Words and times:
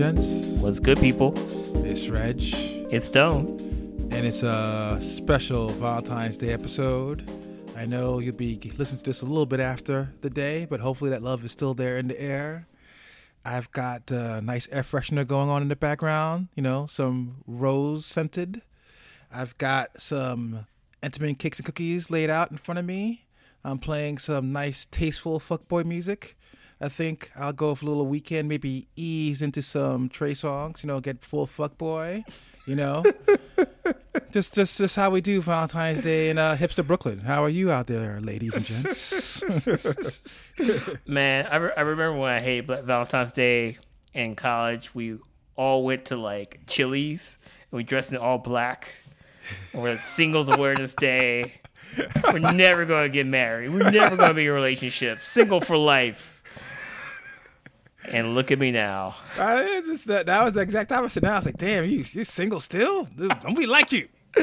gents. 0.00 0.46
What's 0.62 0.80
good, 0.80 0.98
people? 0.98 1.34
It's 1.84 2.08
Reg, 2.08 2.38
It's 2.40 3.08
Stone. 3.08 3.58
and 4.10 4.26
it's 4.26 4.42
a 4.42 4.96
special 4.98 5.68
Valentine's 5.68 6.38
Day 6.38 6.54
episode. 6.54 7.30
I 7.76 7.84
know 7.84 8.18
you'll 8.18 8.34
be 8.34 8.58
listening 8.78 9.00
to 9.00 9.04
this 9.04 9.20
a 9.20 9.26
little 9.26 9.44
bit 9.44 9.60
after 9.60 10.14
the 10.22 10.30
day, 10.30 10.64
but 10.64 10.80
hopefully 10.80 11.10
that 11.10 11.20
love 11.22 11.44
is 11.44 11.52
still 11.52 11.74
there 11.74 11.98
in 11.98 12.08
the 12.08 12.18
air. 12.18 12.66
I've 13.44 13.70
got 13.72 14.10
a 14.10 14.40
nice 14.40 14.66
air 14.72 14.84
freshener 14.84 15.26
going 15.26 15.50
on 15.50 15.60
in 15.60 15.68
the 15.68 15.76
background, 15.76 16.48
you 16.54 16.62
know, 16.62 16.86
some 16.86 17.44
rose 17.46 18.06
scented. 18.06 18.62
I've 19.30 19.58
got 19.58 20.00
some 20.00 20.66
Entenmann 21.02 21.38
cakes 21.38 21.58
and 21.58 21.66
cookies 21.66 22.08
laid 22.08 22.30
out 22.30 22.50
in 22.50 22.56
front 22.56 22.78
of 22.78 22.86
me. 22.86 23.26
I'm 23.62 23.76
playing 23.76 24.16
some 24.16 24.48
nice, 24.48 24.86
tasteful 24.86 25.40
fuckboy 25.40 25.84
music. 25.84 26.38
I 26.80 26.88
think 26.88 27.30
I'll 27.36 27.52
go 27.52 27.74
for 27.74 27.84
a 27.84 27.88
little 27.88 28.06
Weeknd, 28.06 28.46
maybe 28.46 28.86
ease 28.96 29.42
into 29.42 29.60
some 29.60 30.08
Trey 30.08 30.32
Songz, 30.32 30.82
you 30.82 30.86
know, 30.86 31.00
get 31.00 31.20
full 31.20 31.46
fuck 31.46 31.76
boy, 31.76 32.24
you 32.66 32.74
know. 32.74 33.04
just, 34.30 34.54
just, 34.54 34.78
just 34.78 34.96
how 34.96 35.10
we 35.10 35.20
do 35.20 35.42
Valentine's 35.42 36.00
Day 36.00 36.30
in 36.30 36.38
uh, 36.38 36.56
hipster 36.56 36.86
Brooklyn. 36.86 37.20
How 37.20 37.44
are 37.44 37.50
you 37.50 37.70
out 37.70 37.86
there, 37.86 38.18
ladies 38.22 38.54
and 38.56 38.64
gents? 38.64 39.42
Man, 41.06 41.46
I, 41.50 41.56
re- 41.56 41.72
I 41.76 41.80
remember 41.82 42.18
when 42.18 42.30
I 42.30 42.40
hated 42.40 42.66
Bla- 42.66 42.82
Valentine's 42.82 43.32
Day 43.32 43.76
in 44.14 44.34
college. 44.34 44.94
We 44.94 45.18
all 45.56 45.84
went 45.84 46.06
to 46.06 46.16
like 46.16 46.60
Chili's 46.66 47.38
and 47.70 47.76
we 47.76 47.82
dressed 47.82 48.10
in 48.12 48.16
all 48.16 48.38
black. 48.38 48.94
And 49.74 49.82
we're 49.82 49.90
at 49.90 50.00
Singles 50.00 50.48
Awareness 50.48 50.94
Day. 50.94 51.54
We're 52.32 52.38
never 52.38 52.86
going 52.86 53.02
to 53.02 53.08
get 53.08 53.26
married. 53.26 53.70
We're 53.70 53.90
never 53.90 54.16
going 54.16 54.30
to 54.30 54.34
be 54.34 54.44
in 54.44 54.50
a 54.50 54.52
relationship. 54.52 55.20
Single 55.20 55.60
for 55.60 55.76
life. 55.76 56.39
And 58.08 58.34
look 58.34 58.50
at 58.50 58.58
me 58.58 58.70
now. 58.70 59.14
I, 59.38 59.82
that, 60.06 60.24
that 60.26 60.44
was 60.44 60.54
the 60.54 60.60
exact 60.60 60.90
opposite. 60.90 61.22
Now 61.22 61.34
I 61.34 61.36
was 61.36 61.46
like, 61.46 61.58
damn, 61.58 61.84
you 61.84 61.98
you 61.98 62.24
single 62.24 62.60
still? 62.60 63.04
Dude, 63.04 63.32
Don't 63.42 63.54
we 63.56 63.66
like 63.66 63.92
you? 63.92 64.08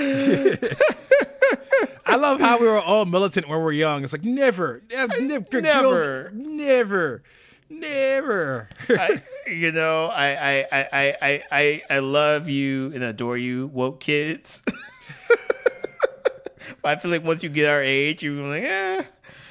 I 2.06 2.16
love 2.16 2.40
how 2.40 2.60
we 2.60 2.68
were 2.68 2.80
all 2.80 3.06
militant 3.06 3.48
when 3.50 3.58
we 3.58 3.64
were 3.64 3.72
young. 3.72 4.04
It's 4.04 4.14
like 4.14 4.24
never, 4.24 4.82
never, 4.90 5.22
never, 5.22 5.62
Never. 5.62 6.32
never, 6.34 7.24
never. 7.70 8.70
I, 8.90 9.22
you 9.48 9.72
know, 9.72 10.06
I, 10.08 10.28
I, 10.28 10.66
I, 10.72 10.88
I, 11.22 11.44
I, 11.52 11.84
I, 11.90 12.00
love 12.00 12.48
you 12.48 12.92
and 12.94 13.04
adore 13.04 13.38
you, 13.38 13.68
woke 13.68 14.00
kids. 14.00 14.64
I 16.84 16.96
feel 16.96 17.12
like 17.12 17.24
once 17.26 17.44
you 17.44 17.50
get 17.50 17.70
our 17.70 17.82
age, 17.82 18.24
you're 18.24 18.42
like, 18.42 18.64
eh, 18.64 19.04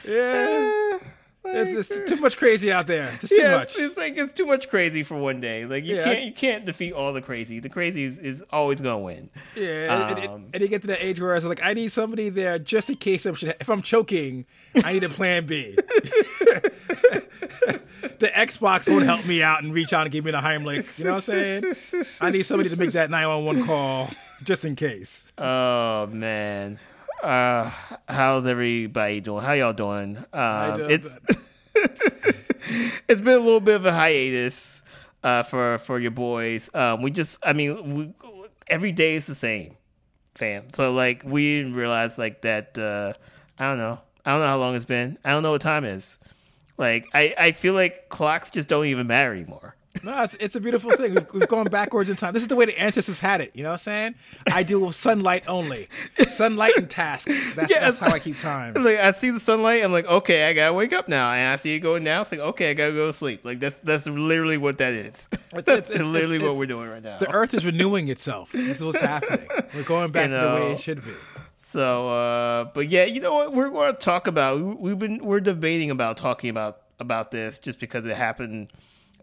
yeah, 0.09 0.99
it's, 1.49 1.91
it's 1.91 2.09
too 2.11 2.17
much 2.17 2.37
crazy 2.37 2.71
out 2.73 2.87
there. 2.87 3.11
Just 3.21 3.29
too 3.35 3.37
yeah, 3.41 3.59
much. 3.59 3.69
it's, 3.71 3.79
it's 3.79 3.97
like 3.97 4.17
it's 4.17 4.33
too 4.33 4.47
much 4.47 4.69
crazy 4.69 5.03
for 5.03 5.17
one 5.17 5.41
day. 5.41 5.65
Like 5.67 5.85
you 5.85 5.97
Yeah, 5.97 6.05
can't 6.05 6.19
I- 6.19 6.23
you 6.23 6.33
can't 6.33 6.65
defeat 6.65 6.93
all 6.93 7.13
the 7.13 7.23
crazy. 7.23 7.61
The 7.61 7.69
crazy 7.69 8.05
is, 8.05 8.19
is 8.19 8.43
always 8.51 8.81
gonna 8.81 8.99
win. 8.99 9.31
Yeah, 9.55 10.09
and, 10.11 10.19
and- 10.19 10.29
Um, 10.31 10.47
and 10.55 10.63
you 10.63 10.69
get 10.69 10.81
to 10.83 10.87
that 10.89 11.05
age 11.05 11.21
where 11.21 11.35
it's 11.35 11.45
like, 11.45 11.63
I 11.63 11.75
need 11.75 11.93
somebody 11.93 12.29
there 12.29 12.59
just 12.59 12.91
in 12.91 12.97
case 12.97 13.27
I'm, 13.27 13.37
if 13.41 13.69
I'm 13.69 13.83
choking, 13.83 14.45
I 14.85 14.93
need 14.95 15.05
a 15.05 15.09
plan 15.09 15.47
B. 15.47 15.77
the 18.19 18.29
Xbox 18.29 18.89
won't 18.91 19.05
help 19.05 19.25
me 19.27 19.43
out 19.43 19.63
and 19.63 19.73
reach 19.75 19.93
out 19.93 20.03
and 20.03 20.11
give 20.13 20.25
me 20.25 20.31
the 20.31 20.39
Heimlich. 20.39 20.99
You 20.99 21.05
know 21.07 21.11
what 21.13 21.29
I'm 21.29 21.63
saying? 21.93 22.17
I 22.21 22.31
need 22.31 22.45
somebody 22.45 22.69
to 22.71 22.77
make 22.79 22.93
that 22.93 23.11
911 23.11 23.67
call 23.67 24.09
just 24.43 24.65
in 24.65 24.77
case. 24.77 25.27
Oh 25.39 26.07
man. 26.07 26.79
Uh, 27.23 27.71
how's 28.09 28.47
everybody 28.47 29.21
doing? 29.21 29.43
How 29.43 29.53
y'all 29.53 29.73
doing? 29.73 30.19
Um, 30.33 30.91
it's 30.91 31.19
it's 33.09 33.21
been 33.21 33.35
a 33.35 33.41
little 33.41 33.61
bit 33.61 33.77
of 33.77 33.87
a 33.87 33.93
hiatus 33.93 34.83
uh, 35.23 35.43
for 35.43 35.79
for 35.79 35.99
your 35.99 36.11
boys. 36.11 36.71
Um, 36.75 37.03
we 37.03 37.11
just, 37.11 37.39
I 37.45 37.53
mean, 37.53 37.95
we, 37.95 38.13
every 38.69 38.93
day 38.93 39.15
is 39.15 39.27
the 39.27 39.35
same, 39.35 39.77
fam. 40.35 40.71
So 40.73 40.93
like, 40.93 41.23
we 41.25 41.59
didn't 41.59 41.75
realize 41.75 42.19
like 42.19 42.43
that. 42.43 42.77
Uh, 42.79 43.15
I 43.59 43.65
don't 43.65 43.79
know. 43.79 44.01
I 44.25 44.33
don't 44.33 44.41
know 44.41 44.49
how 44.49 44.59
long 44.59 44.75
it's 44.75 44.85
been. 44.85 45.19
I 45.25 45.31
don't 45.31 45.43
know 45.43 45.53
what 45.53 45.61
time 45.63 45.85
is. 45.85 46.19
Like, 46.77 47.09
I 47.15 47.35
I 47.39 47.53
feel 47.53 47.75
like 47.75 48.09
clocks 48.09 48.51
just 48.51 48.69
don't 48.69 48.87
even 48.87 49.07
matter 49.07 49.33
anymore. 49.33 49.76
No, 50.03 50.23
it's, 50.23 50.35
it's 50.35 50.55
a 50.55 50.61
beautiful 50.61 50.91
thing. 50.97 51.15
We've, 51.15 51.27
we've 51.33 51.49
gone 51.49 51.67
backwards 51.67 52.11
in 52.11 52.17
time. 52.17 52.33
This 52.35 52.43
is 52.43 52.49
the 52.49 52.57
way 52.57 52.65
the 52.67 52.79
ancestors 52.81 53.21
had 53.21 53.41
it. 53.41 53.51
You 53.55 53.63
know 53.63 53.71
what 53.71 53.75
I'm 53.75 53.79
saying? 53.79 54.15
I 54.53 54.63
deal 54.63 54.81
with 54.87 54.97
sunlight 54.97 55.45
only. 55.49 55.89
Sunlight 56.29 56.77
and 56.77 56.89
tasks. 56.89 57.55
That's, 57.55 57.71
Yeah, 57.73 57.81
that's 57.81 57.99
how 57.99 58.11
I 58.13 58.19
keep 58.19 58.39
time. 58.39 58.75
Like 58.87 58.99
I 58.99 59.11
see 59.13 59.31
the 59.31 59.41
sunlight, 59.41 59.83
I'm 59.85 59.93
like, 59.93 60.07
okay, 60.09 60.49
I 60.49 60.53
gotta 60.53 60.75
wake 60.75 60.93
up 60.93 61.09
now, 61.09 61.31
and 61.33 61.53
I 61.53 61.57
see 61.57 61.75
it 61.75 61.81
going 61.81 62.05
down. 62.05 62.21
It's 62.23 62.31
like, 62.31 62.41
okay, 62.41 62.71
I 62.71 62.75
gotta 62.75 62.93
go 62.93 63.07
to 63.09 63.13
sleep. 63.13 63.45
Like 63.45 63.59
that's 63.59 63.79
that's 63.81 64.07
literally 64.07 64.59
what 64.59 64.79
that 64.79 64.93
is. 64.93 65.29
that's 65.51 65.69
it's- 65.69 65.91
it's- 65.91 66.07
literally 66.09 66.37
it's- 66.37 66.49
what 66.49 66.59
we're 66.59 66.67
doing 66.67 66.89
right 66.89 67.03
now. 67.03 67.17
The 67.19 67.31
earth 67.31 67.55
is 67.55 67.65
renewing 67.67 68.09
itself. 68.09 68.53
This 68.53 68.77
is 68.79 68.85
what's 68.85 69.01
happening. 69.01 69.47
We're 69.75 69.83
going 69.83 70.13
back 70.13 70.29
You 70.31 70.37
to 70.37 70.41
the 70.41 70.55
way 70.55 70.73
it 70.73 70.81
should 70.81 71.05
be. 71.05 71.13
So, 71.59 72.09
uh, 72.11 72.65
but 72.75 72.89
yeah, 72.91 73.05
you 73.07 73.21
know 73.21 73.35
what? 73.35 73.53
We're 73.53 73.71
going 73.71 73.93
to 73.93 73.99
talk 73.99 74.27
about. 74.29 74.79
We've 74.79 74.99
been 74.99 75.25
we're 75.25 75.41
debating 75.41 75.91
about 75.91 76.17
talking 76.17 76.51
about 76.51 76.83
about 77.01 77.31
this 77.31 77.59
just 77.59 77.81
because 77.81 78.07
it 78.07 78.17
happened 78.17 78.69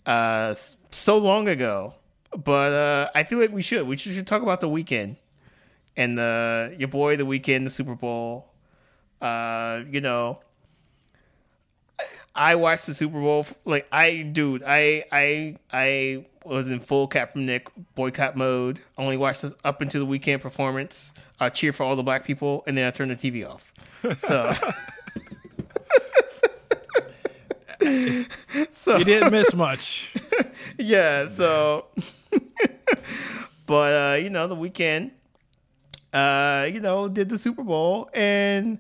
uh, 0.06 0.53
so 0.91 1.18
long 1.18 1.47
ago. 1.47 1.94
But 2.36 2.74
uh, 2.74 3.09
I 3.14 3.24
feel 3.24 3.40
like 3.40 3.52
we 3.52 3.62
should. 3.62 3.88
We 3.88 3.97
should, 3.97 4.25
talk 4.25 4.41
about 4.41 4.59
the 4.59 4.69
Weeknd 4.69 5.18
and 5.96 6.18
the 6.18 6.75
your 6.78 6.88
boy, 6.88 7.16
the 7.16 7.25
Weeknd, 7.25 7.64
the 7.64 7.69
Super 7.69 7.96
Bowl. 7.96 8.47
Uh, 9.22 9.81
you 9.90 10.02
know, 10.02 10.40
I- 12.36 12.56
watched 12.56 12.88
the 12.88 12.94
Super 12.96 13.19
Bowl. 13.19 13.46
Like 13.66 13.88
I, 13.92 14.24
dude, 14.24 14.63
I, 14.66 15.06
I, 15.12 15.58
I 15.72 16.25
was 16.44 16.69
in 16.69 16.80
full 16.80 17.08
Kaepernick 17.08 17.68
boycott 17.96 18.36
mode. 18.36 18.80
Only 18.97 19.18
watched 19.18 19.46
up 19.63 19.81
until 19.81 20.06
the 20.06 20.19
Weeknd 20.19 20.42
performance. 20.42 21.13
Uh, 21.40 21.50
cheer 21.50 21.72
for 21.72 21.84
all 21.84 21.96
the 21.96 22.03
black 22.03 22.25
people, 22.25 22.63
and 22.66 22.78
then 22.78 22.88
I 22.88 22.92
turned 22.92 23.12
the 23.12 23.16
TV 23.16 23.47
off. 23.47 23.72
So, 24.18 24.52
so 28.72 28.98
You 28.98 29.06
didn't 29.06 29.32
miss 29.32 29.54
much. 29.54 30.14
yeah. 30.78 31.26
So, 31.26 31.86
but 33.66 34.14
uh, 34.14 34.16
you 34.18 34.30
know, 34.30 34.48
the 34.48 34.56
Weeknd, 34.56 35.12
uh, 36.14 36.68
you 36.72 36.80
know, 36.80 37.08
did 37.10 37.30
the 37.30 37.38
Super 37.38 37.64
Bowl, 37.64 38.10
and 38.14 38.80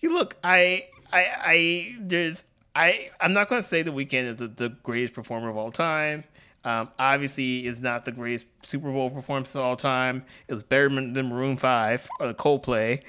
you 0.00 0.12
look, 0.12 0.36
I, 0.42 0.86
I, 1.12 1.26
I, 1.38 1.96
there's, 2.00 2.44
I, 2.74 3.10
I'm 3.20 3.32
not 3.32 3.48
going 3.48 3.62
to 3.62 3.68
say 3.68 3.82
the 3.82 3.90
Weeknd 3.90 4.24
is 4.24 4.36
the, 4.36 4.48
the 4.48 4.68
greatest 4.68 5.14
performer 5.14 5.48
of 5.50 5.56
all 5.56 5.72
time. 5.72 6.24
Um, 6.64 6.90
obviously, 6.98 7.66
it's 7.66 7.80
not 7.80 8.04
the 8.04 8.12
greatest 8.12 8.46
Super 8.62 8.90
Bowl 8.90 9.10
performance 9.10 9.54
of 9.54 9.62
all 9.62 9.76
time. 9.76 10.24
It 10.48 10.54
was 10.54 10.62
better 10.62 10.88
than 10.88 11.12
than 11.12 11.28
Maroon 11.28 11.56
Five 11.56 12.08
or 12.20 12.26
the 12.26 12.34
Coldplay. 12.34 13.02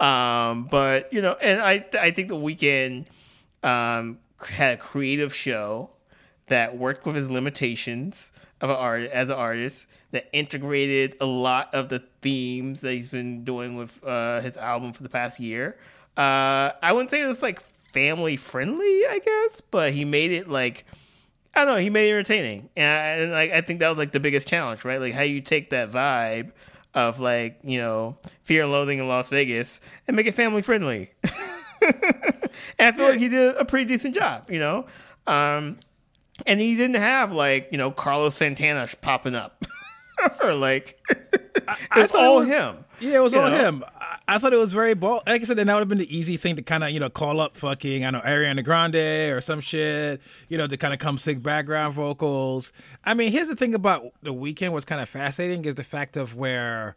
um, 0.04 0.64
but 0.64 1.12
you 1.12 1.20
know, 1.22 1.36
and 1.40 1.60
I, 1.60 1.84
I 2.00 2.10
think 2.10 2.28
the 2.28 2.34
Weeknd 2.34 3.06
um, 3.62 4.18
had 4.48 4.74
a 4.74 4.76
creative 4.76 5.34
show 5.34 5.90
that 6.46 6.76
worked 6.76 7.06
with 7.06 7.16
his 7.16 7.30
limitations 7.30 8.32
of 8.60 8.70
an 8.70 8.76
art 8.76 9.02
as 9.10 9.30
an 9.30 9.36
artist 9.36 9.86
that 10.10 10.28
integrated 10.32 11.16
a 11.20 11.26
lot 11.26 11.72
of 11.74 11.88
the 11.88 12.02
themes 12.22 12.80
that 12.80 12.92
he's 12.92 13.08
been 13.08 13.44
doing 13.44 13.76
with 13.76 14.02
uh, 14.04 14.40
his 14.40 14.56
album 14.56 14.92
for 14.92 15.02
the 15.02 15.08
past 15.08 15.38
year. 15.38 15.76
Uh, 16.16 16.72
I 16.82 16.92
wouldn't 16.92 17.10
say 17.10 17.20
it's 17.20 17.42
like 17.42 17.60
family 17.60 18.36
friendly, 18.36 19.06
I 19.06 19.20
guess, 19.24 19.60
but 19.60 19.92
he 19.92 20.04
made 20.04 20.32
it 20.32 20.48
like 20.48 20.84
I 21.54 21.64
don't 21.64 21.74
know. 21.74 21.80
He 21.80 21.90
made 21.90 22.08
it 22.08 22.12
entertaining, 22.12 22.68
and, 22.76 22.98
I, 22.98 23.02
and 23.22 23.32
like 23.32 23.50
I 23.52 23.60
think 23.62 23.80
that 23.80 23.88
was 23.88 23.98
like 23.98 24.12
the 24.12 24.20
biggest 24.20 24.48
challenge, 24.48 24.84
right? 24.84 25.00
Like 25.00 25.14
how 25.14 25.22
you 25.22 25.40
take 25.40 25.70
that 25.70 25.90
vibe 25.90 26.52
of 26.94 27.20
like 27.20 27.58
you 27.62 27.78
know 27.78 28.16
Fear 28.44 28.64
and 28.64 28.72
Loathing 28.72 28.98
in 28.98 29.08
Las 29.08 29.28
Vegas 29.28 29.80
and 30.06 30.16
make 30.16 30.26
it 30.26 30.34
family 30.34 30.62
friendly. 30.62 31.10
and 31.82 32.50
I 32.78 32.92
feel 32.92 33.08
like 33.08 33.18
he 33.18 33.28
did 33.28 33.56
a 33.56 33.64
pretty 33.64 33.84
decent 33.86 34.14
job, 34.14 34.50
you 34.50 34.58
know. 34.58 34.86
Um, 35.26 35.78
and 36.46 36.60
he 36.60 36.76
didn't 36.76 36.96
have 36.96 37.32
like 37.32 37.68
you 37.72 37.78
know 37.78 37.90
Carlos 37.90 38.34
Santana 38.34 38.88
popping 39.00 39.34
up 39.34 39.64
or 40.42 40.54
like 40.54 40.98
it's 41.96 42.12
thought 42.12 42.22
it 42.22 42.26
all 42.26 42.36
was- 42.38 42.48
him. 42.48 42.84
Yeah, 43.00 43.18
it 43.18 43.22
was 43.22 43.32
all 43.32 43.48
know? 43.48 43.56
him. 43.56 43.84
I, 44.00 44.18
I 44.26 44.38
thought 44.38 44.52
it 44.52 44.56
was 44.56 44.72
very 44.72 44.94
bold. 44.94 45.22
Like 45.24 45.40
I 45.40 45.44
said, 45.44 45.56
then 45.56 45.68
that 45.68 45.74
would 45.74 45.78
have 45.82 45.88
been 45.88 45.98
the 45.98 46.16
easy 46.16 46.36
thing 46.36 46.56
to 46.56 46.62
kind 46.62 46.82
of, 46.82 46.90
you 46.90 46.98
know, 46.98 47.08
call 47.08 47.38
up 47.40 47.56
fucking, 47.56 48.04
I 48.04 48.10
don't 48.10 48.24
know, 48.24 48.28
Ariana 48.28 48.64
Grande 48.64 48.96
or 49.32 49.40
some 49.40 49.60
shit, 49.60 50.20
you 50.48 50.58
know, 50.58 50.66
to 50.66 50.76
kind 50.76 50.92
of 50.92 50.98
come 50.98 51.16
sing 51.16 51.38
background 51.38 51.94
vocals. 51.94 52.72
I 53.04 53.14
mean, 53.14 53.30
here's 53.30 53.46
the 53.46 53.54
thing 53.54 53.72
about 53.72 54.02
the 54.24 54.34
Weeknd 54.34 54.70
what's 54.72 54.84
kind 54.84 55.00
of 55.00 55.08
fascinating 55.08 55.64
is 55.64 55.76
the 55.76 55.84
fact 55.84 56.16
of 56.16 56.34
where 56.34 56.96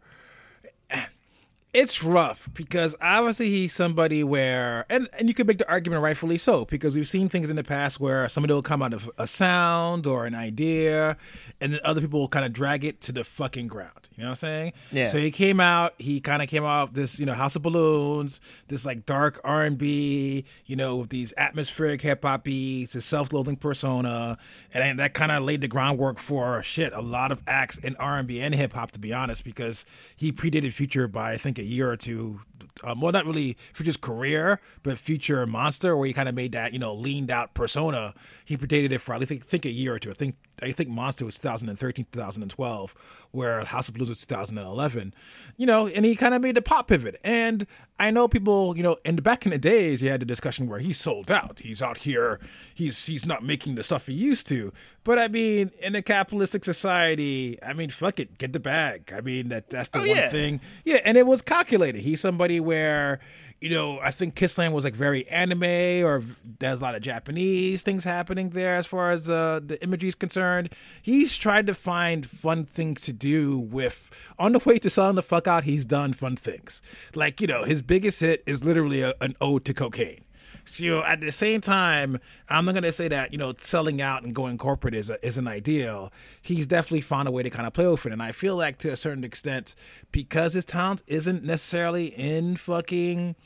it's 1.72 2.04
rough 2.04 2.50
because 2.52 2.94
obviously 3.00 3.48
he's 3.48 3.72
somebody 3.72 4.22
where 4.22 4.84
and, 4.90 5.08
and 5.18 5.28
you 5.28 5.34
could 5.34 5.46
make 5.46 5.56
the 5.56 5.68
argument 5.70 6.02
rightfully 6.02 6.36
so 6.36 6.66
because 6.66 6.94
we've 6.94 7.08
seen 7.08 7.28
things 7.30 7.48
in 7.48 7.56
the 7.56 7.64
past 7.64 7.98
where 7.98 8.28
somebody 8.28 8.52
will 8.52 8.62
come 8.62 8.82
out 8.82 8.92
of 8.92 9.10
a 9.16 9.26
sound 9.26 10.06
or 10.06 10.26
an 10.26 10.34
idea 10.34 11.16
and 11.60 11.72
then 11.72 11.80
other 11.82 12.02
people 12.02 12.20
will 12.20 12.28
kind 12.28 12.44
of 12.44 12.52
drag 12.52 12.84
it 12.84 13.00
to 13.00 13.10
the 13.10 13.24
fucking 13.24 13.68
ground 13.68 14.01
You 14.16 14.24
know 14.24 14.30
what 14.30 14.30
I'm 14.30 14.36
saying? 14.36 14.72
Yeah. 14.90 15.08
So 15.08 15.18
he 15.18 15.30
came 15.30 15.60
out. 15.60 15.94
He 15.98 16.20
kind 16.20 16.42
of 16.42 16.48
came 16.48 16.64
out 16.64 16.94
this, 16.94 17.18
you 17.18 17.26
know, 17.26 17.34
House 17.34 17.56
of 17.56 17.62
Balloons, 17.62 18.40
this 18.68 18.84
like 18.84 19.06
dark 19.06 19.40
R 19.44 19.62
and 19.62 19.78
B, 19.78 20.44
you 20.66 20.76
know, 20.76 20.96
with 20.96 21.10
these 21.10 21.32
atmospheric 21.36 22.02
hip 22.02 22.22
hop 22.24 22.44
beats, 22.44 22.92
his 22.92 23.04
self-loathing 23.04 23.56
persona, 23.56 24.38
and 24.74 24.98
that 24.98 25.14
kind 25.14 25.32
of 25.32 25.42
laid 25.42 25.60
the 25.60 25.68
groundwork 25.68 26.18
for 26.18 26.62
shit 26.62 26.92
a 26.92 27.00
lot 27.00 27.32
of 27.32 27.42
acts 27.46 27.78
in 27.78 27.96
R 27.96 28.18
and 28.18 28.28
B 28.28 28.40
and 28.40 28.54
hip 28.54 28.74
hop, 28.74 28.90
to 28.92 28.98
be 28.98 29.12
honest, 29.12 29.44
because 29.44 29.84
he 30.14 30.32
predated 30.32 30.72
Future 30.72 31.08
by 31.08 31.32
I 31.32 31.36
think 31.36 31.58
a 31.58 31.64
year 31.64 31.90
or 31.90 31.96
two. 31.96 32.40
Um, 32.84 33.00
well, 33.00 33.12
not 33.12 33.26
really 33.26 33.56
Future's 33.72 33.96
career, 33.96 34.60
but 34.82 34.98
Future 34.98 35.46
Monster, 35.46 35.96
where 35.96 36.06
he 36.06 36.12
kind 36.12 36.28
of 36.28 36.34
made 36.34 36.52
that 36.52 36.72
you 36.72 36.78
know 36.78 36.94
leaned 36.94 37.30
out 37.30 37.54
persona. 37.54 38.14
He 38.44 38.56
predated 38.56 38.92
it 38.92 38.98
for 38.98 39.14
I 39.14 39.24
think 39.24 39.44
think 39.44 39.64
a 39.64 39.70
year 39.70 39.94
or 39.94 39.98
two. 39.98 40.10
I 40.10 40.14
think 40.14 40.36
I 40.62 40.72
think 40.72 40.88
Monster 40.88 41.24
was 41.24 41.36
2013, 41.36 42.06
2012, 42.12 42.94
where 43.32 43.64
House 43.64 43.88
of 43.88 43.94
Blues 43.94 44.08
was 44.08 44.20
2011. 44.24 45.12
You 45.56 45.66
know, 45.66 45.86
and 45.88 46.04
he 46.04 46.14
kind 46.16 46.34
of 46.34 46.40
made 46.42 46.54
the 46.54 46.62
pop 46.62 46.88
pivot. 46.88 47.16
And 47.24 47.66
I 47.98 48.10
know 48.10 48.26
people, 48.28 48.76
you 48.76 48.82
know, 48.82 48.96
in 49.04 49.16
the 49.16 49.22
back 49.22 49.44
in 49.44 49.50
the 49.52 49.58
days, 49.58 50.02
you 50.02 50.10
had 50.10 50.20
the 50.20 50.24
discussion 50.26 50.66
where 50.68 50.78
he's 50.78 50.98
sold 50.98 51.30
out. 51.30 51.60
He's 51.60 51.82
out 51.82 51.98
here. 51.98 52.40
He's 52.74 53.06
he's 53.06 53.26
not 53.26 53.42
making 53.44 53.74
the 53.74 53.84
stuff 53.84 54.06
he 54.06 54.12
used 54.14 54.46
to. 54.48 54.72
But 55.04 55.18
I 55.18 55.26
mean, 55.28 55.72
in 55.80 55.94
a 55.96 56.02
capitalistic 56.02 56.64
society, 56.64 57.58
I 57.62 57.72
mean, 57.72 57.90
fuck 57.90 58.20
it, 58.20 58.38
get 58.38 58.52
the 58.52 58.60
bag. 58.60 59.12
I 59.14 59.20
mean, 59.20 59.48
that 59.48 59.68
that's 59.68 59.88
the 59.88 59.98
Oh, 59.98 60.02
one 60.02 60.10
yeah. 60.10 60.28
thing. 60.30 60.60
Yeah, 60.84 61.00
and 61.04 61.16
it 61.16 61.26
was 61.26 61.42
calculated. 61.42 62.00
He's 62.02 62.20
somebody 62.20 62.60
where 62.62 63.20
you 63.62 63.70
know, 63.70 64.00
I 64.00 64.10
think 64.10 64.34
Kissland 64.34 64.72
was 64.72 64.82
like 64.82 64.96
very 64.96 65.26
anime, 65.28 66.04
or 66.04 66.24
there's 66.58 66.80
a 66.80 66.82
lot 66.82 66.96
of 66.96 67.00
Japanese 67.00 67.82
things 67.82 68.02
happening 68.02 68.50
there 68.50 68.74
as 68.74 68.86
far 68.86 69.12
as 69.12 69.30
uh, 69.30 69.60
the 69.64 69.80
imagery 69.84 70.08
is 70.08 70.16
concerned. 70.16 70.70
He's 71.00 71.38
tried 71.38 71.68
to 71.68 71.74
find 71.74 72.26
fun 72.26 72.64
things 72.64 73.02
to 73.02 73.12
do 73.12 73.56
with. 73.56 74.10
On 74.36 74.52
the 74.52 74.58
way 74.58 74.80
to 74.80 74.90
selling 74.90 75.14
the 75.14 75.22
fuck 75.22 75.46
out, 75.46 75.62
he's 75.62 75.86
done 75.86 76.12
fun 76.12 76.34
things. 76.34 76.82
Like 77.14 77.40
you 77.40 77.46
know, 77.46 77.62
his 77.62 77.82
biggest 77.82 78.18
hit 78.18 78.42
is 78.46 78.64
literally 78.64 79.00
a, 79.00 79.14
an 79.20 79.36
ode 79.40 79.64
to 79.66 79.74
cocaine. 79.74 80.21
So, 80.64 80.84
you 80.84 80.90
know, 80.90 81.02
at 81.04 81.20
the 81.20 81.32
same 81.32 81.60
time, 81.60 82.18
I'm 82.48 82.64
not 82.64 82.72
going 82.72 82.84
to 82.84 82.92
say 82.92 83.08
that 83.08 83.32
you 83.32 83.38
know 83.38 83.52
selling 83.58 84.00
out 84.00 84.22
and 84.22 84.34
going 84.34 84.58
corporate 84.58 84.94
is 84.94 85.10
a, 85.10 85.24
is 85.24 85.36
an 85.36 85.46
ideal. 85.48 86.12
He's 86.40 86.66
definitely 86.66 87.02
found 87.02 87.28
a 87.28 87.30
way 87.30 87.42
to 87.42 87.50
kind 87.50 87.66
of 87.66 87.72
play 87.72 87.86
with 87.86 88.06
it, 88.06 88.12
and 88.12 88.22
I 88.22 88.32
feel 88.32 88.56
like 88.56 88.78
to 88.78 88.90
a 88.90 88.96
certain 88.96 89.24
extent, 89.24 89.74
because 90.12 90.54
his 90.54 90.64
talent 90.64 91.02
isn't 91.06 91.44
necessarily 91.44 92.06
in 92.06 92.56
fucking. 92.56 93.36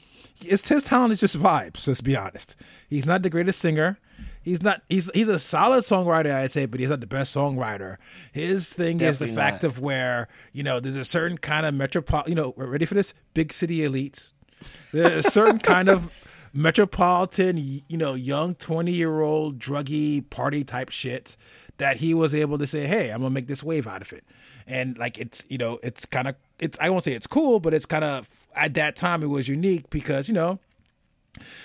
It's 0.43 0.69
his 0.69 0.85
talent 0.85 1.15
is 1.15 1.21
just 1.21 1.39
vibes. 1.39 1.87
Let's 1.89 2.03
be 2.03 2.17
honest. 2.17 2.57
He's 2.91 3.07
not 3.07 3.23
the 3.23 3.31
greatest 3.31 3.59
singer. 3.59 3.99
He's 4.43 4.63
not. 4.63 4.83
He's 4.89 5.11
he's 5.13 5.29
a 5.29 5.39
solid 5.39 5.83
songwriter, 5.83 6.33
I'd 6.33 6.53
say, 6.53 6.67
but 6.67 6.79
he's 6.79 6.91
not 6.91 7.01
the 7.01 7.07
best 7.07 7.35
songwriter. 7.35 7.97
His 8.33 8.73
thing 8.73 9.01
is 9.01 9.19
the 9.19 9.27
Definitely 9.27 9.35
fact 9.35 9.63
not. 9.63 9.73
of 9.73 9.81
where 9.81 10.29
you 10.53 10.63
know 10.63 10.79
there's 10.79 10.95
a 10.95 11.05
certain 11.05 11.39
kind 11.39 11.67
of 11.67 11.75
metropolitan. 11.75 12.31
You 12.31 12.37
know, 12.37 12.55
we're 12.57 12.67
ready 12.67 12.85
for 12.85 12.95
this 12.95 13.15
big 13.35 13.53
city 13.53 13.79
elites. 13.79 14.33
There's 14.93 15.27
a 15.27 15.31
certain 15.31 15.59
kind 15.59 15.89
of 15.89 16.11
metropolitan, 16.57 17.59
you 17.59 17.97
know, 17.97 18.15
young 18.15 18.55
20 18.55 18.91
year 18.91 19.21
old 19.21 19.59
druggy 19.59 20.29
party 20.31 20.65
type 20.65 20.91
shit 20.91 21.37
that 21.79 21.99
he 21.99 22.15
was 22.15 22.35
able 22.35 22.59
to 22.59 22.67
say, 22.67 22.87
Hey, 22.87 23.11
I'm 23.11 23.21
gonna 23.21 23.31
make 23.31 23.47
this 23.47 23.63
wave 23.63 23.87
out 23.87 24.03
of 24.03 24.13
it. 24.13 24.25
And 24.67 24.97
like, 24.99 25.19
it's, 25.19 25.45
you 25.49 25.59
know, 25.59 25.79
it's 25.83 26.07
kind 26.07 26.27
of, 26.27 26.35
it's, 26.59 26.79
I 26.81 26.91
won't 26.91 27.05
say 27.05 27.13
it's 27.13 27.27
cool, 27.27 27.61
but 27.61 27.75
it's 27.75 27.87
kind 27.87 28.05
of, 28.05 28.47
at 28.55 28.75
that 28.75 28.97
time, 28.97 29.23
it 29.23 29.27
was 29.27 29.49
unique 29.49 29.91
because, 29.91 30.29
you 30.29 30.35
know, 30.35 30.59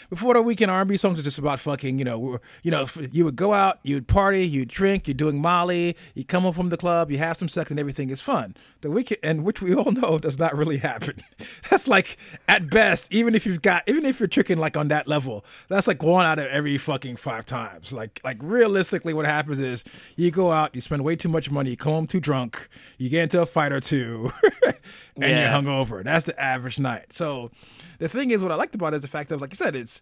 before 0.09 0.33
the 0.33 0.41
Weeknd 0.43 0.69
R&B 0.69 0.97
songs 0.97 1.19
are 1.19 1.23
just 1.23 1.39
about 1.39 1.59
fucking, 1.59 1.99
you 1.99 2.05
know, 2.05 2.39
you 2.63 2.71
know, 2.71 2.85
you 3.11 3.25
would 3.25 3.35
go 3.35 3.53
out, 3.53 3.79
you'd 3.83 4.07
party, 4.07 4.45
you'd 4.45 4.67
drink, 4.69 5.07
you're 5.07 5.13
doing 5.15 5.39
Molly, 5.41 5.95
you 6.15 6.23
come 6.25 6.43
home 6.43 6.53
from 6.53 6.69
the 6.69 6.77
club, 6.77 7.11
you 7.11 7.17
have 7.17 7.37
some 7.37 7.47
sex, 7.47 7.71
and 7.71 7.79
everything 7.79 8.09
is 8.09 8.21
fun. 8.21 8.55
The 8.81 8.89
Weeknd, 8.89 9.17
and 9.23 9.43
which 9.43 9.61
we 9.61 9.73
all 9.75 9.91
know 9.91 10.19
does 10.19 10.37
not 10.39 10.55
really 10.55 10.77
happen. 10.77 11.17
That's 11.69 11.87
like 11.87 12.17
at 12.47 12.69
best, 12.69 13.13
even 13.13 13.35
if 13.35 13.45
you've 13.45 13.61
got, 13.61 13.83
even 13.87 14.05
if 14.05 14.19
you're 14.19 14.27
tricking 14.27 14.57
like 14.57 14.75
on 14.77 14.87
that 14.89 15.07
level, 15.07 15.45
that's 15.69 15.87
like 15.87 16.01
one 16.03 16.25
out 16.25 16.39
of 16.39 16.45
every 16.47 16.77
fucking 16.77 17.15
five 17.15 17.45
times. 17.45 17.93
Like, 17.93 18.19
like 18.23 18.37
realistically, 18.41 19.13
what 19.13 19.25
happens 19.25 19.59
is 19.59 19.83
you 20.15 20.31
go 20.31 20.51
out, 20.51 20.75
you 20.75 20.81
spend 20.81 21.03
way 21.03 21.15
too 21.15 21.29
much 21.29 21.49
money, 21.51 21.71
you 21.71 21.77
come 21.77 21.93
home 21.93 22.07
too 22.07 22.19
drunk, 22.19 22.67
you 22.97 23.09
get 23.09 23.23
into 23.23 23.41
a 23.41 23.45
fight 23.45 23.71
or 23.71 23.79
two, 23.79 24.31
and 24.65 24.75
Yeah. 25.17 25.51
you're 25.53 25.61
hungover. 25.61 26.03
That's 26.03 26.25
the 26.25 26.39
average 26.41 26.79
night. 26.79 27.13
So 27.13 27.51
the 28.01 28.09
thing 28.09 28.31
is, 28.31 28.41
what 28.41 28.51
I 28.51 28.55
liked 28.55 28.73
about 28.73 28.93
it 28.93 28.97
is 28.97 29.01
the 29.03 29.07
fact 29.07 29.31
of, 29.31 29.41
like 29.41 29.51
you 29.51 29.57
said, 29.57 29.75
it's 29.75 30.01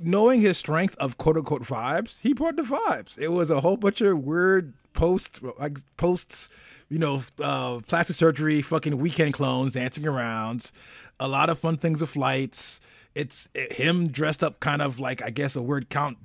knowing 0.00 0.40
his 0.40 0.56
strength 0.56 0.94
of 0.96 1.18
quote 1.18 1.36
unquote 1.36 1.62
vibes. 1.62 2.20
He 2.20 2.32
brought 2.32 2.54
the 2.54 2.62
vibes. 2.62 3.20
It 3.20 3.32
was 3.32 3.50
a 3.50 3.60
whole 3.60 3.76
bunch 3.76 4.00
of 4.00 4.20
weird 4.20 4.72
post 4.92 5.40
like 5.58 5.78
posts, 5.96 6.48
you 6.88 7.00
know, 7.00 7.24
uh, 7.42 7.80
plastic 7.88 8.14
surgery, 8.14 8.62
fucking 8.62 8.96
Weeknd 8.96 9.32
clones 9.32 9.72
dancing 9.72 10.06
around, 10.06 10.70
a 11.18 11.26
lot 11.26 11.50
of 11.50 11.58
fun 11.58 11.78
things 11.78 12.00
with 12.00 12.14
lights. 12.14 12.80
It's 13.16 13.48
it, 13.54 13.72
him 13.72 14.06
dressed 14.06 14.44
up 14.44 14.60
kind 14.60 14.80
of 14.80 15.00
like 15.00 15.20
I 15.20 15.30
guess 15.30 15.56
a 15.56 15.62
weird 15.62 15.90
count. 15.90 16.18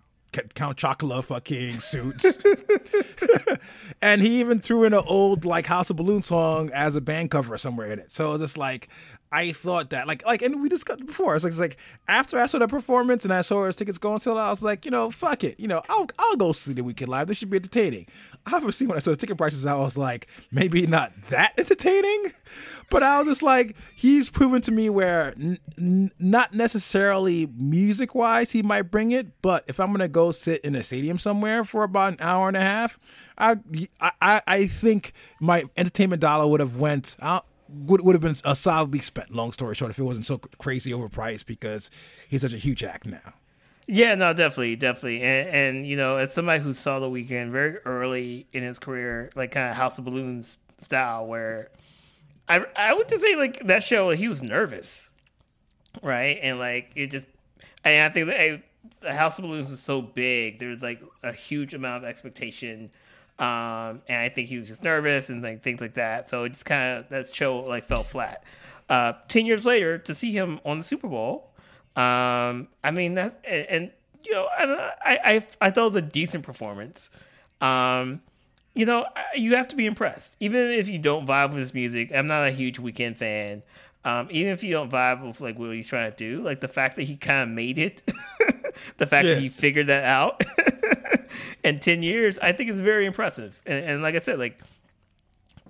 Count 0.53 0.77
Chocula 0.77 1.23
fucking 1.23 1.79
suits. 1.79 2.37
and 4.03 4.21
he 4.21 4.39
even 4.39 4.59
threw 4.59 4.83
in 4.83 4.93
an 4.93 5.01
old 5.07 5.45
like 5.45 5.65
House 5.65 5.89
of 5.89 5.95
Balloon 5.95 6.21
song 6.21 6.69
as 6.75 6.95
a 6.95 7.01
band 7.01 7.31
cover 7.31 7.57
somewhere 7.57 7.91
in 7.91 7.97
it. 7.97 8.11
So 8.11 8.33
it's 8.33 8.43
just 8.43 8.57
like 8.57 8.87
I 9.31 9.51
thought 9.51 9.89
that 9.89 10.07
like 10.07 10.25
like 10.25 10.41
and 10.41 10.61
we 10.61 10.69
discussed 10.69 11.05
before. 11.05 11.35
It's 11.35 11.43
like, 11.43 11.51
it's 11.51 11.59
like 11.59 11.77
after 12.07 12.39
I 12.39 12.45
saw 12.45 12.59
that 12.59 12.69
performance 12.69 13.25
and 13.25 13.33
I 13.33 13.41
saw 13.41 13.65
his 13.65 13.75
tickets 13.75 13.97
going 13.97 14.19
sell 14.19 14.37
I 14.37 14.49
was 14.49 14.63
like, 14.63 14.85
you 14.85 14.91
know, 14.91 15.11
fuck 15.11 15.43
it. 15.43 15.59
You 15.59 15.67
know, 15.67 15.81
I'll 15.89 16.07
I'll 16.17 16.37
go 16.37 16.53
see 16.53 16.73
the 16.73 16.81
Weeknd 16.81 17.07
live. 17.07 17.27
This 17.27 17.37
should 17.37 17.49
be 17.49 17.57
entertaining. 17.57 18.07
Obviously 18.51 18.87
when 18.87 18.95
I 18.95 18.99
saw 18.99 19.11
the 19.11 19.17
ticket 19.17 19.37
prices 19.37 19.65
I 19.65 19.75
was 19.75 19.97
like, 19.97 20.27
maybe 20.51 20.87
not 20.87 21.11
that 21.29 21.53
entertaining. 21.57 22.31
But 22.89 23.03
I 23.03 23.19
was 23.19 23.27
just 23.27 23.43
like, 23.43 23.75
he's 23.95 24.29
proven 24.29 24.61
to 24.61 24.71
me 24.71 24.89
where 24.89 25.33
n- 25.37 25.59
n- 25.77 26.11
not 26.19 26.53
necessarily 26.53 27.47
music 27.57 28.15
wise 28.15 28.51
he 28.51 28.63
might 28.63 28.83
bring 28.83 29.11
it, 29.11 29.41
but 29.41 29.65
if 29.67 29.79
I'm 29.79 29.91
gonna 29.91 30.07
go 30.07 30.31
sit 30.31 30.61
in 30.61 30.73
a 30.73 30.83
stadium 30.83 31.17
somewhere 31.17 31.65
for 31.65 31.83
about 31.83 32.13
an 32.13 32.17
hour 32.21 32.47
and 32.47 32.55
a 32.55 32.61
half, 32.61 32.97
I 33.37 33.57
I, 33.99 34.41
I 34.47 34.67
think 34.67 35.11
my 35.41 35.65
entertainment 35.75 36.21
dollar 36.21 36.47
would 36.47 36.61
have 36.61 36.77
went 36.77 37.17
out. 37.21 37.45
Would, 37.69 38.01
would 38.01 38.15
have 38.15 38.21
been 38.21 38.35
a 38.45 38.55
solidly 38.55 38.99
spent. 38.99 39.33
Long 39.33 39.51
story 39.51 39.75
short, 39.75 39.91
if 39.91 39.99
it 39.99 40.03
wasn't 40.03 40.25
so 40.25 40.37
crazy 40.57 40.91
overpriced 40.91 41.45
because 41.45 41.89
he's 42.27 42.41
such 42.41 42.53
a 42.53 42.57
huge 42.57 42.83
act 42.83 43.05
now. 43.05 43.33
Yeah, 43.89 44.15
no, 44.15 44.33
definitely, 44.33 44.75
definitely, 44.75 45.21
and, 45.21 45.49
and 45.49 45.87
you 45.87 45.95
know, 45.95 46.17
as 46.17 46.33
somebody 46.33 46.61
who 46.61 46.73
saw 46.73 46.99
the 46.99 47.07
Weeknd 47.07 47.51
very 47.51 47.77
early 47.85 48.45
in 48.51 48.61
his 48.61 48.79
career, 48.79 49.29
like 49.33 49.51
kind 49.51 49.69
of 49.69 49.77
House 49.77 49.97
of 49.97 50.03
Balloons 50.03 50.57
style, 50.77 51.25
where 51.25 51.69
I 52.49 52.65
I 52.75 52.93
would 52.93 53.07
just 53.07 53.23
say 53.23 53.37
like 53.37 53.65
that 53.65 53.83
show, 53.83 54.09
he 54.09 54.27
was 54.27 54.43
nervous, 54.43 55.09
right, 56.03 56.37
and 56.41 56.59
like 56.59 56.91
it 56.95 57.11
just, 57.11 57.29
and 57.85 58.03
I 58.03 58.13
think 58.13 58.27
that 58.27 58.39
eh, 58.39 58.57
the 58.99 59.13
House 59.13 59.37
of 59.39 59.43
Balloons 59.43 59.69
was 59.71 59.79
so 59.79 60.01
big, 60.01 60.59
there 60.59 60.69
was 60.69 60.81
like 60.81 61.01
a 61.23 61.31
huge 61.31 61.73
amount 61.73 62.03
of 62.03 62.09
expectation. 62.09 62.91
Um, 63.39 64.01
and 64.07 64.19
I 64.21 64.29
think 64.29 64.47
he 64.49 64.57
was 64.57 64.67
just 64.67 64.83
nervous 64.83 65.29
and 65.29 65.43
like 65.43 65.61
things 65.61 65.79
like 65.81 65.93
that. 65.93 66.29
So 66.29 66.43
it 66.45 66.49
just 66.49 66.65
kind 66.65 66.97
of 66.99 67.09
that 67.09 67.33
show 67.33 67.59
like 67.59 67.83
fell 67.83 68.03
flat. 68.03 68.43
Uh, 68.89 69.13
Ten 69.27 69.45
years 69.45 69.65
later, 69.65 69.97
to 69.99 70.15
see 70.15 70.31
him 70.31 70.59
on 70.65 70.77
the 70.79 70.83
Super 70.83 71.07
Bowl, 71.07 71.51
um, 71.95 72.67
I 72.83 72.91
mean 72.91 73.15
that, 73.15 73.39
and, 73.43 73.65
and 73.67 73.91
you 74.23 74.31
know, 74.31 74.47
I, 74.57 74.91
I 75.05 75.19
I 75.35 75.47
I 75.61 75.71
thought 75.71 75.81
it 75.81 75.93
was 75.93 75.95
a 75.95 76.01
decent 76.01 76.43
performance. 76.43 77.09
Um, 77.61 78.21
you 78.73 78.85
know, 78.85 79.05
you 79.35 79.55
have 79.55 79.67
to 79.69 79.75
be 79.75 79.85
impressed, 79.85 80.35
even 80.39 80.69
if 80.71 80.87
you 80.89 80.99
don't 80.99 81.27
vibe 81.27 81.49
with 81.49 81.57
his 81.59 81.73
music. 81.73 82.11
I'm 82.13 82.27
not 82.27 82.47
a 82.47 82.51
huge 82.51 82.77
Weeknd 82.79 83.17
fan. 83.17 83.63
Um, 84.05 84.27
even 84.31 84.53
if 84.53 84.63
you 84.63 84.71
don't 84.71 84.91
vibe 84.91 85.25
with 85.25 85.41
like 85.41 85.59
what 85.59 85.71
he's 85.73 85.87
trying 85.89 86.09
to 86.11 86.15
do, 86.15 86.41
like 86.43 86.61
the 86.61 86.67
fact 86.67 86.95
that 86.95 87.03
he 87.03 87.17
kind 87.17 87.49
of 87.49 87.53
made 87.55 87.77
it, 87.77 88.03
the 88.97 89.05
fact 89.07 89.25
Yeah. 89.27 89.33
that 89.33 89.41
he 89.41 89.49
figured 89.49 89.87
that 89.87 90.05
out 90.05 90.43
in 91.63 91.79
ten 91.79 92.03
years, 92.03 92.39
I 92.39 92.51
think 92.51 92.69
it's 92.69 92.79
very 92.79 93.05
impressive. 93.05 93.61
And, 93.65 93.85
and 93.85 94.01
like 94.01 94.15
I 94.15 94.19
said, 94.19 94.39
like 94.39 94.61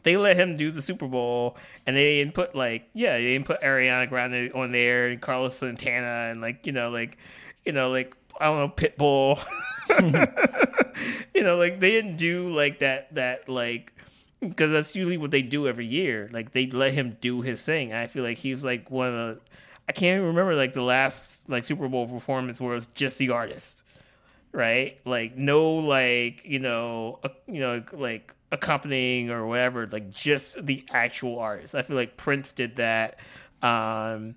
they 0.04 0.18
let 0.18 0.38
him 0.38 0.56
do 0.56 0.72
the 0.72 0.82
Super 0.82 1.08
Bowl, 1.08 1.58
and 1.86 1.96
they 1.96 2.20
didn't 2.20 2.34
put 2.34 2.56
like 2.56 2.90
yeah, 2.94 3.14
they 3.18 3.34
didn't 3.34 3.46
put 3.48 3.62
Ariana 3.62 4.08
Grande 4.08 4.52
on 4.54 4.72
there 4.72 5.08
and 5.08 5.22
Carlos 5.22 5.58
Santana 5.58 6.32
and 6.32 6.42
like 6.42 6.66
you 6.66 6.72
know 6.72 6.90
like 6.90 7.18
you 7.66 7.74
know 7.74 7.90
like 7.90 8.16
I 8.40 8.46
don't 8.46 8.58
know 8.58 8.70
Pitbull. 8.70 9.44
you 11.34 11.44
know, 11.44 11.58
like 11.58 11.80
they 11.80 11.92
didn't 11.92 12.18
do 12.18 12.50
like 12.50 12.80
that 12.80 13.14
that 13.16 13.48
like 13.50 13.94
because 14.40 14.72
that's 14.72 14.96
usually 14.96 15.18
what 15.18 15.32
they 15.32 15.42
do 15.42 15.68
every 15.68 15.86
year. 15.86 16.30
Like 16.32 16.52
they 16.52 16.68
let 16.68 16.94
him 16.94 17.18
do 17.22 17.42
his 17.42 17.64
thing. 17.66 17.94
I 17.94 18.08
feel 18.08 18.24
like 18.24 18.38
he's 18.38 18.64
like 18.64 18.92
one 18.92 19.08
of 19.08 19.14
the. 19.14 19.42
I 19.90 19.94
can't 19.94 20.18
even 20.18 20.28
remember 20.28 20.56
like 20.56 20.74
the 20.74 20.82
last 20.82 21.40
like 21.48 21.64
Super 21.64 21.88
Bowl 21.88 22.08
performance 22.08 22.60
where 22.60 22.74
it 22.74 22.76
was 22.76 22.88
just 22.88 23.18
the 23.18 23.30
artist, 23.30 23.84
right? 24.58 25.00
Like 25.06 25.38
no 25.38 25.76
like 25.76 26.44
you 26.44 26.58
know 26.58 27.20
you 27.46 27.62
know 27.62 27.84
like 27.94 28.34
accompanying 28.52 29.30
or 29.30 29.46
whatever. 29.46 29.88
Like 29.88 30.10
just 30.10 30.66
the 30.66 30.84
actual 30.92 31.40
artist. 31.40 31.76
I 31.76 31.84
feel 31.84 31.96
like 31.96 32.18
Prince 32.18 32.52
did 32.52 32.78
that. 32.78 33.20
Um, 33.62 34.36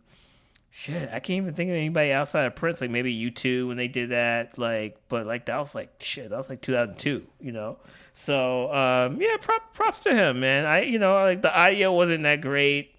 shit, 0.71 1.09
I 1.09 1.21
can't 1.21 1.39
even 1.39 1.55
think 1.55 1.71
of 1.71 1.77
anybody 1.77 2.13
outside 2.13 2.45
of 2.45 2.55
Prince. 2.55 2.83
Like 2.83 2.91
maybe 2.91 3.15
U2 3.31 3.69
when 3.69 3.79
they 3.79 3.89
did 3.89 4.11
that. 4.11 4.59
Like, 4.59 5.01
but 5.09 5.27
like 5.27 5.47
that 5.47 5.59
was 5.59 5.75
like 5.75 5.91
shit. 6.01 6.29
That 6.29 6.37
was 6.37 6.51
like 6.51 6.61
2002. 6.61 7.27
You 7.41 7.53
know. 7.53 7.79
So 8.13 8.73
um, 8.75 9.21
yeah, 9.23 9.37
prop, 9.41 9.73
props 9.73 10.01
to 10.01 10.15
him, 10.15 10.41
man. 10.41 10.67
I 10.67 10.83
you 10.83 10.99
know 10.99 11.15
like 11.15 11.41
the 11.41 11.59
audio 11.59 11.95
wasn't 11.95 12.25
that 12.25 12.43
great. 12.43 12.95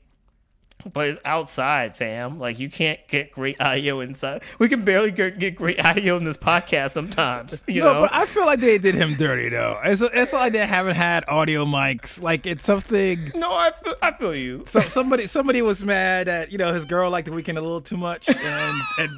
But 0.91 1.07
it's 1.07 1.21
outside, 1.25 1.95
fam. 1.95 2.39
Like 2.39 2.59
you 2.59 2.69
can't 2.69 2.99
get 3.07 3.31
great 3.31 3.59
audio 3.61 3.99
inside. 3.99 4.43
We 4.59 4.69
can 4.69 4.83
barely 4.83 5.11
get, 5.11 5.39
get 5.39 5.55
great 5.55 5.83
audio 5.83 6.17
in 6.17 6.23
this 6.23 6.37
podcast 6.37 6.91
sometimes. 6.91 7.63
You 7.67 7.81
no, 7.81 7.93
know, 7.93 8.01
but 8.01 8.13
I 8.13 8.25
feel 8.25 8.45
like 8.45 8.59
they 8.59 8.77
did 8.77 8.95
him 8.95 9.15
dirty 9.15 9.49
though. 9.49 9.79
It's 9.83 10.01
it's 10.01 10.33
like 10.33 10.51
they 10.53 10.65
haven't 10.65 10.95
had 10.95 11.25
audio 11.27 11.65
mics. 11.65 12.21
Like 12.21 12.45
it's 12.45 12.65
something. 12.65 13.19
no, 13.35 13.51
I 13.51 13.71
feel, 13.71 13.95
I 14.01 14.11
feel 14.11 14.35
you. 14.35 14.63
So 14.65 14.79
somebody 14.81 15.27
somebody 15.27 15.61
was 15.61 15.83
mad 15.83 16.27
that 16.27 16.51
you 16.51 16.57
know 16.57 16.73
his 16.73 16.85
girl 16.85 17.09
liked 17.09 17.29
the 17.29 17.33
Weeknd 17.33 17.57
a 17.57 17.61
little 17.61 17.81
too 17.81 17.97
much 17.97 18.29
and 18.29 18.81
and 18.99 19.11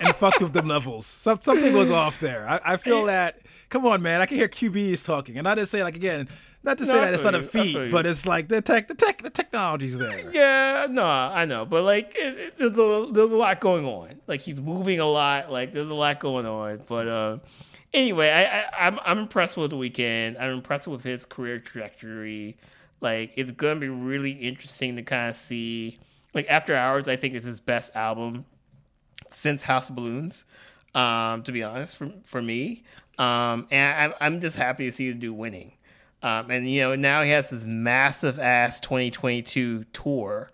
and 0.00 0.14
fucked 0.14 0.40
with 0.40 0.52
them 0.52 0.68
levels. 0.68 1.06
So, 1.06 1.38
something 1.40 1.74
was 1.74 1.90
off 1.90 2.18
there. 2.20 2.48
I, 2.48 2.60
I 2.64 2.76
feel 2.76 3.04
eh. 3.04 3.12
that. 3.12 3.40
Come 3.68 3.86
on, 3.86 4.02
man. 4.02 4.20
I 4.20 4.26
can 4.26 4.36
hear 4.36 4.48
QBs 4.48 5.04
talking, 5.04 5.38
and 5.38 5.46
I 5.46 5.54
didn't 5.54 5.68
say 5.68 5.82
like 5.82 5.96
again. 5.96 6.28
Not 6.62 6.76
to 6.78 6.86
say 6.86 6.92
No, 6.92 6.98
I 6.98 7.04
that 7.06 7.14
it's 7.14 7.24
not 7.24 7.34
a. 7.34 7.38
I 7.38 7.42
feat, 7.42 7.90
but 7.90 8.04
it's 8.04 8.26
like 8.26 8.48
the 8.48 8.60
tech, 8.60 8.88
the 8.88 8.94
tech, 8.94 9.22
the 9.22 9.30
technology's 9.30 9.96
there. 9.96 10.30
Yeah, 10.32 10.86
no, 10.90 11.06
I 11.06 11.46
know, 11.46 11.64
but 11.64 11.84
like, 11.84 12.14
it, 12.14 12.38
it, 12.38 12.58
there's 12.58 12.78
a 12.78 13.10
there's 13.12 13.32
a 13.32 13.36
lot 13.36 13.60
going 13.60 13.86
on. 13.86 14.20
Like 14.26 14.42
he's 14.42 14.60
moving 14.60 15.00
a 15.00 15.06
lot. 15.06 15.50
Like 15.50 15.72
there's 15.72 15.88
a 15.88 15.94
lot 15.94 16.20
going 16.20 16.44
on. 16.44 16.82
But 16.86 17.08
uh, 17.08 17.38
anyway, 17.94 18.28
I, 18.30 18.60
I 18.60 18.86
I'm 18.86 19.00
I'm 19.04 19.18
impressed 19.20 19.56
with 19.56 19.70
the 19.70 19.76
Weeknd. 19.76 20.38
I'm 20.38 20.52
impressed 20.52 20.86
with 20.86 21.02
his 21.02 21.24
career 21.24 21.58
trajectory. 21.58 22.58
Like 23.00 23.32
it's 23.36 23.52
gonna 23.52 23.80
be 23.80 23.88
really 23.88 24.32
interesting 24.32 24.96
to 24.96 25.02
kind 25.02 25.30
of 25.30 25.36
see. 25.36 25.98
Like 26.34 26.46
After 26.48 26.76
Hours, 26.76 27.08
I 27.08 27.16
think 27.16 27.34
is 27.34 27.44
his 27.44 27.60
best 27.60 27.96
album 27.96 28.44
since 29.30 29.62
House 29.62 29.88
of 29.88 29.96
Balloons. 29.96 30.44
Um, 30.94 31.42
to 31.44 31.52
be 31.52 31.62
honest, 31.62 31.96
for 31.96 32.12
for 32.24 32.42
me, 32.42 32.84
um, 33.18 33.66
and 33.70 34.12
I'm 34.12 34.14
I'm 34.20 34.40
just 34.42 34.56
happy 34.56 34.86
to 34.86 34.92
see 34.92 35.08
him 35.08 35.20
do 35.20 35.32
winning. 35.32 35.72
Um, 36.22 36.50
and 36.50 36.70
you 36.70 36.82
know 36.82 36.96
now 36.96 37.22
he 37.22 37.30
has 37.30 37.50
this 37.50 37.64
massive 37.64 38.38
ass 38.38 38.78
2022 38.80 39.84
tour, 39.84 40.50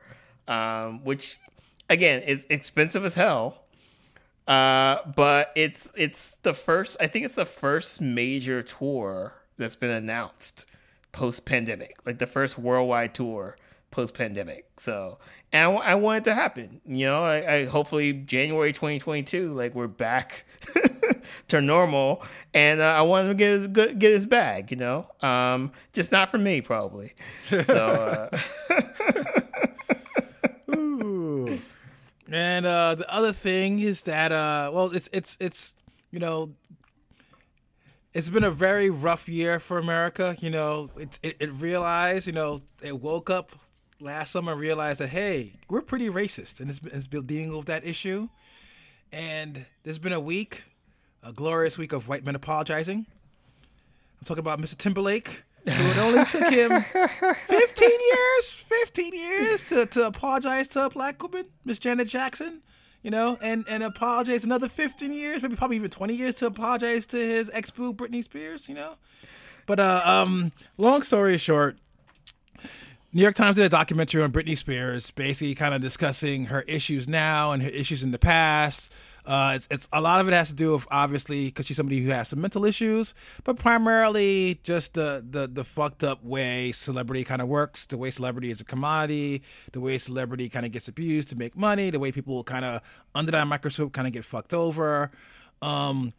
um, 0.46 1.04
which 1.04 1.38
again 1.90 2.22
is 2.22 2.46
expensive 2.48 3.04
as 3.04 3.14
hell. 3.14 3.62
Uh, 4.46 4.98
but 5.16 5.50
it's 5.56 5.90
it's 5.96 6.36
the 6.36 6.54
first. 6.54 6.96
I 7.00 7.08
think 7.08 7.24
it's 7.24 7.34
the 7.34 7.44
first 7.44 8.00
major 8.00 8.62
tour 8.62 9.34
that's 9.58 9.74
been 9.76 9.90
announced 9.90 10.66
post 11.10 11.44
pandemic, 11.44 11.96
like 12.04 12.18
the 12.18 12.26
first 12.26 12.58
worldwide 12.58 13.14
tour 13.14 13.56
post 13.90 14.14
pandemic. 14.14 14.66
So, 14.76 15.18
and 15.52 15.70
I, 15.70 15.74
I 15.74 15.94
want 15.94 16.18
it 16.18 16.24
to 16.30 16.34
happen. 16.34 16.80
You 16.86 17.06
know, 17.06 17.24
I, 17.24 17.52
I 17.54 17.64
hopefully 17.66 18.12
January 18.12 18.72
2022, 18.72 19.54
like 19.54 19.74
we're 19.74 19.86
back 19.86 20.44
to 21.48 21.60
normal, 21.60 22.22
and 22.54 22.80
uh, 22.80 22.84
I 22.84 23.02
want 23.02 23.26
him 23.26 23.30
to 23.32 23.34
get 23.34 23.50
his 23.58 23.68
good- 23.68 23.98
get 23.98 24.12
his 24.12 24.26
bag. 24.26 24.70
You 24.70 24.76
know, 24.76 25.06
um, 25.20 25.72
just 25.92 26.12
not 26.12 26.28
for 26.28 26.38
me 26.38 26.60
probably. 26.60 27.14
So. 27.64 28.30
Uh, 28.32 28.38
And 32.30 32.66
uh, 32.66 32.96
the 32.96 33.08
other 33.12 33.32
thing 33.32 33.78
is 33.78 34.02
that 34.02 34.32
uh, 34.32 34.70
well, 34.72 34.90
it's 34.90 35.08
it's 35.12 35.36
it's 35.40 35.74
you 36.10 36.18
know, 36.18 36.52
it's 38.12 38.28
been 38.28 38.44
a 38.44 38.50
very 38.50 38.90
rough 38.90 39.28
year 39.28 39.60
for 39.60 39.78
America. 39.78 40.36
You 40.40 40.50
know, 40.50 40.90
it 40.98 41.18
it, 41.22 41.36
it 41.38 41.52
realized 41.52 42.26
you 42.26 42.32
know 42.32 42.62
it 42.82 43.00
woke 43.00 43.30
up 43.30 43.52
last 44.00 44.32
summer 44.32 44.54
realized 44.54 45.00
that 45.00 45.08
hey, 45.08 45.54
we're 45.68 45.82
pretty 45.82 46.08
racist, 46.08 46.60
and 46.60 46.70
it's 46.70 46.78
been, 46.78 46.92
it's 46.94 47.06
been 47.06 47.26
dealing 47.26 47.56
with 47.56 47.66
that 47.66 47.86
issue. 47.86 48.28
And 49.12 49.66
there's 49.84 49.98
been 49.98 50.12
a 50.12 50.20
week, 50.20 50.64
a 51.22 51.32
glorious 51.32 51.78
week 51.78 51.92
of 51.92 52.08
white 52.08 52.24
men 52.24 52.34
apologizing. 52.34 53.06
I'm 54.20 54.24
talking 54.24 54.40
about 54.40 54.60
Mr. 54.60 54.76
Timberlake, 54.76 55.44
who 55.64 55.70
it 55.70 55.98
only 55.98 56.24
took 56.24 56.52
him 56.52 56.80
15 57.46 57.88
years, 57.88 58.50
15 58.50 59.14
years 59.14 59.68
to, 59.68 59.86
to 59.86 60.06
apologize 60.06 60.68
to 60.68 60.86
a 60.86 60.90
black 60.90 61.22
woman, 61.22 61.46
Miss 61.64 61.78
Janet 61.78 62.08
Jackson, 62.08 62.62
you 63.02 63.10
know, 63.10 63.38
and, 63.40 63.64
and 63.68 63.82
apologize 63.82 64.44
another 64.44 64.68
15 64.68 65.12
years, 65.12 65.42
maybe 65.42 65.56
probably 65.56 65.76
even 65.76 65.90
20 65.90 66.14
years 66.14 66.34
to 66.36 66.46
apologize 66.46 67.06
to 67.06 67.16
his 67.16 67.50
ex 67.52 67.70
boo, 67.70 67.92
Britney 67.92 68.24
Spears, 68.24 68.68
you 68.68 68.74
know. 68.74 68.94
But 69.66 69.80
uh, 69.80 70.02
um, 70.04 70.52
long 70.78 71.02
story 71.02 71.38
short, 71.38 71.76
New 73.16 73.22
York 73.22 73.34
Times 73.34 73.56
did 73.56 73.64
a 73.64 73.70
documentary 73.70 74.22
on 74.22 74.30
Britney 74.30 74.58
Spears, 74.58 75.10
basically 75.10 75.54
kind 75.54 75.72
of 75.72 75.80
discussing 75.80 76.44
her 76.44 76.60
issues 76.68 77.08
now 77.08 77.52
and 77.52 77.62
her 77.62 77.70
issues 77.70 78.02
in 78.02 78.10
the 78.10 78.18
past. 78.18 78.92
Uh, 79.24 79.54
it's, 79.56 79.66
it's 79.70 79.88
a 79.90 80.02
lot 80.02 80.20
of 80.20 80.28
it 80.28 80.34
has 80.34 80.48
to 80.48 80.54
do 80.54 80.72
with 80.72 80.86
obviously 80.90 81.46
because 81.46 81.64
she's 81.64 81.78
somebody 81.78 82.02
who 82.02 82.10
has 82.10 82.28
some 82.28 82.42
mental 82.42 82.66
issues, 82.66 83.14
but 83.42 83.58
primarily 83.58 84.60
just 84.64 84.92
the 84.92 85.24
the 85.30 85.46
the 85.46 85.64
fucked 85.64 86.04
up 86.04 86.22
way 86.22 86.72
celebrity 86.72 87.24
kind 87.24 87.40
of 87.40 87.48
works, 87.48 87.86
the 87.86 87.96
way 87.96 88.10
celebrity 88.10 88.50
is 88.50 88.60
a 88.60 88.64
commodity, 88.64 89.40
the 89.72 89.80
way 89.80 89.96
celebrity 89.96 90.50
kind 90.50 90.66
of 90.66 90.72
gets 90.72 90.86
abused 90.86 91.30
to 91.30 91.36
make 91.36 91.56
money, 91.56 91.88
the 91.88 91.98
way 91.98 92.12
people 92.12 92.44
kind 92.44 92.66
of 92.66 92.82
under 93.14 93.32
that 93.32 93.46
microscope 93.46 93.94
kind 93.94 94.06
of 94.06 94.12
get 94.12 94.26
fucked 94.26 94.52
over. 94.52 95.10
Um, 95.62 96.12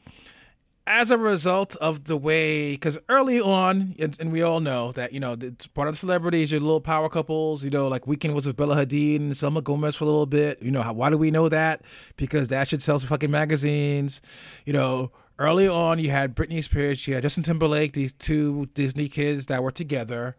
as 0.88 1.12
a 1.12 1.18
result 1.18 1.76
of 1.76 2.06
the 2.06 2.16
way, 2.16 2.72
because 2.72 2.98
early 3.10 3.42
on, 3.42 3.94
and, 4.00 4.18
and 4.20 4.32
we 4.32 4.42
all 4.42 4.62
know 4.62 4.94
that 4.94 5.12
you 5.12 5.20
know 5.20 5.36
it's 5.40 5.68
part 5.68 5.90
of 5.90 5.94
the 5.94 6.00
celebrities, 6.00 6.52
your 6.52 6.62
little 6.62 6.82
power 6.82 7.10
couples. 7.10 7.64
You 7.64 7.70
know, 7.70 7.88
like 7.88 8.06
Weeknd 8.06 8.34
was 8.34 8.48
with 8.48 8.56
Bella 8.56 8.78
Hadid 8.78 9.18
and 9.18 9.38
Selena 9.38 9.62
Gomez 9.62 9.96
for 9.96 10.06
a 10.06 10.08
little 10.08 10.26
bit. 10.26 10.62
You 10.62 10.72
know, 10.72 10.82
how, 10.82 10.94
why 10.94 11.10
do 11.10 11.18
we 11.18 11.30
know 11.30 11.50
that? 11.50 11.82
Because 12.16 12.48
that 12.48 12.70
shit 12.70 12.82
sells 12.82 13.04
fucking 13.04 13.30
magazines. 13.30 14.22
You 14.66 14.74
know, 14.74 15.12
early 15.38 15.68
on, 15.68 16.00
you 16.00 16.10
had 16.10 16.36
Britney 16.36 16.64
Spears, 16.64 17.06
you 17.06 17.14
had 17.14 17.24
Justin 17.24 17.44
Timberlake, 17.44 17.94
these 17.94 18.14
two 18.14 18.68
Disney 18.74 19.10
kids 19.10 19.48
that 19.48 19.62
were 19.62 19.72
together, 19.72 20.36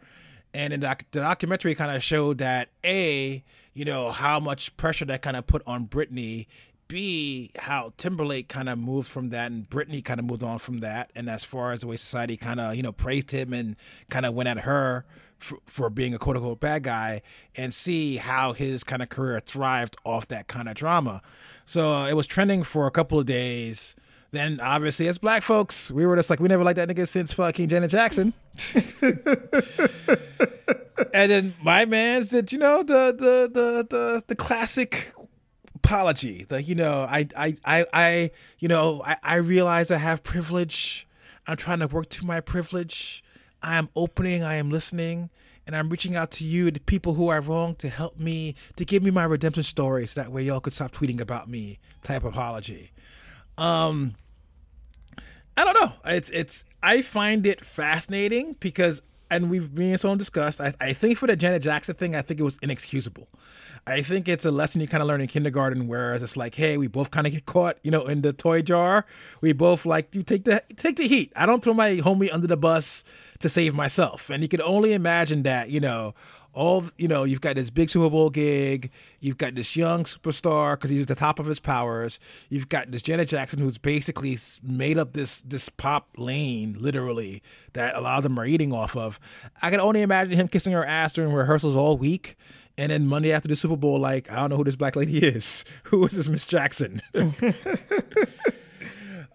and 0.55 0.73
in 0.73 0.81
doc- 0.81 1.05
the 1.12 1.21
documentary 1.21 1.75
kind 1.75 1.95
of 1.95 2.02
showed 2.02 2.38
that 2.38 2.71
a, 2.85 3.45
you 3.75 3.85
know, 3.85 4.11
how 4.11 4.40
much 4.40 4.75
pressure 4.78 5.05
that 5.05 5.21
kind 5.21 5.37
of 5.37 5.47
put 5.47 5.62
on 5.67 5.87
Britney 5.87 6.47
B, 6.88 7.50
how 7.59 7.92
Timberlake 7.97 8.49
kind 8.49 8.68
of 8.68 8.78
moved 8.78 9.09
from 9.09 9.28
that 9.28 9.50
and 9.52 9.68
Britney 9.68 10.04
kind 10.04 10.18
of 10.18 10.26
moved 10.26 10.42
on 10.42 10.59
from 10.59 10.80
that. 10.80 11.11
And 11.14 11.28
as 11.28 11.45
far 11.45 11.73
as 11.73 11.83
the 11.83 11.87
way 11.87 11.97
society 11.97 12.37
kind 12.37 12.59
of, 12.59 12.75
you 12.75 12.83
know, 12.83 12.92
praised 12.92 13.30
him 13.30 13.52
and 13.52 13.76
kind 14.11 14.26
of 14.26 14.35
went 14.35 14.49
at 14.49 14.61
her 14.61 15.04
for, 15.38 15.59
for 15.66 15.90
being 15.90 16.14
a 16.14 16.18
quote 16.18 16.37
unquote 16.37 16.61
bad 16.61 16.83
guy, 16.83 17.23
and 17.57 17.73
see 17.73 18.16
how 18.16 18.52
his 18.52 18.83
kind 18.83 19.02
of 19.02 19.09
career 19.09 19.38
thrived 19.40 19.97
off 20.04 20.26
that 20.28 20.49
kind 20.49 20.68
of 20.68 20.75
drama. 20.75 21.23
So 21.66 21.95
uh, 21.95 22.09
it 22.09 22.14
was 22.14 22.26
trending 22.26 22.62
for 22.64 22.87
a 22.87 22.90
couple 22.90 23.21
of 23.21 23.26
days. 23.26 23.95
Then 24.30 24.61
obviously, 24.61 25.09
as 25.09 25.16
black 25.16 25.42
folks, 25.42 25.90
we 25.90 26.04
were 26.07 26.16
just 26.16 26.28
like, 26.28 26.40
we 26.40 26.49
never 26.49 26.64
liked 26.64 26.76
that 26.76 26.88
nigga 26.88 27.09
since 27.09 27.33
fucking 27.33 27.68
Janet 27.68 27.90
Jackson. 27.90 28.35
and 31.14 31.30
then 31.30 31.54
my 31.62 31.85
man's 31.87 32.28
did, 32.28 32.52
you 32.52 32.59
know, 32.59 32.83
the 32.83 33.14
the 33.16 33.49
the 33.52 33.87
the, 33.88 34.25
the 34.26 34.37
classic 34.37 35.14
apology. 35.88 36.45
The 36.49 36.62
you 36.62 36.75
know, 36.75 37.07
I 37.09 37.28
I 37.37 37.57
I, 37.64 37.87
I 37.92 38.30
you 38.59 38.68
know, 38.68 39.02
I, 39.04 39.16
I 39.23 39.37
realize 39.37 39.90
I 39.90 39.97
have 39.97 40.23
privilege. 40.23 41.09
I'm 41.47 41.57
trying 41.57 41.80
to 41.80 41.87
work 41.87 42.11
to 42.11 42.26
my 42.26 42.40
privilege. 42.40 43.25
I 43.62 43.76
am 43.78 43.88
opening, 43.97 44.42
I 44.45 44.54
am 44.57 44.71
listening, 44.71 45.30
and 45.66 45.75
I'm 45.75 45.88
reaching 45.88 46.14
out 46.14 46.30
to 46.33 46.45
you, 46.45 46.71
the 46.71 46.80
people 46.80 47.14
who 47.14 47.28
are 47.28 47.40
wrong, 47.40 47.75
to 47.76 47.88
help 47.88 48.18
me, 48.18 48.54
to 48.76 48.85
give 48.85 49.02
me 49.02 49.11
my 49.11 49.25
redemption 49.25 49.62
stories. 49.62 50.14
That 50.14 50.30
way 50.30 50.42
y'all 50.42 50.61
could 50.61 50.75
stop 50.75 50.92
tweeting 50.92 51.21
about 51.21 51.49
me 51.49 51.78
type 52.02 52.23
apology. 52.23 52.92
Um 53.57 54.14
I 55.57 55.64
don't 55.64 55.80
know. 55.80 55.92
It's 56.04 56.28
it's 56.30 56.64
I 56.83 57.00
find 57.00 57.47
it 57.47 57.64
fascinating 57.64 58.57
because 58.61 59.00
and 59.30 59.50
we've 59.50 59.76
and 59.78 59.99
someone 59.99 60.18
discussed. 60.18 60.61
I, 60.61 60.75
I 60.80 60.92
think 60.92 61.16
for 61.18 61.26
the 61.26 61.35
Janet 61.35 61.62
Jackson 61.62 61.95
thing, 61.95 62.14
I 62.14 62.23
think 62.23 62.40
it 62.40 62.45
was 62.45 62.59
inexcusable. 62.62 63.28
I 63.88 64.02
think 64.02 64.28
it's 64.28 64.45
a 64.45 64.50
lesson 64.50 64.80
you 64.80 64.88
kind 64.88 65.02
of 65.02 65.09
learn 65.09 65.21
in 65.21 65.28
kindergarten, 65.28 65.88
where 65.88 66.14
it's 66.14 66.37
like, 66.37 66.54
hey, 66.54 66.76
we 66.76 66.87
both 66.87 67.11
kind 67.11 67.26
of 67.26 67.33
get 67.33 67.47
caught, 67.47 67.78
you 67.83 67.90
know, 67.90 68.07
in 68.07 68.23
the 68.23 68.33
toy 68.33 68.62
jar. 68.62 69.07
We 69.40 69.52
both 69.52 69.87
like 69.87 70.14
you 70.14 70.23
take 70.23 70.45
the 70.45 70.62
take 70.76 70.97
the 70.97 71.09
heat. 71.09 71.33
I 71.35 71.47
don't 71.47 71.62
throw 71.62 71.75
my 71.75 71.97
homie 71.97 72.33
under 72.33 72.47
the 72.47 72.57
bus 72.57 73.02
to 73.38 73.49
save 73.49 73.75
myself. 73.75 74.30
And 74.30 74.42
you 74.42 74.49
can 74.49 74.61
only 74.61 74.92
imagine 74.92 75.42
that, 75.45 75.71
you 75.71 75.80
know, 75.80 76.14
all 76.52 76.85
you 76.97 77.09
know, 77.09 77.25
you've 77.25 77.40
got 77.40 77.57
this 77.57 77.71
big 77.71 77.88
Super 77.88 78.11
Bowl 78.11 78.30
gig, 78.30 78.90
you've 79.21 79.38
got 79.38 79.54
this 79.54 79.76
young 79.76 80.04
superstar 80.04 80.75
because 80.75 80.90
he's 80.90 81.02
at 81.02 81.09
the 81.09 81.14
top 81.14 81.38
of 81.38 81.47
his 81.47 81.61
powers. 81.61 82.18
You've 82.49 82.68
got 82.68 82.90
this 82.90 83.02
Janet 83.02 83.28
Jackson 83.28 83.59
who's 83.59 83.78
basically 83.78 84.38
made 84.62 84.99
up 84.99 85.12
this 85.12 85.42
this 85.42 85.68
pop 85.68 86.09
lane, 86.16 86.76
literally 86.78 87.42
that 87.75 87.95
a 87.95 88.00
lot 88.00 88.18
of 88.18 88.23
them 88.25 88.38
are 88.38 88.47
eating 88.47 88.73
off 88.73 88.97
of. 88.97 89.21
I 89.62 89.71
can 89.71 89.80
only 89.80 90.02
imagine 90.02 90.35
him 90.35 90.49
kissing 90.49 90.73
her 90.73 90.85
ass 90.85 91.12
during 91.12 91.33
rehearsals 91.33 91.76
all 91.76 91.97
week. 91.97 92.37
And 92.79 92.93
then 92.93 93.07
Monday 93.07 93.33
after 93.33 93.49
the 93.49 93.57
Super 93.57 93.77
Bowl, 93.77 93.99
like, 93.99 94.31
I 94.31 94.37
don't 94.37 94.51
know 94.51 94.57
who 94.57 94.65
this 94.65 94.77
black 94.77 94.97
lady 94.97 95.19
is. 95.27 95.65
Who 95.85 96.07
is 96.07 96.13
this 96.13 96.29
Miss 96.29 96.47
Jackson? 96.47 97.03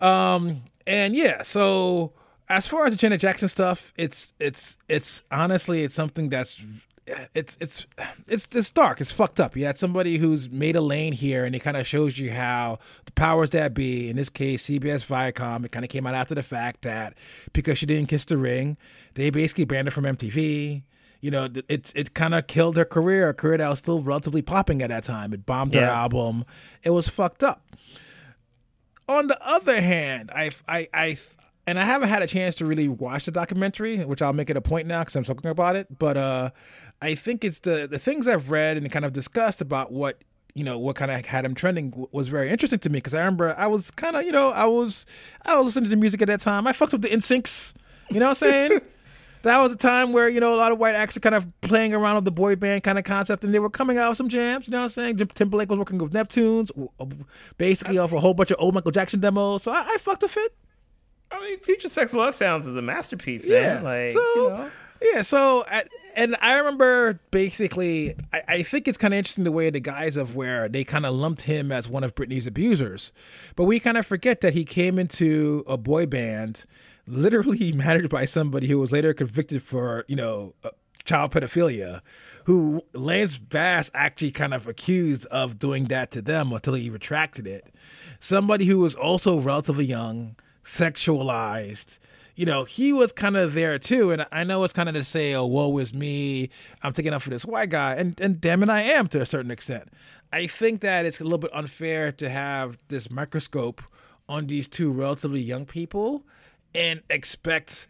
um, 0.02 0.64
and 0.88 1.16
yeah, 1.16 1.44
so 1.44 2.14
as 2.50 2.68
far 2.68 2.86
as 2.86 2.94
the 2.94 2.98
Janet 2.98 3.22
Jackson 3.22 3.50
stuff, 3.50 3.94
it's 3.98 4.34
it's 4.40 4.78
it's 4.88 5.24
honestly 5.30 5.84
it's 5.84 5.94
something 5.94 6.30
that's 6.30 6.64
it's 7.34 7.58
it's 7.60 7.86
it's 8.28 8.48
it's 8.54 8.72
dark. 8.72 9.02
It's 9.02 9.12
fucked 9.12 9.40
up. 9.40 9.58
You 9.58 9.66
had 9.66 9.78
somebody 9.78 10.18
who's 10.18 10.50
made 10.50 10.76
a 10.76 10.82
lane 10.82 11.14
here, 11.14 11.46
and 11.46 11.56
it 11.56 11.60
kind 11.60 11.78
of 11.78 11.86
shows 11.86 12.18
you 12.18 12.32
how 12.32 12.80
the 13.06 13.12
powers 13.12 13.50
that 13.52 13.74
be, 13.74 14.10
in 14.10 14.16
this 14.16 14.30
case 14.30 14.68
CBS 14.68 15.06
Viacom, 15.06 15.66
it 15.66 15.72
kind 15.72 15.84
of 15.84 15.90
came 15.90 16.08
out 16.08 16.16
after 16.16 16.36
the 16.36 16.44
fact 16.44 16.84
that 16.84 17.16
because 17.52 17.78
she 17.78 17.86
didn't 17.86 18.08
kiss 18.08 18.26
the 18.26 18.38
ring, 18.38 18.78
they 19.16 19.30
basically 19.30 19.66
banned 19.66 19.88
her 19.88 19.92
from 19.92 20.06
MTV. 20.06 20.84
You 21.24 21.32
know, 21.32 21.48
it's 21.70 21.94
it 21.94 22.14
kind 22.14 22.36
of 22.36 22.48
killed 22.48 22.76
her 22.76 22.84
career, 22.84 23.30
a 23.30 23.34
career 23.34 23.58
that 23.58 23.70
was 23.70 23.80
still 23.80 24.02
relatively 24.02 24.42
popping 24.42 24.82
at 24.82 24.90
that 24.90 25.06
time. 25.06 25.32
It 25.32 25.46
bombed 25.46 25.74
her 25.74 25.86
album. 25.86 26.44
It 26.84 26.90
was 26.90 27.08
fucked 27.08 27.42
up. 27.44 27.66
On 29.08 29.28
the 29.28 29.38
other 29.42 29.80
hand, 29.80 30.32
I 30.36 30.52
I 30.68 30.90
I 30.94 31.18
and 31.66 31.80
I 31.80 31.86
haven't 31.86 32.10
had 32.10 32.24
a 32.24 32.28
chance 32.28 32.56
to 32.56 32.66
really 32.66 32.90
watch 32.90 33.24
the 33.24 33.32
documentary, 33.32 34.00
which 34.00 34.22
I'll 34.22 34.34
make 34.34 34.50
it 34.50 34.58
a 34.58 34.62
point 34.62 34.86
now 34.86 35.00
because 35.00 35.16
I'm 35.16 35.24
talking 35.24 35.50
about 35.50 35.78
it. 35.78 35.98
But 35.98 36.18
uh, 36.18 36.50
I 37.02 37.16
think 37.16 37.46
it's 37.46 37.62
the 37.62 37.88
the 37.90 38.00
things 38.00 38.28
I've 38.28 38.52
read 38.52 38.76
and 38.76 38.92
kind 38.92 39.06
of 39.06 39.14
discussed 39.14 39.62
about 39.62 39.94
what 39.94 40.26
you 40.54 40.66
know 40.66 40.78
what 40.78 40.98
kind 40.98 41.10
of 41.10 41.26
had 41.26 41.46
him 41.46 41.56
trending 41.56 42.06
was 42.12 42.28
very 42.28 42.50
interesting 42.50 42.80
to 42.80 42.90
me 42.90 42.98
because 42.98 43.14
I 43.14 43.20
remember 43.20 43.56
I 43.58 43.68
was 43.68 43.92
kind 43.92 44.18
of 44.18 44.26
you 44.26 44.34
know 44.34 44.50
I 44.50 44.66
was 44.66 45.06
I 45.44 45.56
was 45.56 45.68
listening 45.68 45.90
to 45.90 45.96
music 45.96 46.22
at 46.22 46.28
that 46.28 46.42
time. 46.42 46.68
I 46.68 46.74
fucked 46.74 46.92
with 46.92 47.02
the 47.02 47.08
NSYNCs, 47.08 47.76
you 48.10 48.20
know 48.20 48.26
what 48.26 48.44
I'm 48.44 48.52
saying? 48.52 48.82
that 49.44 49.60
was 49.62 49.72
a 49.72 49.78
time 49.78 50.12
where 50.12 50.28
you 50.28 50.40
know 50.40 50.54
a 50.54 50.58
lot 50.58 50.72
of 50.72 50.80
white 50.80 50.96
acts 50.96 51.16
were 51.16 51.22
kind 51.22 51.36
of 51.36 51.48
playing 51.62 51.94
around 51.94 52.16
with 52.16 52.26
the 52.26 52.32
boy 52.32 52.56
band 52.56 52.84
kind 52.84 52.98
of 52.98 53.06
concept, 53.06 53.44
and 53.44 53.54
they 53.54 53.60
were 53.60 53.70
coming 53.70 53.98
out 53.98 54.10
with 54.10 54.18
some 54.18 54.30
jams. 54.30 54.68
You 54.68 54.72
know 54.72 54.80
what 54.80 54.84
I'm 54.86 54.90
saying? 54.90 55.18
Tim- 55.18 55.28
Timberlake 55.28 55.70
was 55.70 55.80
working 55.80 55.98
with 56.00 56.12
Neptunes, 56.14 56.72
uh, 56.72 56.88
w- 57.06 57.26
basically 57.58 57.98
off 57.98 58.12
a 58.12 58.20
whole 58.20 58.34
bunch 58.34 58.52
of 58.52 58.58
old 58.60 58.74
Michael 58.74 58.92
Jackson 58.92 59.20
demos. 59.20 59.64
So 59.64 59.72
I, 59.72 59.86
I 59.88 59.98
fucked 60.00 60.24
a 60.24 60.28
fit. 60.28 60.54
I 61.32 61.40
mean, 61.42 61.60
Future 61.60 61.88
Sex 61.90 62.14
Love 62.14 62.34
Sounds 62.34 62.68
is 62.68 62.76
a 62.76 62.82
masterpiece, 62.82 63.46
Yeah. 63.46 63.76
man. 63.76 63.84
Like, 63.84 64.12
so 64.12 64.20
you 64.20 64.50
know. 64.50 64.72
yeah, 65.02 65.22
so 65.24 65.64
at, 65.68 65.88
and 66.16 66.36
I 66.42 66.58
remember 66.58 67.20
basically, 67.32 68.14
I, 68.32 68.42
I 68.48 68.64
think 68.64 68.88
it's 68.88 69.00
kind 69.00 69.14
of 69.14 69.18
interesting 69.18 69.44
the 69.44 69.52
way 69.52 69.70
the 69.72 69.80
guys 69.80 70.16
of 70.16 70.36
where 70.36 70.70
they 70.70 70.84
kind 70.84 71.06
of 71.08 71.16
lumped 71.16 71.42
him 71.44 71.72
as 71.72 71.90
one 71.90 72.04
of 72.04 72.14
Britney's 72.14 72.46
abusers, 72.46 73.12
but 73.56 73.64
we 73.66 73.80
kind 73.80 73.98
of 73.98 74.06
forget 74.06 74.42
that 74.42 74.54
he 74.54 74.64
came 74.64 75.00
into 75.00 75.64
a 75.68 75.76
boy 75.78 76.06
band 76.06 76.66
literally 77.06 77.72
managed 77.74 78.10
by 78.10 78.26
somebody 78.26 78.68
who 78.68 78.80
was 78.80 78.92
later 78.92 79.14
convicted 79.14 79.62
for 79.62 80.06
you 80.08 80.16
know 80.16 80.56
uh, 80.64 80.70
child 81.06 81.32
pedophilia. 81.32 82.02
Who 82.46 82.84
Lance 82.94 83.38
Bass 83.38 83.90
actually 83.94 84.32
kind 84.32 84.54
of 84.54 84.68
accused 84.68 85.26
of 85.28 85.60
doing 85.60 85.86
that 85.86 86.12
to 86.12 86.22
them 86.22 86.52
until 86.52 86.74
he 86.74 86.90
retracted 86.90 87.48
it. 87.48 87.74
Somebody 88.20 88.66
who 88.66 88.80
was 88.80 88.96
also 88.96 89.40
relatively 89.40 89.86
young, 89.86 90.36
sexualized, 90.66 92.00
you 92.36 92.46
know, 92.46 92.64
he 92.64 92.92
was 92.92 93.12
kind 93.12 93.38
of 93.38 93.54
there 93.54 93.78
too. 93.78 94.12
And 94.12 94.26
I 94.32 94.44
know 94.44 94.64
it's 94.64 94.74
kind 94.74 94.90
of 94.90 94.96
to 94.96 95.04
say, 95.04 95.34
oh, 95.34 95.46
woe 95.46 95.78
is 95.78 95.94
me. 95.94 96.50
I'm 96.82 96.94
taking 96.94 97.14
up 97.14 97.22
for 97.22 97.30
this 97.30 97.46
white 97.46 97.70
guy. 97.70 97.96
And, 97.96 98.20
and 98.20 98.42
damn 98.42 98.64
it, 98.64 98.70
I 98.70 98.82
am 98.82 99.08
to 99.10 99.22
a 99.22 99.26
certain 99.26 99.52
extent. 99.52 99.90
I 100.32 100.48
think 100.48 100.82
that 100.82 101.06
it's 101.06 101.20
a 101.20 101.24
little 101.24 101.38
bit 101.38 101.54
unfair 101.54 102.12
to 102.14 102.30
have 102.30 102.78
this 102.88 103.12
microscope 103.12 103.82
on 104.28 104.48
these 104.48 104.68
two 104.68 104.92
relatively 104.92 105.42
young 105.42 105.66
people 105.66 106.26
and 106.76 107.02
expect 107.10 107.88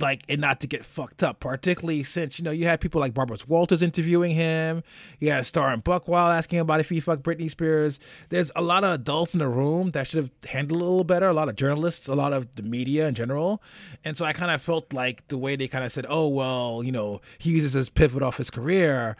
like 0.00 0.22
it 0.28 0.40
not 0.40 0.60
to 0.60 0.66
get 0.66 0.84
fucked 0.84 1.22
up, 1.22 1.40
particularly 1.40 2.02
since 2.02 2.38
you 2.38 2.44
know 2.44 2.50
you 2.50 2.66
had 2.66 2.80
people 2.80 3.00
like 3.00 3.14
Barbara 3.14 3.38
Walters 3.46 3.82
interviewing 3.82 4.32
him. 4.32 4.82
You 5.18 5.30
had 5.30 5.40
a 5.40 5.44
Star 5.44 5.68
and 5.68 5.84
Buc 5.84 6.08
Wild 6.08 6.32
asking 6.32 6.58
about 6.58 6.80
if 6.80 6.88
he 6.88 7.00
fucked 7.00 7.22
Britney 7.22 7.50
Spears. 7.50 7.98
There's 8.30 8.50
a 8.56 8.62
lot 8.62 8.84
of 8.84 8.92
adults 8.94 9.34
in 9.34 9.40
the 9.40 9.48
room 9.48 9.90
that 9.90 10.06
should 10.06 10.18
have 10.18 10.30
handled 10.48 10.80
it 10.80 10.84
a 10.84 10.88
little 10.88 11.04
better. 11.04 11.28
A 11.28 11.34
lot 11.34 11.48
of 11.48 11.56
journalists, 11.56 12.08
a 12.08 12.14
lot 12.14 12.32
of 12.32 12.56
the 12.56 12.62
media 12.62 13.06
in 13.06 13.14
general, 13.14 13.62
and 14.04 14.16
so 14.16 14.24
I 14.24 14.32
kind 14.32 14.50
of 14.50 14.62
felt 14.62 14.92
like 14.92 15.26
the 15.28 15.38
way 15.38 15.56
they 15.56 15.68
kind 15.68 15.84
of 15.84 15.92
said, 15.92 16.06
"Oh 16.08 16.28
well, 16.28 16.82
you 16.82 16.92
know, 16.92 17.20
he 17.38 17.50
uses 17.50 17.72
his 17.72 17.88
pivot 17.88 18.22
off 18.22 18.38
his 18.38 18.50
career." 18.50 19.16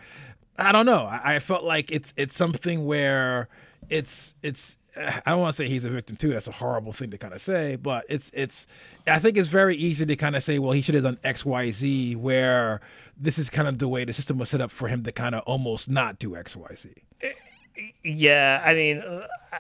I 0.59 0.73
don't 0.73 0.87
know. 0.87 1.05
I, 1.05 1.37
I 1.37 1.39
felt 1.39 1.65
like 1.65 1.91
it's 1.91 2.13
it's 2.17 2.37
something 2.37 2.85
where 2.85 3.49
it's 3.89 4.35
it's 4.43 4.77
I 4.97 5.23
don't 5.27 5.41
want 5.41 5.55
to 5.55 5.63
say 5.63 5.69
he's 5.69 5.85
a 5.85 5.91
victim 5.91 6.17
too. 6.17 6.31
That's 6.31 6.49
a 6.49 6.53
horrible 6.53 6.93
thing 6.93 7.11
to 7.11 7.19
kind 7.19 7.33
of 7.33 7.41
say, 7.41 7.77
but 7.77 8.05
it's 8.09 8.31
it's. 8.35 8.67
I 9.07 9.19
think 9.21 9.37
it's 9.39 9.49
very 9.49 9.77
easy 9.77 10.05
to 10.07 10.17
kind 10.17 10.35
of 10.37 10.43
say, 10.43 10.59
well, 10.59 10.73
he 10.73 10.83
should 10.83 10.97
have 10.97 11.05
done 11.05 11.19
X, 11.23 11.45
Y, 11.45 11.71
Z. 11.71 12.17
Where 12.17 12.81
this 13.17 13.39
is 13.39 13.49
kind 13.51 13.69
of 13.69 13.79
the 13.79 13.89
way 13.89 14.05
the 14.05 14.13
system 14.13 14.37
was 14.39 14.51
set 14.51 14.61
up 14.61 14.71
for 14.71 14.89
him 14.89 15.03
to 15.05 15.13
kind 15.13 15.35
of 15.35 15.43
almost 15.47 15.89
not 15.89 16.19
do 16.19 16.35
X, 16.37 16.57
Y, 16.57 16.69
Z. 16.77 16.91
Yeah, 18.05 18.63
I 18.65 18.75
mean, 18.75 19.03
I- 19.53 19.59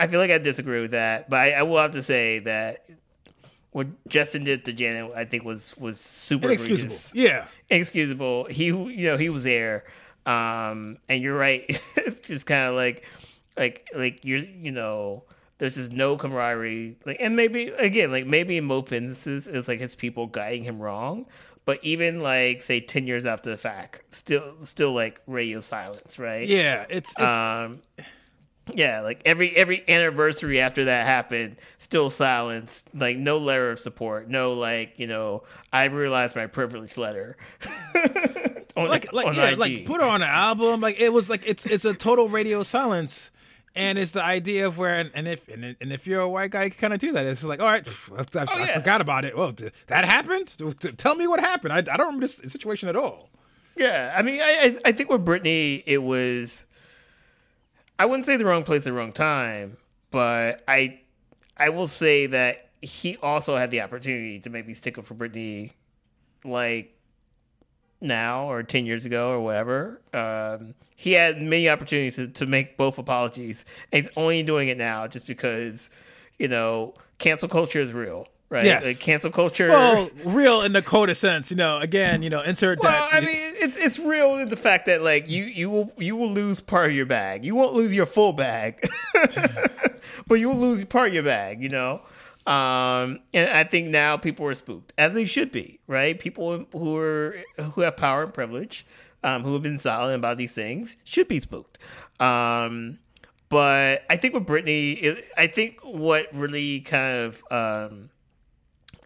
I 0.00 0.06
feel 0.08 0.18
like 0.18 0.30
I 0.32 0.38
disagree 0.38 0.80
with 0.80 0.90
that, 0.92 1.30
but 1.30 1.36
I, 1.38 1.52
I 1.52 1.62
will 1.62 1.78
have 1.78 1.92
to 1.92 2.02
say 2.02 2.40
that 2.40 2.84
what 3.70 3.86
Justin 4.08 4.42
did 4.42 4.64
to 4.64 4.72
Janet, 4.72 5.12
I 5.14 5.24
think 5.24 5.44
was 5.44 5.76
was 5.78 6.00
super 6.00 6.46
Inexcusable. 6.48 6.74
egregious. 6.86 7.14
Yeah. 7.14 7.46
inexcusable. 7.70 8.46
He, 8.46 8.66
you 8.66 9.04
know, 9.06 9.16
he 9.16 9.28
was 9.28 9.44
there, 9.44 9.84
um, 10.26 10.98
and 11.08 11.22
you're 11.22 11.36
right. 11.36 11.64
it's 11.96 12.20
just 12.20 12.46
kind 12.46 12.68
of 12.68 12.74
like, 12.74 13.04
like, 13.56 13.88
like 13.94 14.24
you're, 14.24 14.38
you 14.38 14.72
know, 14.72 15.24
there's 15.58 15.76
just 15.76 15.92
no 15.92 16.16
camaraderie. 16.16 16.96
Like, 17.04 17.18
and 17.20 17.36
maybe 17.36 17.68
again, 17.68 18.10
like 18.10 18.26
maybe 18.26 18.56
in 18.56 18.64
most 18.64 18.92
instances, 18.92 19.48
it's 19.48 19.68
like 19.68 19.80
it's 19.80 19.94
people 19.94 20.26
guiding 20.26 20.64
him 20.64 20.80
wrong. 20.80 21.26
But 21.64 21.78
even 21.82 22.22
like 22.22 22.62
say 22.62 22.80
ten 22.80 23.06
years 23.06 23.24
after 23.26 23.50
the 23.50 23.56
fact, 23.56 24.02
still, 24.10 24.58
still 24.58 24.92
like 24.92 25.20
radio 25.28 25.60
silence, 25.60 26.18
right? 26.18 26.48
Yeah. 26.48 26.86
It's, 26.88 27.12
it's 27.12 27.20
Um, 27.20 27.82
yeah, 28.72 29.00
like 29.00 29.22
every 29.24 29.50
every 29.56 29.82
anniversary 29.88 30.60
after 30.60 30.84
that 30.84 31.06
happened, 31.06 31.56
still 31.78 32.10
silence. 32.10 32.84
Like 32.94 33.18
no 33.18 33.38
letter 33.38 33.70
of 33.70 33.80
support. 33.80 34.28
No 34.28 34.52
like 34.52 34.98
you 34.98 35.06
know, 35.06 35.42
I 35.72 35.84
realized 35.84 36.36
my 36.36 36.46
privilege 36.46 36.96
letter. 36.96 37.36
on, 38.76 38.88
like 38.88 39.12
like 39.12 39.36
yeah, 39.36 39.50
IG. 39.50 39.58
like 39.58 39.86
put 39.86 40.00
her 40.00 40.06
on 40.06 40.22
an 40.22 40.28
album. 40.28 40.80
Like 40.80 41.00
it 41.00 41.12
was 41.12 41.28
like 41.28 41.42
it's 41.46 41.66
it's 41.66 41.84
a 41.84 41.94
total 41.94 42.28
radio 42.28 42.62
silence. 42.62 43.30
And 43.74 43.96
it's 43.96 44.10
the 44.10 44.22
idea 44.22 44.66
of 44.66 44.76
where, 44.76 45.10
and 45.14 45.26
if 45.26 45.48
and, 45.48 45.64
and 45.80 45.92
if 45.94 46.06
you're 46.06 46.20
a 46.20 46.28
white 46.28 46.50
guy, 46.50 46.64
you 46.64 46.70
can 46.70 46.78
kind 46.78 46.92
of 46.92 47.00
do 47.00 47.12
that. 47.12 47.24
It's 47.24 47.42
like, 47.42 47.58
all 47.58 47.66
right, 47.66 47.86
I, 48.14 48.20
I, 48.20 48.42
oh, 48.42 48.46
I 48.48 48.58
yeah. 48.58 48.74
forgot 48.74 49.00
about 49.00 49.24
it. 49.24 49.34
Well, 49.34 49.50
did 49.50 49.72
that 49.86 50.04
happened. 50.04 50.54
Tell 50.98 51.14
me 51.14 51.26
what 51.26 51.40
happened. 51.40 51.72
I, 51.72 51.78
I 51.78 51.80
don't 51.80 52.00
remember 52.00 52.26
this 52.26 52.36
situation 52.36 52.90
at 52.90 52.96
all. 52.96 53.30
Yeah, 53.74 54.12
I 54.14 54.20
mean, 54.20 54.42
I 54.42 54.76
I 54.84 54.90
I 54.90 54.92
think 54.92 55.08
with 55.08 55.24
Britney, 55.24 55.82
it 55.86 55.98
was. 55.98 56.66
I 57.98 58.06
wouldn't 58.06 58.26
say 58.26 58.36
the 58.36 58.44
wrong 58.44 58.64
place, 58.64 58.84
the 58.84 58.92
wrong 58.92 59.12
time, 59.12 59.76
but 60.10 60.62
I, 60.66 61.00
I 61.56 61.68
will 61.68 61.86
say 61.86 62.26
that 62.26 62.70
he 62.80 63.16
also 63.18 63.56
had 63.56 63.70
the 63.70 63.80
opportunity 63.80 64.40
to 64.40 64.50
maybe 64.50 64.74
stick 64.74 64.98
up 64.98 65.06
for 65.06 65.14
Britney, 65.14 65.72
like 66.44 66.98
now 68.00 68.50
or 68.50 68.64
ten 68.64 68.86
years 68.86 69.06
ago 69.06 69.30
or 69.30 69.40
whatever. 69.40 70.00
Um, 70.12 70.74
he 70.96 71.12
had 71.12 71.40
many 71.40 71.68
opportunities 71.68 72.16
to, 72.16 72.26
to 72.28 72.46
make 72.46 72.76
both 72.76 72.98
apologies, 72.98 73.64
and 73.92 74.04
he's 74.04 74.12
only 74.16 74.42
doing 74.42 74.68
it 74.68 74.78
now 74.78 75.06
just 75.06 75.26
because, 75.26 75.90
you 76.38 76.48
know, 76.48 76.94
cancel 77.18 77.48
culture 77.48 77.80
is 77.80 77.92
real, 77.92 78.26
right? 78.52 78.64
Yes. 78.64 78.84
like 78.84 79.00
cancel 79.00 79.30
culture. 79.30 79.70
Well, 79.70 80.10
real 80.24 80.60
in 80.60 80.74
the 80.74 80.82
quota 80.82 81.14
sense, 81.14 81.50
you 81.50 81.56
know. 81.56 81.78
Again, 81.78 82.22
you 82.22 82.30
know, 82.30 82.42
insert 82.42 82.78
Well, 82.80 82.92
that. 82.92 83.14
I 83.14 83.20
mean, 83.20 83.28
it's 83.30 83.76
it's 83.78 83.98
real 83.98 84.36
in 84.36 84.50
the 84.50 84.56
fact 84.56 84.86
that 84.86 85.02
like 85.02 85.28
you 85.28 85.44
you 85.44 85.70
will 85.70 85.90
you 85.96 86.14
will 86.14 86.30
lose 86.30 86.60
part 86.60 86.90
of 86.90 86.96
your 86.96 87.06
bag. 87.06 87.44
You 87.44 87.54
won't 87.56 87.72
lose 87.72 87.94
your 87.94 88.06
full 88.06 88.34
bag, 88.34 88.86
but 90.26 90.34
you 90.34 90.50
will 90.50 90.58
lose 90.58 90.84
part 90.84 91.08
of 91.08 91.14
your 91.14 91.22
bag. 91.22 91.62
You 91.62 91.70
know, 91.70 92.02
um, 92.46 93.20
and 93.32 93.48
I 93.50 93.64
think 93.64 93.88
now 93.88 94.18
people 94.18 94.46
are 94.46 94.54
spooked, 94.54 94.92
as 94.98 95.14
they 95.14 95.24
should 95.24 95.50
be, 95.50 95.80
right? 95.86 96.18
People 96.18 96.66
who 96.72 96.96
are 96.96 97.40
who 97.72 97.80
have 97.80 97.96
power 97.96 98.22
and 98.24 98.34
privilege, 98.34 98.86
um, 99.24 99.44
who 99.44 99.54
have 99.54 99.62
been 99.62 99.78
silent 99.78 100.16
about 100.16 100.36
these 100.36 100.52
things, 100.54 100.96
should 101.04 101.26
be 101.26 101.40
spooked. 101.40 101.78
Um, 102.20 102.98
but 103.48 104.02
I 104.08 104.16
think 104.16 104.34
with 104.34 104.46
Britney, 104.46 105.02
it, 105.02 105.24
I 105.36 105.46
think 105.46 105.80
what 105.82 106.26
really 106.32 106.80
kind 106.80 107.18
of 107.18 107.42
um, 107.50 108.08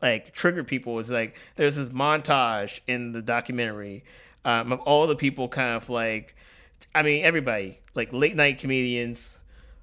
like 0.03 0.33
trigger 0.33 0.65
people 0.65 0.95
was 0.95 1.11
like 1.11 1.39
there's 1.57 1.77
this 1.77 1.91
montage 1.91 2.81
in 2.87 3.13
the 3.13 3.23
documentary 3.23 4.05
um, 4.45 4.73
of 4.73 4.81
all 4.81 5.07
the 5.07 5.17
people 5.17 5.49
kind 5.49 5.77
of 5.77 5.89
like 5.89 6.35
I 6.95 7.03
mean 7.03 7.25
everybody 7.25 7.81
like 7.95 8.13
late 8.13 8.37
night 8.37 8.59
comedians 8.59 9.41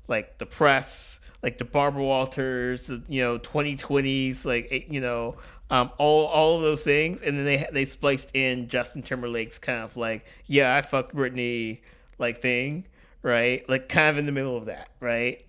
like 0.08 0.38
the 0.38 0.46
press 0.46 1.20
like 1.42 1.58
the 1.58 1.66
Barbara 1.66 2.04
Walters 2.04 2.92
you 3.08 3.22
know 3.22 3.40
2020s 3.40 4.46
like 4.46 4.68
eh, 4.72 4.82
you 4.88 5.02
know 5.02 5.36
um, 5.74 5.90
all 5.98 6.28
all 6.28 6.58
of 6.58 6.62
those 6.62 6.84
things. 6.84 7.22
And 7.22 7.38
then 7.38 7.46
they 7.46 7.68
they 7.72 7.86
spliced 7.86 8.30
in 8.36 8.68
Justin 8.68 9.02
Timberlake's 9.02 9.58
kind 9.58 9.80
of 9.80 9.98
like 9.98 10.26
yeah 10.46 10.76
I 10.76 10.82
fucked 10.82 11.16
Britney 11.16 11.80
like 12.20 12.42
thing 12.42 12.86
right? 13.24 13.68
Like 13.70 13.90
kind 13.90 14.10
of 14.10 14.18
in 14.18 14.26
the 14.26 14.32
middle 14.32 14.56
of 14.56 14.66
that 14.66 14.90
right? 15.00 15.44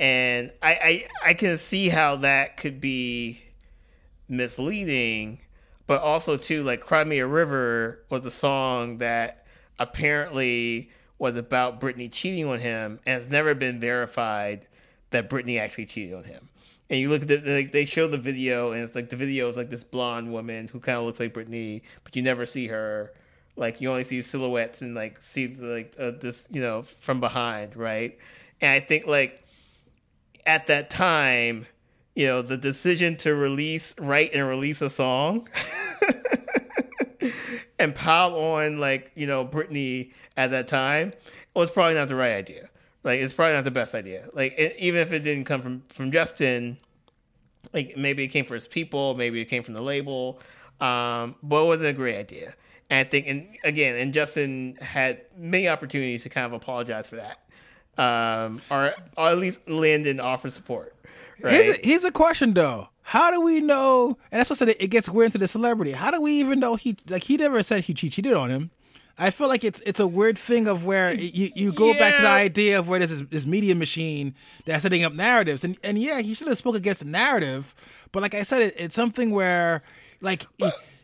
And 0.00 0.50
I 0.62 0.72
I, 0.72 1.08
I 1.30 1.34
can 1.34 1.58
see 1.58 1.90
how 1.90 2.16
that 2.16 2.56
could 2.56 2.80
be 2.80 3.42
misleading, 4.28 5.40
but 5.86 6.02
also 6.02 6.36
too 6.36 6.62
like 6.62 6.80
"Cry 6.80 7.04
Me 7.04 7.18
a 7.18 7.26
River" 7.26 8.04
was 8.10 8.26
a 8.26 8.30
song 8.30 8.98
that 8.98 9.46
apparently 9.78 10.90
was 11.18 11.36
about 11.36 11.80
Britney 11.80 12.10
cheating 12.10 12.46
on 12.46 12.60
him, 12.60 13.00
and 13.06 13.20
it's 13.20 13.30
never 13.30 13.54
been 13.54 13.80
verified 13.80 14.66
that 15.10 15.30
Britney 15.30 15.58
actually 15.58 15.86
cheated 15.86 16.14
on 16.14 16.24
him. 16.24 16.48
And 16.88 17.00
you 17.00 17.08
look 17.08 17.22
at 17.22 17.28
the 17.28 17.38
like 17.38 17.72
they 17.72 17.84
show 17.84 18.08
the 18.08 18.18
video, 18.18 18.72
and 18.72 18.82
it's 18.82 18.94
like 18.94 19.10
the 19.10 19.16
video 19.16 19.48
is 19.48 19.56
like 19.56 19.70
this 19.70 19.84
blonde 19.84 20.32
woman 20.32 20.68
who 20.68 20.80
kind 20.80 20.98
of 20.98 21.04
looks 21.04 21.20
like 21.20 21.34
Britney, 21.34 21.82
but 22.04 22.14
you 22.16 22.22
never 22.22 22.46
see 22.46 22.68
her 22.68 23.12
like 23.56 23.80
you 23.80 23.90
only 23.90 24.04
see 24.04 24.22
silhouettes 24.22 24.82
and 24.82 24.94
like 24.94 25.20
see 25.20 25.48
like 25.48 25.94
uh, 25.98 26.12
this 26.20 26.46
you 26.50 26.60
know 26.60 26.82
from 26.82 27.20
behind 27.20 27.74
right 27.74 28.18
and 28.60 28.70
i 28.70 28.80
think 28.80 29.06
like 29.06 29.42
at 30.44 30.66
that 30.66 30.90
time 30.90 31.66
you 32.16 32.26
know 32.26 32.42
the 32.42 32.56
decision 32.56 33.16
to 33.18 33.34
release 33.34 33.94
write 34.00 34.32
and 34.34 34.48
release 34.48 34.82
a 34.82 34.90
song 34.90 35.48
and 37.78 37.94
pile 37.94 38.34
on 38.34 38.80
like 38.80 39.12
you 39.14 39.26
know 39.26 39.44
Britney 39.44 40.12
at 40.36 40.50
that 40.50 40.66
time 40.66 41.12
was 41.54 41.70
probably 41.70 41.94
not 41.94 42.08
the 42.08 42.16
right 42.16 42.32
idea. 42.32 42.68
Like 43.04 43.20
it's 43.20 43.32
probably 43.32 43.54
not 43.54 43.64
the 43.64 43.70
best 43.70 43.94
idea. 43.94 44.28
Like 44.32 44.54
it, 44.58 44.74
even 44.78 45.00
if 45.00 45.12
it 45.12 45.20
didn't 45.20 45.44
come 45.44 45.62
from 45.62 45.82
from 45.90 46.10
Justin, 46.10 46.78
like 47.72 47.96
maybe 47.96 48.24
it 48.24 48.28
came 48.28 48.46
from 48.46 48.56
his 48.56 48.66
people, 48.66 49.14
maybe 49.14 49.40
it 49.40 49.44
came 49.44 49.62
from 49.62 49.74
the 49.74 49.82
label, 49.82 50.40
um, 50.80 51.36
but 51.42 51.62
it 51.62 51.66
wasn't 51.66 51.88
a 51.88 51.92
great 51.92 52.16
idea. 52.16 52.54
And 52.88 53.06
I 53.06 53.08
think, 53.08 53.26
and 53.26 53.48
again, 53.64 53.96
and 53.96 54.14
Justin 54.14 54.76
had 54.80 55.22
many 55.36 55.68
opportunities 55.68 56.22
to 56.22 56.28
kind 56.28 56.46
of 56.46 56.52
apologize 56.52 57.08
for 57.08 57.16
that, 57.16 57.40
um, 57.98 58.60
or 58.70 58.94
or 59.16 59.28
at 59.28 59.38
least 59.38 59.68
lend 59.68 60.06
and 60.06 60.20
offer 60.20 60.50
support. 60.50 60.94
Right? 61.40 61.52
Here's, 61.52 61.76
a, 61.76 61.80
here's 61.82 62.04
a 62.04 62.12
question 62.12 62.54
though. 62.54 62.88
How 63.02 63.30
do 63.30 63.40
we 63.40 63.60
know? 63.60 64.18
And 64.32 64.40
that's 64.40 64.50
what 64.50 64.56
I 64.56 64.66
said. 64.66 64.76
It 64.80 64.88
gets 64.88 65.08
weird 65.08 65.26
into 65.26 65.38
the 65.38 65.46
celebrity. 65.46 65.92
How 65.92 66.10
do 66.10 66.20
we 66.20 66.32
even 66.40 66.58
know 66.58 66.76
he 66.76 66.96
like 67.08 67.24
he 67.24 67.36
never 67.36 67.62
said 67.62 67.84
he 67.84 67.94
cheated 67.94 68.32
on 68.32 68.50
him? 68.50 68.70
I 69.18 69.30
feel 69.30 69.48
like 69.48 69.64
it's 69.64 69.80
it's 69.86 70.00
a 70.00 70.06
weird 70.06 70.38
thing 70.38 70.68
of 70.68 70.84
where 70.84 71.14
you, 71.14 71.50
you 71.54 71.72
go 71.72 71.92
yeah. 71.92 71.98
back 71.98 72.16
to 72.16 72.22
the 72.22 72.28
idea 72.28 72.78
of 72.78 72.88
where 72.88 72.98
there's 72.98 73.10
this, 73.10 73.28
this 73.30 73.46
media 73.46 73.74
machine 73.74 74.34
that's 74.66 74.82
setting 74.82 75.04
up 75.04 75.14
narratives, 75.14 75.64
and 75.64 75.78
and 75.82 75.98
yeah, 75.98 76.20
he 76.20 76.34
should 76.34 76.48
have 76.48 76.58
spoke 76.58 76.74
against 76.74 77.00
the 77.00 77.06
narrative, 77.06 77.74
but 78.12 78.22
like 78.22 78.34
I 78.34 78.42
said, 78.42 78.62
it, 78.62 78.74
it's 78.76 78.94
something 78.94 79.30
where 79.30 79.82
like 80.20 80.44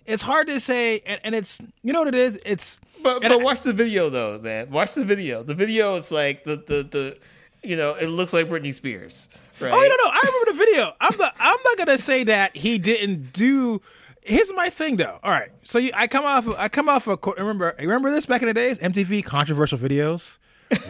it's 0.05 0.23
hard 0.23 0.47
to 0.49 0.61
say, 0.61 1.01
and, 1.07 1.21
and 1.25 1.35
it's 1.35 1.59
you 1.83 1.93
know 1.93 2.01
what 2.01 2.09
it 2.09 2.15
is, 2.15 2.41
it's. 2.45 2.81
But 3.03 3.23
but 3.23 3.33
I, 3.33 3.37
watch 3.37 3.62
the 3.62 3.73
video 3.73 4.09
though, 4.11 4.38
man. 4.38 4.71
Watch 4.71 4.95
the 4.95 5.05
video. 5.05 5.43
The 5.43 5.55
video 5.55 5.97
is 5.97 6.12
like 6.12 6.45
the 6.45 6.57
the 6.57 6.83
the, 6.83 7.19
you 7.62 7.77
know, 7.77 7.95
it 7.95 8.09
looks 8.09 8.33
like 8.33 8.49
Britney 8.49 8.75
Spears. 8.75 9.29
Right? 9.61 9.73
Oh 9.73 9.77
no 9.77 9.83
no, 9.83 10.11
I 10.11 10.21
remember 10.25 10.53
the 10.53 10.59
video. 10.59 10.93
I'm 11.01 11.17
not 11.19 11.35
I'm 11.38 11.59
not 11.65 11.79
gonna 11.79 11.99
say 11.99 12.25
that 12.25 12.57
he 12.57 12.79
didn't 12.79 13.33
do 13.33 13.81
here's 14.25 14.53
my 14.55 14.71
thing 14.71 14.97
though. 14.97 15.19
All 15.23 15.31
right, 15.31 15.51
so 15.62 15.79
you, 15.79 15.91
I 15.95 16.07
come 16.07 16.25
off. 16.25 16.49
I 16.57 16.69
come 16.69 16.88
off. 16.88 17.07
A, 17.07 17.17
remember, 17.38 17.75
remember 17.79 18.11
this 18.11 18.27
back 18.27 18.43
in 18.43 18.49
the 18.49 18.55
days? 18.55 18.79
MTV 18.79 19.25
controversial 19.25 19.79
videos. 19.79 20.38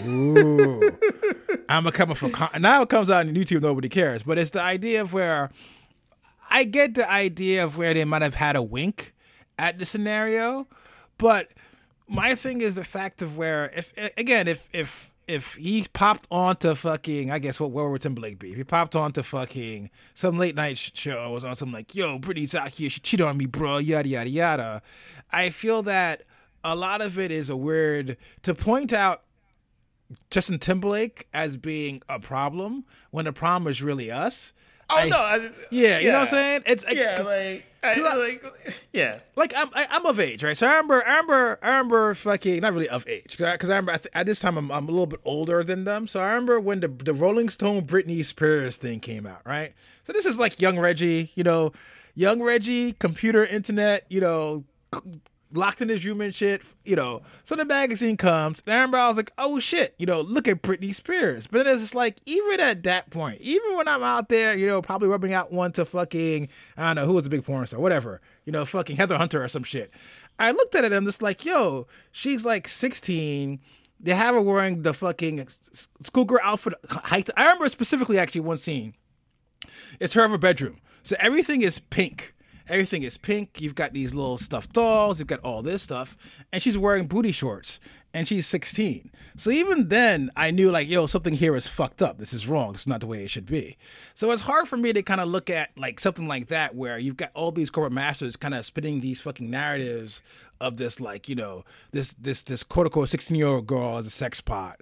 Ooh, 0.07 0.97
I'm 1.69 1.87
a 1.87 1.93
coming 1.93 2.15
for 2.15 2.31
con- 2.31 2.51
now. 2.61 2.83
It 2.83 2.89
comes 2.89 3.11
out 3.11 3.27
on 3.27 3.35
YouTube. 3.35 3.63
Nobody 3.63 3.89
cares, 3.89 4.23
but 4.23 4.39
it's 4.39 4.51
the 4.51 4.63
idea 4.63 5.01
of 5.01 5.13
where 5.13 5.51
I 6.51 6.65
get 6.65 6.95
the 6.95 7.11
idea 7.11 7.65
of 7.65 7.77
where 7.77 7.95
they 7.95 8.05
might 8.05 8.23
have 8.23 8.37
had 8.37 8.57
a 8.57 8.63
wink 8.63 9.15
at 9.59 9.79
the 9.79 9.85
scenario, 9.85 10.69
but 11.19 11.49
my 12.13 12.35
thing 12.35 12.61
is 12.61 12.75
the 12.75 12.85
fact 12.85 13.23
of 13.23 13.37
where 13.37 13.71
if 13.75 13.93
again 14.17 14.47
if 14.47 14.69
if 14.73 15.11
if 15.29 15.55
he 15.55 15.87
popped 15.93 16.27
onto 16.31 16.75
fucking, 16.75 17.31
I 17.31 17.39
guess 17.39 17.61
what 17.61 17.71
where 17.71 17.89
would 17.89 18.03
Timberlake 18.03 18.39
be? 18.39 18.51
If 18.51 18.57
he 18.57 18.65
popped 18.65 18.95
onto 18.95 19.23
fucking 19.23 19.91
some 20.15 20.37
late 20.37 20.55
night 20.55 20.77
show, 20.79 21.31
was 21.31 21.45
on 21.45 21.55
some 21.55 21.73
like, 21.73 21.95
yo, 21.95 22.19
Britney's 22.19 22.55
out 22.55 22.71
here, 22.71 22.91
she 22.91 23.01
cheated 23.01 23.25
on 23.25 23.39
me, 23.39 23.47
bro, 23.47 23.79
yada 23.79 24.09
yada 24.09 24.29
yada. 24.29 24.83
I 25.31 25.51
feel 25.51 25.83
that 25.85 26.25
a 26.65 26.75
lot 26.75 27.01
of 27.01 27.19
it 27.19 27.31
is 27.31 27.49
a 27.49 27.57
weird 27.57 28.17
to 28.43 28.55
point 28.55 28.93
out 28.93 29.23
Justin 30.31 30.59
Timberlake 30.59 31.29
as 31.33 31.57
being 31.57 32.03
a 32.09 32.21
problem 32.21 32.85
when 33.11 33.25
the 33.25 33.33
problem 33.33 33.71
is 33.71 33.83
really 33.83 34.11
us. 34.11 34.53
Oh 34.93 34.97
I, 34.97 35.09
no! 35.09 35.17
I, 35.17 35.37
yeah, 35.37 35.49
yeah, 35.71 35.99
you 35.99 36.07
know 36.09 36.13
what 36.15 36.21
I'm 36.21 36.27
saying? 36.27 36.63
It's 36.67 36.85
yeah, 36.91 37.23
like 37.23 37.65
I, 37.83 37.95
like, 37.95 38.45
yeah, 38.93 39.21
like 39.37 39.55
I'm 39.57 39.71
I, 39.75 39.85
am 39.85 39.89
i 39.91 39.97
am 39.97 40.07
of 40.07 40.21
age, 40.21 40.45
right? 40.45 40.57
So 40.57 40.67
I 40.67 40.73
remember, 40.73 41.03
I 41.07 41.17
remember, 41.17 41.59
I 41.63 41.69
remember 41.71 42.15
fucking 42.15 42.61
not 42.61 42.75
really 42.75 42.89
of 42.89 43.09
age 43.09 43.39
because 43.39 43.71
I, 43.71 43.77
remember 43.77 43.99
at 44.13 44.27
this 44.27 44.41
time 44.41 44.59
I'm, 44.59 44.71
I'm 44.71 44.87
a 44.87 44.91
little 44.91 45.07
bit 45.07 45.21
older 45.25 45.65
than 45.65 45.85
them. 45.85 46.07
So 46.07 46.21
I 46.21 46.29
remember 46.29 46.61
when 46.61 46.81
the 46.81 46.89
the 46.89 47.15
Rolling 47.15 47.49
Stone 47.49 47.87
Britney 47.87 48.25
Spears 48.25 48.77
thing 48.77 49.01
came 49.01 49.27
out, 49.27 49.41
right? 49.47 49.73
So 50.05 50.13
this 50.13 50.27
is 50.27 50.39
like 50.39 50.61
young 50.61 50.79
Reggie, 50.79 51.33
you 51.35 51.43
know, 51.43 51.73
young 52.15 52.43
Reggie, 52.43 52.93
computer, 52.93 53.45
internet, 53.45 54.05
you 54.11 54.21
know, 54.21 54.65
locked 55.53 55.81
in 55.81 55.89
his 55.89 56.05
room 56.05 56.21
and 56.21 56.35
shit, 56.35 56.63
you 56.85 56.97
know. 56.97 57.23
So 57.45 57.55
the 57.55 57.65
magazine 57.65 58.17
comes, 58.17 58.63
and 58.67 58.97
I 58.97 59.09
was 59.09 59.17
like, 59.17 59.33
oh 59.39 59.61
shit, 59.61 59.95
you 59.99 60.07
know, 60.07 60.21
look 60.21 60.49
at 60.49 60.63
Britney 60.63 60.95
Spears. 60.95 61.47
But 61.47 61.65
then 61.65 61.75
it's 61.75 61.83
just 61.83 61.95
like, 61.95 62.19
even 62.27 62.61
at 62.61 62.83
that 62.85 63.11
point, 63.11 63.41
even 63.41 63.77
when 63.77 63.89
I'm 63.89 64.03
out 64.03 64.29
there, 64.29 64.57
you 64.57 64.67
know, 64.67 64.83
probably 64.83 65.09
rubbing 65.09 65.33
out 65.33 65.53
one 65.53 65.73
to 65.73 65.85
fucking, 65.85 66.49
I 66.77 66.87
don't 66.87 66.97
know, 66.97 67.07
who 67.07 67.13
was 67.13 67.27
a 67.27 67.31
big 67.31 67.45
porn 67.45 67.67
star, 67.67 67.81
whatever, 67.81 68.21
you 68.45 68.53
know, 68.53 68.65
fucking 68.65 68.97
Heather 68.97 69.19
Hunter 69.19 69.43
or 69.43 69.49
some 69.49 69.65
shit. 69.65 69.91
I 70.39 70.51
looked 70.51 70.75
at 70.75 70.85
it 70.85 70.89
and 70.89 70.97
I'm 70.97 71.05
just 71.05 71.23
like, 71.23 71.45
yo, 71.45 71.87
she's 72.11 72.45
like 72.45 72.67
16. 72.69 73.61
They 74.01 74.15
have 74.15 74.35
her 74.35 74.41
wearing 74.41 74.83
the 74.83 74.95
fucking 74.95 75.47
schoolgirl 76.03 76.41
outfit. 76.43 76.75
I 76.89 77.23
remember 77.37 77.69
specifically 77.69 78.19
actually 78.19 78.41
one 78.41 78.57
scene. 78.57 78.95
It's 80.01 80.15
her 80.15 80.25
in 80.25 80.31
her 80.33 80.39
bedroom. 80.39 80.81
So 81.05 81.15
everything 81.21 81.63
is 81.63 81.79
pink 81.79 82.35
Everything 82.69 83.03
is 83.03 83.17
pink. 83.17 83.61
You've 83.61 83.75
got 83.75 83.93
these 83.93 84.15
little 84.15 84.39
stuffed 84.39 84.73
dolls. 84.73 85.19
You've 85.19 85.29
got 85.29 85.41
all 85.41 85.63
this 85.63 85.83
stuff. 85.83 86.17
And 86.53 86.63
she's 86.63 86.79
wearing 86.79 87.07
booty 87.07 87.33
shorts 87.33 87.81
and 88.15 88.29
she's 88.29 88.47
16. 88.47 89.11
So 89.37 89.51
even 89.51 89.89
then, 89.89 90.31
I 90.37 90.51
knew 90.51 90.71
like, 90.71 90.89
yo, 90.89 91.07
something 91.07 91.35
here 91.35 91.57
is 91.57 91.67
fucked 91.67 92.03
up. 92.03 92.19
This 92.19 92.33
is 92.33 92.47
wrong. 92.47 92.75
It's 92.75 92.87
not 92.87 93.01
the 93.01 93.07
way 93.07 93.25
it 93.25 93.31
should 93.31 93.47
be. 93.47 93.77
So 94.15 94.31
it's 94.31 94.43
hard 94.43 94.69
for 94.69 94.77
me 94.77 94.93
to 94.93 95.03
kind 95.03 95.21
of 95.21 95.29
look 95.29 95.49
at 95.49 95.71
like 95.77 95.99
something 95.99 96.29
like 96.29 96.49
that 96.49 96.75
where 96.75 96.99
you've 96.99 97.17
got 97.17 97.31
all 97.35 97.53
these 97.53 97.71
corporate 97.71 97.93
masters 97.93 98.37
kind 98.37 98.55
of 98.55 98.67
spinning 98.67 99.01
these 99.01 99.21
fucking 99.21 99.51
narratives 99.51 100.23
of 100.61 100.77
this 100.77 101.01
like, 101.01 101.29
you 101.29 101.35
know, 101.35 101.65
this 101.93 102.15
this 102.15 102.43
this 102.43 102.63
quote 102.63 102.87
unquote 102.87 103.09
16 103.09 103.37
year 103.37 103.47
old 103.47 103.67
girl 103.67 103.99
as 103.99 104.07
a 104.07 104.11
sex 104.11 104.41
pot 104.41 104.81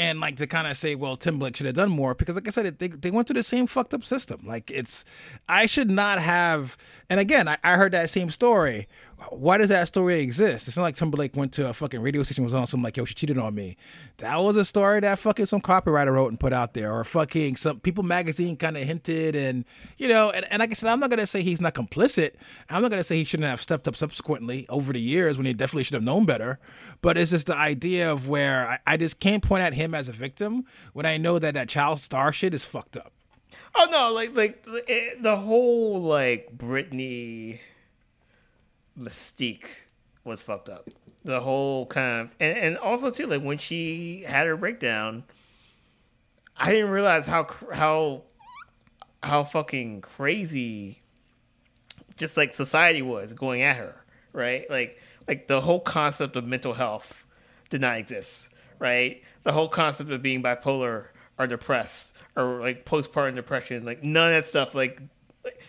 and 0.00 0.18
like 0.18 0.36
to 0.36 0.46
kind 0.46 0.66
of 0.66 0.78
say, 0.78 0.94
well, 0.94 1.14
Timberlake 1.14 1.56
should 1.56 1.66
have 1.66 1.74
done 1.74 1.90
more 1.90 2.14
because, 2.14 2.34
like 2.34 2.48
I 2.48 2.50
said, 2.50 2.78
they 2.78 2.88
they 2.88 3.10
went 3.10 3.28
through 3.28 3.34
the 3.34 3.42
same 3.42 3.66
fucked 3.66 3.92
up 3.92 4.02
system. 4.02 4.40
Like 4.46 4.70
it's, 4.70 5.04
I 5.46 5.66
should 5.66 5.90
not 5.90 6.18
have. 6.18 6.78
And 7.10 7.20
again, 7.20 7.46
I, 7.46 7.58
I 7.62 7.76
heard 7.76 7.92
that 7.92 8.08
same 8.08 8.30
story 8.30 8.88
why 9.28 9.58
does 9.58 9.68
that 9.68 9.86
story 9.86 10.20
exist? 10.20 10.66
It's 10.66 10.76
not 10.76 10.84
like 10.84 10.96
Timberlake 10.96 11.36
went 11.36 11.52
to 11.54 11.68
a 11.68 11.74
fucking 11.74 12.00
radio 12.00 12.22
station 12.22 12.42
was 12.42 12.54
on 12.54 12.66
something 12.66 12.84
like, 12.84 12.96
yo, 12.96 13.04
she 13.04 13.14
cheated 13.14 13.38
on 13.38 13.54
me. 13.54 13.76
That 14.18 14.36
was 14.36 14.56
a 14.56 14.64
story 14.64 15.00
that 15.00 15.18
fucking 15.18 15.46
some 15.46 15.60
copywriter 15.60 16.12
wrote 16.14 16.28
and 16.28 16.40
put 16.40 16.52
out 16.52 16.74
there, 16.74 16.92
or 16.92 17.04
fucking 17.04 17.56
some 17.56 17.80
People 17.80 18.02
magazine 18.02 18.56
kind 18.56 18.76
of 18.76 18.84
hinted, 18.84 19.36
and 19.36 19.64
you 19.96 20.08
know, 20.08 20.30
and, 20.30 20.46
and 20.50 20.60
like 20.60 20.70
I 20.70 20.74
said, 20.74 20.90
I'm 20.90 21.00
not 21.00 21.10
gonna 21.10 21.26
say 21.26 21.42
he's 21.42 21.60
not 21.60 21.74
complicit. 21.74 22.32
I'm 22.68 22.82
not 22.82 22.90
gonna 22.90 23.02
say 23.02 23.16
he 23.16 23.24
shouldn't 23.24 23.48
have 23.48 23.60
stepped 23.60 23.86
up 23.86 23.96
subsequently 23.96 24.66
over 24.68 24.92
the 24.92 25.00
years 25.00 25.36
when 25.36 25.46
he 25.46 25.52
definitely 25.52 25.84
should 25.84 25.94
have 25.94 26.02
known 26.02 26.24
better. 26.24 26.58
But 27.02 27.18
it's 27.18 27.30
just 27.30 27.46
the 27.46 27.56
idea 27.56 28.10
of 28.10 28.28
where 28.28 28.66
I, 28.66 28.78
I 28.86 28.96
just 28.96 29.20
can't 29.20 29.42
point 29.42 29.62
at 29.62 29.74
him 29.74 29.94
as 29.94 30.08
a 30.08 30.12
victim 30.12 30.64
when 30.92 31.06
I 31.06 31.16
know 31.16 31.38
that 31.38 31.54
that 31.54 31.68
child 31.68 32.00
star 32.00 32.32
shit 32.32 32.54
is 32.54 32.64
fucked 32.64 32.96
up. 32.96 33.12
Oh 33.74 33.86
no, 33.90 34.12
like 34.12 34.34
like 34.34 34.62
the, 34.64 35.16
the 35.20 35.36
whole 35.36 36.02
like 36.02 36.56
Britney 36.56 37.60
mystique 38.98 39.66
was 40.24 40.42
fucked 40.42 40.68
up. 40.68 40.88
The 41.24 41.40
whole 41.40 41.86
kind 41.86 42.22
of 42.22 42.30
and, 42.40 42.56
and 42.56 42.78
also 42.78 43.10
too 43.10 43.26
like 43.26 43.42
when 43.42 43.58
she 43.58 44.24
had 44.26 44.46
her 44.46 44.56
breakdown, 44.56 45.24
I 46.56 46.70
didn't 46.72 46.90
realize 46.90 47.26
how 47.26 47.46
how 47.72 48.22
how 49.22 49.44
fucking 49.44 50.00
crazy 50.00 51.02
just 52.16 52.36
like 52.36 52.54
society 52.54 53.02
was 53.02 53.32
going 53.32 53.62
at 53.62 53.76
her, 53.76 54.04
right? 54.32 54.68
Like 54.70 54.98
like 55.26 55.46
the 55.46 55.60
whole 55.60 55.80
concept 55.80 56.36
of 56.36 56.44
mental 56.44 56.74
health 56.74 57.24
did 57.70 57.80
not 57.80 57.98
exist, 57.98 58.50
right? 58.78 59.22
The 59.42 59.52
whole 59.52 59.68
concept 59.68 60.10
of 60.10 60.22
being 60.22 60.42
bipolar 60.42 61.06
or 61.38 61.46
depressed 61.46 62.14
or 62.36 62.60
like 62.60 62.84
postpartum 62.84 63.36
depression, 63.36 63.84
like 63.84 64.02
none 64.02 64.32
of 64.32 64.42
that 64.42 64.48
stuff 64.48 64.74
like, 64.74 65.00
like 65.44 65.62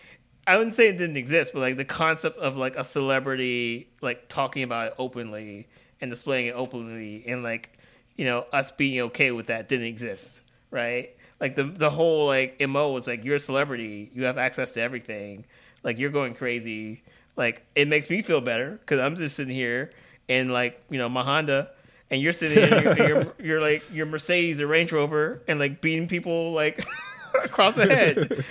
I 0.46 0.56
wouldn't 0.56 0.74
say 0.74 0.88
it 0.88 0.98
didn't 0.98 1.16
exist, 1.16 1.52
but 1.52 1.60
like 1.60 1.76
the 1.76 1.84
concept 1.84 2.38
of 2.38 2.56
like 2.56 2.76
a 2.76 2.84
celebrity 2.84 3.88
like 4.00 4.28
talking 4.28 4.62
about 4.62 4.88
it 4.88 4.94
openly 4.98 5.68
and 6.00 6.10
displaying 6.10 6.46
it 6.46 6.54
openly 6.54 7.24
and 7.26 7.42
like 7.42 7.78
you 8.16 8.24
know 8.24 8.44
us 8.52 8.72
being 8.72 9.00
okay 9.00 9.30
with 9.30 9.46
that 9.46 9.68
didn't 9.68 9.86
exist, 9.86 10.40
right? 10.70 11.10
Like 11.40 11.56
the 11.56 11.64
the 11.64 11.90
whole 11.90 12.26
like 12.26 12.60
mo 12.60 12.92
was 12.92 13.06
like 13.06 13.24
you're 13.24 13.36
a 13.36 13.40
celebrity, 13.40 14.10
you 14.14 14.24
have 14.24 14.36
access 14.38 14.72
to 14.72 14.80
everything, 14.80 15.44
like 15.82 15.98
you're 15.98 16.10
going 16.10 16.34
crazy. 16.34 17.02
Like 17.36 17.64
it 17.74 17.88
makes 17.88 18.10
me 18.10 18.20
feel 18.22 18.40
better 18.40 18.72
because 18.72 19.00
I'm 19.00 19.16
just 19.16 19.36
sitting 19.36 19.54
here 19.54 19.92
and 20.28 20.52
like 20.52 20.82
you 20.90 20.98
know 20.98 21.08
my 21.08 21.22
Honda, 21.22 21.70
and 22.10 22.20
you're 22.20 22.32
sitting 22.32 22.68
here, 22.68 22.82
you're, 22.82 23.08
you're, 23.08 23.34
you're 23.40 23.60
like 23.60 23.82
your 23.92 24.06
Mercedes 24.06 24.60
or 24.60 24.66
Range 24.66 24.92
Rover 24.92 25.42
and 25.46 25.58
like 25.58 25.80
beating 25.80 26.08
people 26.08 26.52
like 26.52 26.84
across 27.44 27.76
the 27.76 27.86
head. 27.86 28.44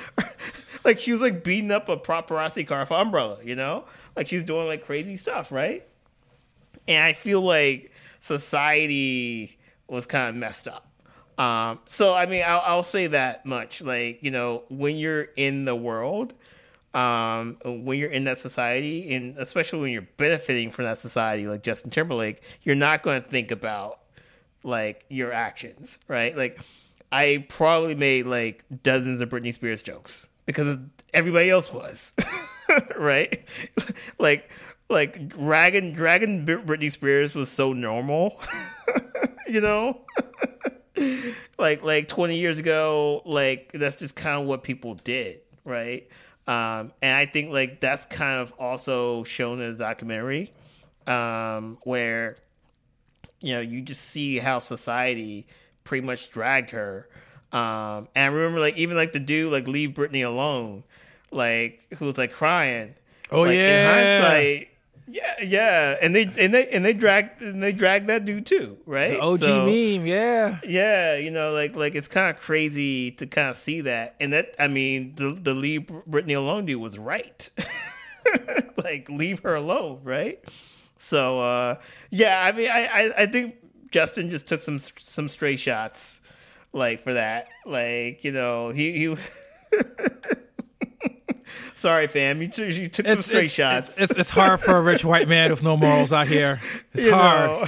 like 0.83 0.99
she 0.99 1.11
was 1.11 1.21
like 1.21 1.43
beating 1.43 1.71
up 1.71 1.89
a 1.89 1.97
paparazzi 1.97 2.65
car 2.65 2.85
for 2.85 2.95
Umbrella, 2.95 3.37
you 3.43 3.55
know? 3.55 3.85
Like 4.15 4.27
she's 4.27 4.43
doing 4.43 4.67
like 4.67 4.83
crazy 4.83 5.17
stuff, 5.17 5.51
right? 5.51 5.87
And 6.87 7.03
I 7.03 7.13
feel 7.13 7.41
like 7.41 7.91
society 8.19 9.59
was 9.87 10.05
kind 10.05 10.29
of 10.29 10.35
messed 10.35 10.67
up. 10.67 10.87
Um, 11.37 11.79
so 11.85 12.13
I 12.13 12.25
mean, 12.25 12.43
I'll, 12.45 12.61
I'll 12.65 12.83
say 12.83 13.07
that 13.07 13.45
much. 13.45 13.81
Like 13.81 14.21
you 14.21 14.31
know, 14.31 14.63
when 14.69 14.97
you're 14.97 15.29
in 15.35 15.65
the 15.65 15.75
world, 15.75 16.33
um, 16.93 17.57
when 17.63 17.97
you're 17.97 18.11
in 18.11 18.25
that 18.25 18.39
society, 18.39 19.13
and 19.13 19.37
especially 19.37 19.79
when 19.79 19.91
you're 19.91 20.07
benefiting 20.17 20.71
from 20.71 20.85
that 20.85 20.97
society, 20.97 21.47
like 21.47 21.63
Justin 21.63 21.91
Timberlake, 21.91 22.41
you're 22.63 22.75
not 22.75 23.01
going 23.01 23.21
to 23.21 23.27
think 23.27 23.51
about 23.51 23.99
like 24.63 25.05
your 25.09 25.31
actions, 25.31 25.97
right? 26.07 26.37
Like, 26.37 26.59
I 27.11 27.45
probably 27.49 27.95
made 27.95 28.25
like 28.25 28.65
dozens 28.83 29.21
of 29.21 29.29
Britney 29.29 29.53
Spears 29.53 29.81
jokes 29.83 30.27
because 30.45 30.77
everybody 31.13 31.49
else 31.49 31.71
was, 31.71 32.13
right? 32.97 33.45
like, 34.19 34.49
like 34.89 35.29
dragon 35.29 35.93
dragon 35.93 36.45
Britney 36.45 36.91
Spears 36.91 37.33
was 37.35 37.49
so 37.49 37.73
normal, 37.73 38.39
you 39.47 39.61
know. 39.61 40.01
like 41.57 41.81
like 41.83 42.07
20 42.07 42.37
years 42.37 42.59
ago 42.59 43.21
like 43.25 43.71
that's 43.73 43.95
just 43.95 44.15
kind 44.15 44.41
of 44.41 44.45
what 44.47 44.61
people 44.61 44.93
did 44.95 45.39
right 45.63 46.07
um, 46.47 46.91
and 47.01 47.15
I 47.15 47.25
think 47.27 47.51
like 47.51 47.79
that's 47.79 48.05
kind 48.05 48.41
of 48.41 48.53
also 48.59 49.23
shown 49.23 49.61
in 49.61 49.77
the 49.77 49.83
documentary, 49.83 50.51
um, 51.07 51.77
where 51.83 52.37
you 53.39 53.53
know 53.53 53.61
you 53.61 53.81
just 53.81 54.01
see 54.01 54.37
how 54.37 54.59
society 54.59 55.47
pretty 55.83 56.05
much 56.05 56.31
dragged 56.31 56.71
her. 56.71 57.07
Um, 57.51 58.07
and 58.15 58.25
I 58.25 58.27
remember 58.27 58.59
like 58.59 58.77
even 58.77 58.95
like 58.95 59.11
the 59.13 59.19
dude 59.19 59.51
like 59.51 59.67
leave 59.67 59.91
Britney 59.91 60.25
alone, 60.25 60.83
like 61.31 61.85
who 61.97 62.05
was 62.05 62.17
like 62.17 62.31
crying. 62.31 62.95
Oh 63.29 63.41
like, 63.41 63.55
yeah. 63.55 63.81
In 63.81 64.21
hindsight, 64.21 64.67
yeah, 65.07 65.41
yeah, 65.43 65.95
and 66.01 66.15
they 66.15 66.23
and 66.23 66.53
they 66.53 66.67
and 66.67 66.85
they 66.85 66.93
drag 66.93 67.29
and 67.41 67.61
they 67.61 67.73
drag 67.73 68.07
that 68.07 68.23
dude 68.23 68.45
too, 68.45 68.77
right? 68.85 69.11
The 69.11 69.19
OG 69.19 69.39
So- 69.39 69.65
meme, 69.65 70.05
yeah. 70.07 70.59
yeah, 70.65 71.17
you 71.17 71.31
know, 71.31 71.51
like 71.51 71.75
like 71.75 71.95
it's 71.95 72.07
kind 72.07 72.33
of 72.33 72.41
crazy 72.41 73.11
to 73.11 73.27
kind 73.27 73.49
of 73.49 73.57
see 73.57 73.81
that, 73.81 74.15
and 74.21 74.31
that 74.31 74.55
I 74.57 74.67
mean, 74.69 75.15
the 75.15 75.33
the 75.33 75.53
leave 75.53 75.83
Britney 76.09 76.37
alone 76.37 76.65
dude 76.65 76.79
was 76.81 76.97
right. 76.97 77.49
like 78.77 79.09
leave 79.09 79.39
her 79.41 79.55
alone, 79.55 79.99
right? 80.03 80.39
So 80.97 81.39
uh, 81.41 81.75
yeah, 82.09 82.41
I 82.43 82.51
mean, 82.51 82.69
I, 82.69 82.85
I 82.85 83.13
I 83.23 83.25
think 83.25 83.55
Justin 83.91 84.29
just 84.29 84.47
took 84.47 84.61
some 84.61 84.79
some 84.79 85.27
stray 85.27 85.57
shots, 85.57 86.21
like 86.73 87.03
for 87.03 87.13
that, 87.13 87.47
like 87.65 88.23
you 88.23 88.31
know, 88.31 88.69
he 88.69 88.91
he. 88.93 89.15
Sorry, 91.75 92.05
fam. 92.07 92.41
You 92.43 92.47
took, 92.47 92.75
you 92.75 92.87
took 92.87 93.07
some 93.07 93.17
It's, 93.17 93.25
straight 93.25 93.45
it's, 93.45 93.53
shots. 93.53 93.89
it's, 93.89 94.11
it's, 94.11 94.15
it's 94.19 94.29
hard 94.29 94.59
for 94.59 94.77
a 94.77 94.81
rich 94.81 95.03
white 95.03 95.27
man 95.27 95.49
with 95.49 95.63
no 95.63 95.75
morals 95.75 96.11
out 96.11 96.27
here. 96.27 96.59
It's 96.93 97.05
you 97.05 97.13
hard. 97.13 97.49
know? 97.49 97.67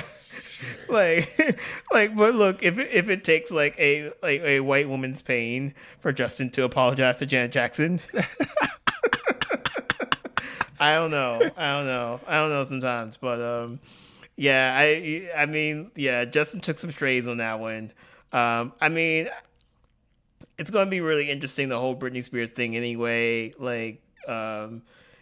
like 0.90 1.60
like 1.92 2.16
but 2.16 2.36
look 2.36 2.62
if 2.62 2.78
it, 2.78 2.90
if 2.92 3.10
it 3.10 3.24
takes 3.24 3.52
like 3.52 3.78
a 3.80 4.12
like 4.22 4.42
a 4.42 4.60
white 4.60 4.88
woman's 4.88 5.22
pain 5.24 5.74
for 6.00 6.12
Justin 6.14 6.50
to 6.52 6.64
apologize 6.64 7.18
to 7.18 7.26
Janet 7.26 7.52
Jackson 7.52 8.00
I 10.80 10.96
don't 10.96 11.12
know 11.12 11.40
I 11.58 11.72
don't 11.72 11.86
know 11.86 12.20
I 12.28 12.36
don't 12.36 12.50
know 12.50 12.64
sometimes 12.64 13.18
but 13.18 13.42
um 13.42 13.80
yeah 14.36 14.76
I 14.78 15.30
I 15.36 15.46
mean 15.48 15.90
yeah 15.96 16.26
Justin 16.26 16.62
took 16.62 16.78
some 16.78 16.92
strays 16.92 17.28
on 17.28 17.38
that 17.38 17.60
one 17.60 17.92
um 18.34 18.74
I 18.82 18.90
mean 18.90 19.30
it's 20.58 20.72
going 20.72 20.86
to 20.86 20.92
be 20.92 21.02
really 21.02 21.30
interesting 21.30 21.70
the 21.70 21.80
whole 21.80 21.96
Britney 21.96 22.24
Spears 22.24 22.52
thing 22.52 22.76
anyway 22.76 23.54
like 23.58 24.02
um 24.28 24.82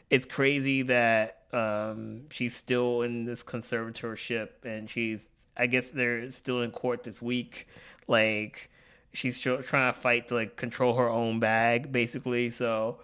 it's 0.09 0.25
crazy 0.25 0.83
that 0.83 1.37
um, 1.53 2.29
she's 2.29 2.55
still 2.55 3.01
in 3.01 3.25
this 3.25 3.43
conservatorship 3.43 4.49
and 4.63 4.89
she's 4.89 5.29
i 5.57 5.67
guess 5.67 5.91
they're 5.91 6.31
still 6.31 6.61
in 6.61 6.71
court 6.71 7.03
this 7.03 7.21
week. 7.21 7.67
Like 8.07 8.69
she's 9.13 9.39
tr- 9.39 9.55
trying 9.61 9.93
to 9.93 9.99
fight 9.99 10.29
to 10.29 10.35
like 10.35 10.55
control 10.55 10.95
her 10.95 11.09
own 11.09 11.39
bag 11.39 11.91
basically. 11.91 12.49
So 12.49 12.99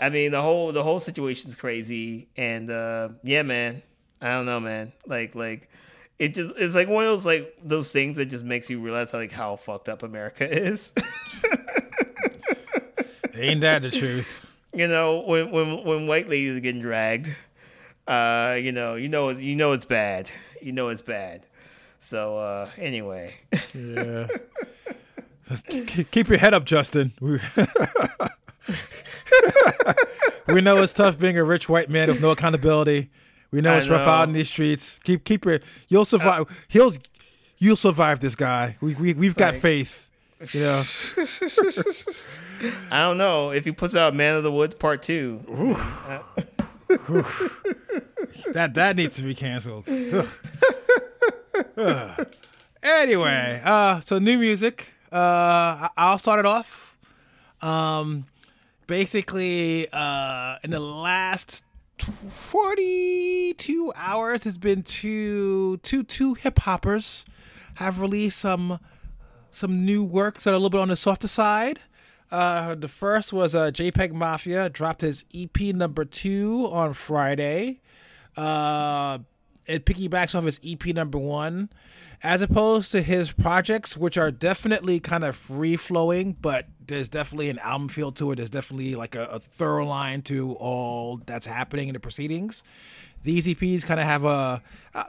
i 0.00 0.08
mean 0.10 0.32
the 0.32 0.42
whole 0.42 0.72
the 0.72 0.82
whole 0.82 1.00
situation's 1.00 1.54
crazy 1.54 2.28
and 2.36 2.70
uh 2.70 3.10
yeah 3.22 3.42
man. 3.42 3.82
I 4.20 4.30
don't 4.30 4.46
know 4.46 4.60
man. 4.60 4.92
Like 5.06 5.34
like 5.34 5.70
it 6.18 6.34
just 6.34 6.54
it's 6.56 6.74
like 6.74 6.88
one 6.88 7.04
of 7.04 7.10
those 7.10 7.24
like 7.26 7.54
those 7.62 7.90
things 7.92 8.16
that 8.16 8.26
just 8.26 8.44
makes 8.44 8.68
you 8.68 8.80
realize 8.80 9.14
like 9.14 9.30
how 9.32 9.56
fucked 9.56 9.88
up 9.88 10.02
america 10.02 10.48
is 10.66 10.92
Ain't 13.34 13.60
that 13.60 13.82
the 13.82 13.90
truth? 13.90 14.26
you 14.74 14.86
know 14.88 15.20
when 15.20 15.50
when 15.50 15.84
when 15.84 16.06
white 16.06 16.28
ladies 16.28 16.56
are 16.56 16.60
getting 16.60 16.80
dragged 16.82 17.34
uh 18.06 18.56
you 18.60 18.72
know 18.72 18.94
you 18.96 19.08
know 19.08 19.30
you 19.30 19.54
know 19.54 19.72
it's 19.72 19.84
bad 19.84 20.30
you 20.60 20.72
know 20.72 20.88
it's 20.88 21.02
bad 21.02 21.46
so 21.98 22.36
uh 22.38 22.68
anyway 22.76 23.34
Yeah. 23.74 24.26
Keep- 26.10 26.28
your 26.28 26.36
head 26.36 26.52
up, 26.52 26.64
Justin. 26.66 27.14
We, 27.22 27.40
we 30.48 30.60
know 30.60 30.76
it's 30.82 30.92
tough 30.92 31.18
being 31.18 31.38
a 31.38 31.44
rich 31.44 31.70
white 31.70 31.88
man 31.88 32.08
with 32.08 32.20
no 32.20 32.30
accountability. 32.30 33.08
We 33.50 33.60
know 33.60 33.72
I 33.74 33.78
it's 33.78 33.88
rough 33.88 34.06
out 34.06 34.28
in 34.28 34.34
these 34.34 34.48
streets. 34.48 34.98
Keep 35.04 35.24
keep 35.24 35.44
your 35.44 35.60
you'll 35.88 36.04
survive. 36.04 36.46
He'll 36.68 36.92
you'll 37.58 37.76
survive 37.76 38.20
this 38.20 38.34
guy. 38.34 38.76
We 38.80 38.94
we 38.94 39.14
we've 39.14 39.36
got 39.36 39.54
like- 39.54 39.62
faith. 39.62 40.04
You 40.52 40.60
know. 40.60 40.84
i 42.92 43.00
don't 43.02 43.18
know 43.18 43.50
if 43.50 43.64
he 43.64 43.72
puts 43.72 43.96
out 43.96 44.14
man 44.14 44.36
of 44.36 44.44
the 44.44 44.52
woods 44.52 44.76
part 44.76 45.02
two 45.02 45.40
That 48.52 48.74
that 48.74 48.94
needs 48.94 49.16
to 49.16 49.24
be 49.24 49.34
canceled. 49.34 49.88
Anyway, 52.80 53.60
uh, 53.64 53.98
so 54.00 54.18
new 54.20 54.38
music. 54.38 54.92
Uh, 55.10 55.88
I'll 55.96 56.18
start 56.18 56.38
it 56.38 56.46
off. 56.46 56.96
Um, 57.60 58.26
basically, 58.86 59.88
uh, 59.92 60.56
in 60.62 60.70
the 60.70 60.78
last 60.78 61.64
tw- 61.98 62.30
forty-two 62.30 63.92
hours, 63.96 64.44
has 64.44 64.58
been 64.58 64.82
two 64.82 65.78
two 65.78 66.02
two 66.02 66.34
hip 66.34 66.60
hoppers 66.60 67.24
have 67.78 68.00
released 68.00 68.38
some 68.38 68.80
some 69.50 69.84
new 69.84 70.02
works 70.02 70.44
that 70.44 70.50
are 70.50 70.54
a 70.54 70.56
little 70.56 70.70
bit 70.70 70.80
on 70.80 70.88
the 70.88 70.96
softer 70.96 71.28
side. 71.28 71.80
Uh, 72.30 72.74
the 72.74 72.88
first 72.88 73.32
was 73.32 73.54
uh, 73.54 73.70
JPEG 73.70 74.12
Mafia 74.12 74.68
dropped 74.68 75.00
his 75.00 75.24
EP 75.34 75.58
number 75.74 76.04
two 76.04 76.68
on 76.70 76.92
Friday. 76.92 77.80
Uh, 78.36 79.18
it 79.66 79.86
piggybacks 79.86 80.34
off 80.34 80.44
his 80.44 80.60
EP 80.66 80.86
number 80.86 81.18
one, 81.18 81.70
as 82.22 82.42
opposed 82.42 82.90
to 82.92 83.02
his 83.02 83.32
projects, 83.32 83.96
which 83.96 84.16
are 84.16 84.30
definitely 84.30 85.00
kind 85.00 85.24
of 85.24 85.36
free 85.36 85.76
flowing, 85.76 86.36
but 86.40 86.66
there's 86.86 87.08
definitely 87.08 87.48
an 87.50 87.58
album 87.60 87.88
feel 87.88 88.10
to 88.12 88.32
it. 88.32 88.36
There's 88.36 88.50
definitely 88.50 88.94
like 88.94 89.14
a, 89.14 89.24
a 89.26 89.38
thorough 89.38 89.86
line 89.86 90.22
to 90.22 90.54
all 90.54 91.20
that's 91.26 91.46
happening 91.46 91.88
in 91.88 91.94
the 91.94 92.00
proceedings. 92.00 92.64
These 93.22 93.46
EPs 93.46 93.84
kind 93.84 94.00
of 94.00 94.06
have 94.06 94.24
a, 94.24 94.62
uh, 94.94 95.04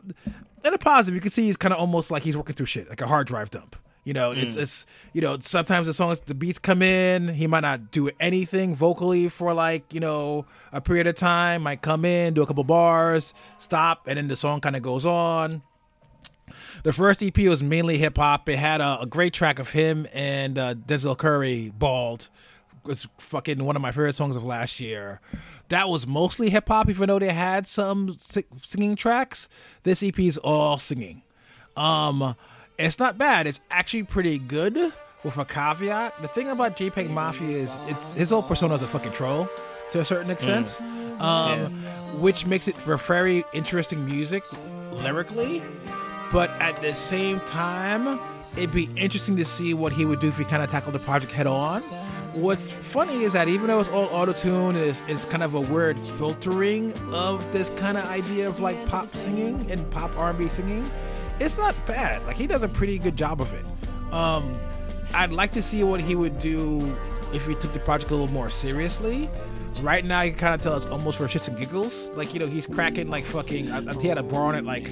in 0.66 0.74
a 0.74 0.78
positive, 0.78 1.16
you 1.16 1.22
can 1.22 1.32
see 1.32 1.44
he's 1.44 1.58
kind 1.58 1.74
of 1.74 1.80
almost 1.80 2.12
like 2.12 2.24
he's 2.24 2.38
working 2.38 2.56
through 2.56 2.66
shit, 2.66 2.90
like 2.90 3.02
a 3.02 3.08
hard 3.08 3.28
drive 3.28 3.50
dump. 3.50 3.76
You 4.06 4.14
know, 4.14 4.32
it's 4.32 4.56
it's 4.56 4.86
you 5.14 5.22
know 5.22 5.38
sometimes 5.40 5.86
the 5.86 5.94
songs 5.94 6.22
the 6.22 6.34
beats 6.34 6.58
come 6.58 6.82
in, 6.82 7.28
he 7.28 7.46
might 7.46 7.60
not 7.60 7.92
do 7.92 8.10
anything 8.20 8.74
vocally 8.74 9.30
for 9.30 9.54
like 9.54 9.94
you 9.94 10.00
know 10.00 10.46
a 10.72 10.82
period 10.82 11.06
of 11.06 11.14
time, 11.14 11.64
might 11.64 11.82
come 11.84 12.06
in, 12.06 12.34
do 12.34 12.42
a 12.42 12.48
couple 12.48 12.64
bars, 12.64 13.36
stop, 13.60 14.08
and 14.08 14.18
then 14.18 14.28
the 14.28 14.36
song 14.36 14.62
kind 14.62 14.76
of 14.76 14.82
goes 14.82 15.06
on. 15.06 15.62
The 16.84 16.94
first 16.94 17.22
EP 17.24 17.38
was 17.40 17.62
mainly 17.62 17.98
hip 17.98 18.18
hop. 18.18 18.48
It 18.50 18.58
had 18.58 18.82
a, 18.82 19.02
a 19.02 19.06
great 19.06 19.34
track 19.34 19.60
of 19.60 19.72
him 19.72 20.08
and 20.14 20.58
uh, 20.58 20.74
Denzel 20.76 21.18
Curry, 21.18 21.72
"Bald." 21.78 22.30
It's 22.88 23.08
fucking 23.18 23.64
one 23.64 23.76
of 23.76 23.82
my 23.82 23.92
favorite 23.92 24.16
songs 24.16 24.36
of 24.36 24.44
last 24.44 24.80
year. 24.80 25.20
That 25.68 25.90
was 25.90 26.08
mostly 26.08 26.50
hip 26.50 26.70
hop, 26.70 26.90
even 26.90 27.10
though 27.10 27.20
they 27.20 27.34
had 27.34 27.68
some 27.68 28.16
si- 28.20 28.46
singing 28.56 28.96
tracks. 28.96 29.50
This 29.84 30.02
EP 30.02 30.18
is 30.20 30.38
all 30.38 30.80
singing. 30.80 31.22
Um, 31.76 32.36
it's 32.78 32.98
not 32.98 33.18
bad. 33.18 33.48
It's 33.48 33.60
actually 33.70 34.04
pretty 34.04 34.40
good. 34.40 34.94
With 35.22 35.38
a 35.38 35.44
caveat, 35.44 36.22
the 36.22 36.30
thing 36.30 36.48
about 36.48 36.78
JPEG 36.78 37.10
Mafia 37.10 37.50
is 37.50 37.78
it's 37.88 38.14
his 38.14 38.30
whole 38.30 38.42
persona 38.42 38.76
is 38.76 38.82
a 38.82 38.88
fucking 38.88 39.12
troll 39.12 39.50
to 39.92 40.00
a 40.00 40.06
certain 40.06 40.32
extent, 40.32 40.80
um, 41.20 41.66
which 42.22 42.46
makes 42.46 42.70
it 42.70 42.78
for 42.78 42.96
very 42.96 43.44
interesting 43.52 44.06
music 44.06 44.44
lyrically. 44.94 45.62
But 46.32 46.50
at 46.62 46.82
the 46.82 46.94
same 46.94 47.40
time, 47.42 48.20
it'd 48.56 48.72
be 48.72 48.90
interesting 48.96 49.38
to 49.38 49.46
see 49.46 49.74
what 49.74 49.94
he 49.94 50.06
would 50.06 50.20
do 50.20 50.28
if 50.28 50.38
he 50.38 50.46
kind 50.46 50.62
of 50.62 50.70
tackled 50.70 50.96
the 50.96 51.00
project 51.00 51.32
head 51.32 51.48
on. 51.48 51.82
What's 52.34 52.70
funny 52.70 53.24
is 53.24 53.34
that 53.34 53.48
even 53.48 53.68
though 53.68 53.80
it's 53.80 53.90
all 53.90 54.06
auto 54.06 54.34
tune, 54.34 54.76
it's, 54.76 55.04
it's 55.08 55.26
kind 55.26 55.42
of 55.42 55.56
a 55.56 55.62
weird 55.62 56.00
filtering 56.00 56.94
of 57.12 57.52
this 57.52 57.72
kind 57.72 57.98
of 57.98 58.06
idea 58.06 58.48
of 58.48 58.60
like 58.60 58.86
pop 58.86 59.16
singing 59.16 59.70
and 59.72 59.90
pop 59.90 60.16
R&B 60.18 60.50
singing. 60.50 60.90
It's 61.40 61.58
not 61.58 61.76
bad. 61.86 62.26
Like 62.26 62.36
he 62.36 62.46
does 62.46 62.64
a 62.64 62.68
pretty 62.68 63.00
good 63.00 63.16
job 63.16 63.42
of 63.42 63.52
it. 63.54 63.66
Um, 64.14 64.60
I'd 65.14 65.32
like 65.32 65.52
to 65.54 65.62
see 65.62 65.84
what 65.84 66.02
he 66.02 66.16
would 66.16 66.38
do 66.38 66.96
if 67.34 67.48
he 67.48 67.56
took 67.56 67.74
the 67.74 67.80
project 67.80 68.12
a 68.12 68.16
little 68.16 68.34
more 68.34 68.50
seriously. 68.50 69.30
Right 69.82 70.04
now, 70.04 70.22
you 70.22 70.32
can 70.32 70.40
kind 70.40 70.54
of 70.54 70.62
tell 70.62 70.76
it's 70.76 70.86
almost 70.86 71.18
for 71.18 71.26
shits 71.26 71.48
and 71.48 71.58
giggles. 71.58 72.12
Like 72.12 72.34
you 72.34 72.40
know, 72.40 72.48
he's 72.48 72.68
cracking 72.68 73.10
like 73.10 73.26
fucking. 73.26 73.72
I, 73.72 73.94
he 73.94 74.08
had 74.08 74.18
a 74.18 74.24
bar 74.24 74.44
on 74.44 74.56
it 74.56 74.66
like, 74.66 74.92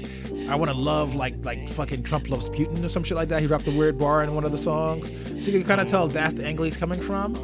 "I 0.50 0.56
want 0.56 0.72
to 0.72 0.78
love 0.78 1.14
like 1.14 1.44
like 1.44 1.68
fucking 1.70 2.04
Trump 2.04 2.30
loves 2.30 2.48
Putin" 2.50 2.84
or 2.84 2.90
some 2.90 3.04
shit 3.04 3.18
like 3.18 3.30
that. 3.30 3.42
He 3.42 3.48
dropped 3.48 3.68
a 3.68 3.72
weird 3.72 3.98
bar 3.98 4.24
in 4.24 4.34
one 4.34 4.46
of 4.46 4.52
the 4.54 4.58
songs, 4.58 5.10
so 5.44 5.52
you 5.52 5.60
can 5.60 5.66
kind 5.66 5.82
of 5.82 5.88
tell 5.88 6.08
that's 6.08 6.36
the 6.36 6.46
angle 6.46 6.64
he's 6.64 6.78
coming 6.78 7.02
from. 7.02 7.36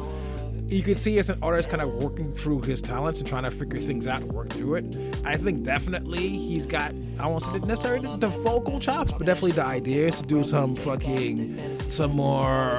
You 0.68 0.82
can 0.82 0.96
see 0.96 1.18
as 1.18 1.28
an 1.28 1.38
artist 1.42 1.68
kind 1.68 1.82
of 1.82 1.92
working 2.02 2.32
through 2.32 2.62
his 2.62 2.80
talents 2.80 3.20
and 3.20 3.28
trying 3.28 3.42
to 3.44 3.50
figure 3.50 3.78
things 3.78 4.06
out 4.06 4.22
and 4.22 4.32
work 4.32 4.48
through 4.50 4.76
it. 4.76 4.98
I 5.24 5.36
think 5.36 5.62
definitely 5.62 6.28
he's 6.28 6.64
got, 6.66 6.92
I 7.18 7.26
won't 7.26 7.42
say 7.42 7.58
necessarily 7.58 8.06
the, 8.06 8.16
the 8.16 8.28
vocal 8.28 8.80
chops, 8.80 9.12
but 9.12 9.26
definitely 9.26 9.52
the 9.52 9.64
idea 9.64 10.08
is 10.08 10.20
to 10.20 10.26
do 10.26 10.42
some 10.42 10.74
fucking, 10.74 11.74
some 11.74 12.12
more 12.12 12.76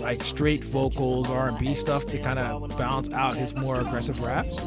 like 0.00 0.22
straight 0.22 0.64
vocals, 0.64 1.30
R&B 1.30 1.74
stuff 1.74 2.06
to 2.08 2.18
kind 2.18 2.38
of 2.38 2.76
balance 2.76 3.10
out 3.12 3.36
his 3.36 3.54
more 3.54 3.80
aggressive 3.80 4.20
raps. 4.20 4.60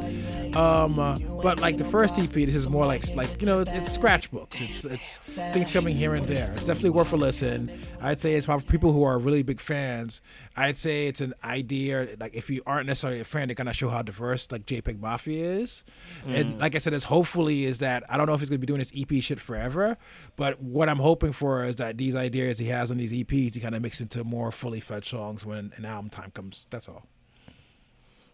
Um, 0.56 1.00
uh, 1.00 1.18
but 1.42 1.60
like 1.60 1.78
the 1.78 1.86
first 1.86 2.20
EP, 2.20 2.32
this 2.32 2.56
is 2.56 2.70
more 2.70 2.86
like 2.86 3.16
like 3.16 3.40
you 3.40 3.48
know 3.48 3.62
it's 3.62 3.98
scratchbooks. 3.98 4.60
It's 4.62 4.84
it's 4.84 5.18
things 5.18 5.72
coming 5.72 5.96
here 5.96 6.14
and 6.14 6.28
there. 6.28 6.52
It's 6.52 6.66
definitely 6.66 6.90
worth 6.90 7.14
a 7.14 7.18
listen. 7.18 7.72
I'd 8.02 8.20
say 8.20 8.34
it's 8.34 8.46
for 8.46 8.60
people 8.60 8.92
who 8.92 9.04
are 9.04 9.18
really 9.18 9.44
big 9.44 9.62
fans. 9.62 10.22
I'd 10.58 10.78
say 10.78 11.08
it's 11.08 11.22
an 11.22 11.34
idea 11.44 12.16
like 12.20 12.34
if 12.34 12.50
you 12.50 12.62
aren't 12.66 12.88
necessarily 12.88 13.22
a 13.22 13.24
fan, 13.24 13.54
kind 13.56 13.70
of 13.70 13.76
show 13.76 13.90
how 13.90 14.02
diverse 14.02 14.52
like 14.52 14.66
JPEG 14.66 15.00
Mafia 15.00 15.44
is. 15.44 15.86
Mm. 16.26 16.36
And 16.36 16.60
like 16.60 16.76
I 16.76 16.80
said, 16.80 16.94
it's 16.94 17.06
hopefully 17.06 17.66
is 17.66 17.80
that 17.80 18.04
I 18.10 18.18
don't 18.18 18.28
know 18.28 18.34
if 18.34 18.42
he's 18.42 18.50
gonna 18.50 18.60
be 18.60 18.68
doing 18.68 18.80
this 18.80 18.92
EP 18.96 19.24
shit 19.24 19.40
forever, 19.40 19.98
but 20.36 20.62
what 20.62 20.90
I'm 20.90 21.00
hoping 21.00 21.32
for 21.32 21.64
is 21.64 21.78
that 21.78 21.98
these 21.98 22.16
ideas 22.16 22.60
he 22.60 22.68
has 22.68 22.92
on 22.92 22.98
these 22.98 23.14
EPs, 23.14 23.56
he 23.56 23.62
kind 23.62 23.76
of 23.76 23.82
mix 23.82 24.02
into 24.02 24.24
more 24.24 24.52
fully 24.52 24.82
fledged 24.82 25.08
songs 25.08 25.46
when 25.46 25.72
an 25.78 25.86
album 25.86 26.10
time 26.10 26.32
comes. 26.32 26.66
That's 26.70 26.90
all. 26.90 27.06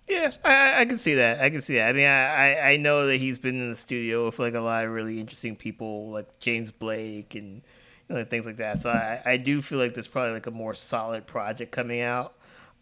Yeah, 0.08 0.32
I, 0.44 0.82
I 0.82 0.86
can 0.86 0.98
see 0.98 1.16
that. 1.16 1.42
I 1.42 1.50
can 1.50 1.60
see 1.62 1.76
that. 1.76 1.90
I 1.90 1.94
mean, 1.94 2.08
I, 2.08 2.74
I 2.74 2.78
know 2.78 3.08
that 3.08 3.18
he's 3.18 3.40
been 3.40 3.62
in 3.62 3.70
the 3.70 3.76
studio 3.76 4.26
with 4.26 4.40
like 4.40 4.56
a 4.56 4.62
lot 4.62 4.86
of 4.86 4.92
really 4.92 5.20
interesting 5.20 5.56
people, 5.56 6.10
like 6.10 6.40
James 6.40 6.72
Blake 6.72 7.36
and 7.36 7.62
you 8.10 8.16
know, 8.16 8.24
things 8.24 8.46
like 8.46 8.58
that. 8.58 8.82
So 8.82 8.90
I, 8.90 9.22
I 9.26 9.38
do 9.38 9.62
feel 9.62 9.80
like 9.80 9.94
there's 9.94 10.08
probably 10.08 10.34
like 10.34 10.48
a 10.48 10.52
more 10.52 10.74
solid 10.74 11.28
project 11.28 11.72
coming 11.72 12.02
out. 12.02 12.34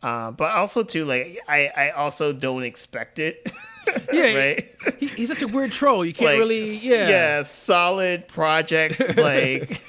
Um, 0.04 0.36
but 0.36 0.52
also 0.52 0.84
too, 0.84 1.06
like 1.06 1.40
I, 1.48 1.72
I 1.76 1.90
also 1.92 2.32
don't 2.32 2.64
expect 2.64 3.18
it. 3.18 3.52
yeah, 4.14 4.34
right. 4.36 4.76
He, 5.00 5.08
he's 5.08 5.30
such 5.30 5.42
a 5.42 5.48
weird 5.48 5.72
troll. 5.72 6.06
You 6.06 6.14
can't 6.14 6.32
like, 6.32 6.38
really, 6.38 6.64
yeah, 6.78 7.10
yeah, 7.10 7.44
solid 7.44 8.28
project. 8.28 9.00
like, 9.18 9.82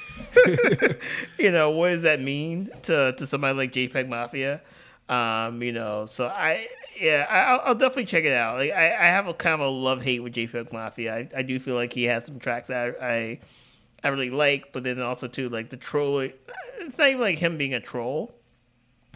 you 1.38 1.50
know, 1.50 1.70
what 1.70 1.90
does 1.90 2.02
that 2.02 2.22
mean 2.22 2.70
to 2.84 3.12
to 3.12 3.26
somebody 3.26 3.58
like 3.58 3.72
JPEG 3.72 4.08
Mafia? 4.08 4.62
Um, 5.08 5.62
you 5.62 5.72
know, 5.72 6.06
so 6.06 6.28
I 6.28 6.66
yeah, 7.00 7.60
I, 7.64 7.68
will 7.68 7.74
definitely 7.74 8.06
check 8.06 8.24
it 8.24 8.32
out. 8.32 8.58
Like, 8.58 8.72
I, 8.72 8.86
I 8.86 9.06
have 9.06 9.26
a 9.26 9.34
kind 9.34 9.54
of 9.54 9.60
a 9.60 9.68
love 9.68 10.02
hate 10.02 10.20
with 10.20 10.34
JPEG 10.34 10.72
Mafia. 10.72 11.14
I, 11.14 11.28
I 11.36 11.42
do 11.42 11.58
feel 11.58 11.74
like 11.74 11.92
he 11.92 12.04
has 12.04 12.26
some 12.26 12.38
tracks 12.38 12.68
that 12.68 12.96
I, 13.02 13.40
I 14.02 14.08
really 14.08 14.30
like, 14.30 14.72
but 14.72 14.84
then 14.84 15.00
also 15.00 15.28
too 15.28 15.48
like 15.48 15.70
the 15.70 15.76
troll. 15.76 16.20
It's 16.20 16.98
not 16.98 17.08
even 17.08 17.20
like 17.20 17.38
him 17.38 17.56
being 17.56 17.74
a 17.74 17.80
troll. 17.80 18.34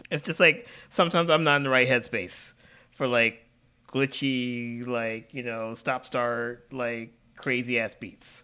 It's 0.09 0.21
just 0.21 0.39
like 0.39 0.67
sometimes 0.89 1.29
I'm 1.29 1.43
not 1.43 1.57
in 1.57 1.63
the 1.63 1.69
right 1.69 1.87
headspace 1.87 2.53
for 2.91 3.07
like 3.07 3.47
glitchy, 3.87 4.85
like 4.85 5.33
you 5.33 5.43
know, 5.43 5.73
stop 5.73 6.05
start, 6.05 6.67
like 6.71 7.13
crazy 7.35 7.79
ass 7.79 7.95
beats, 7.95 8.43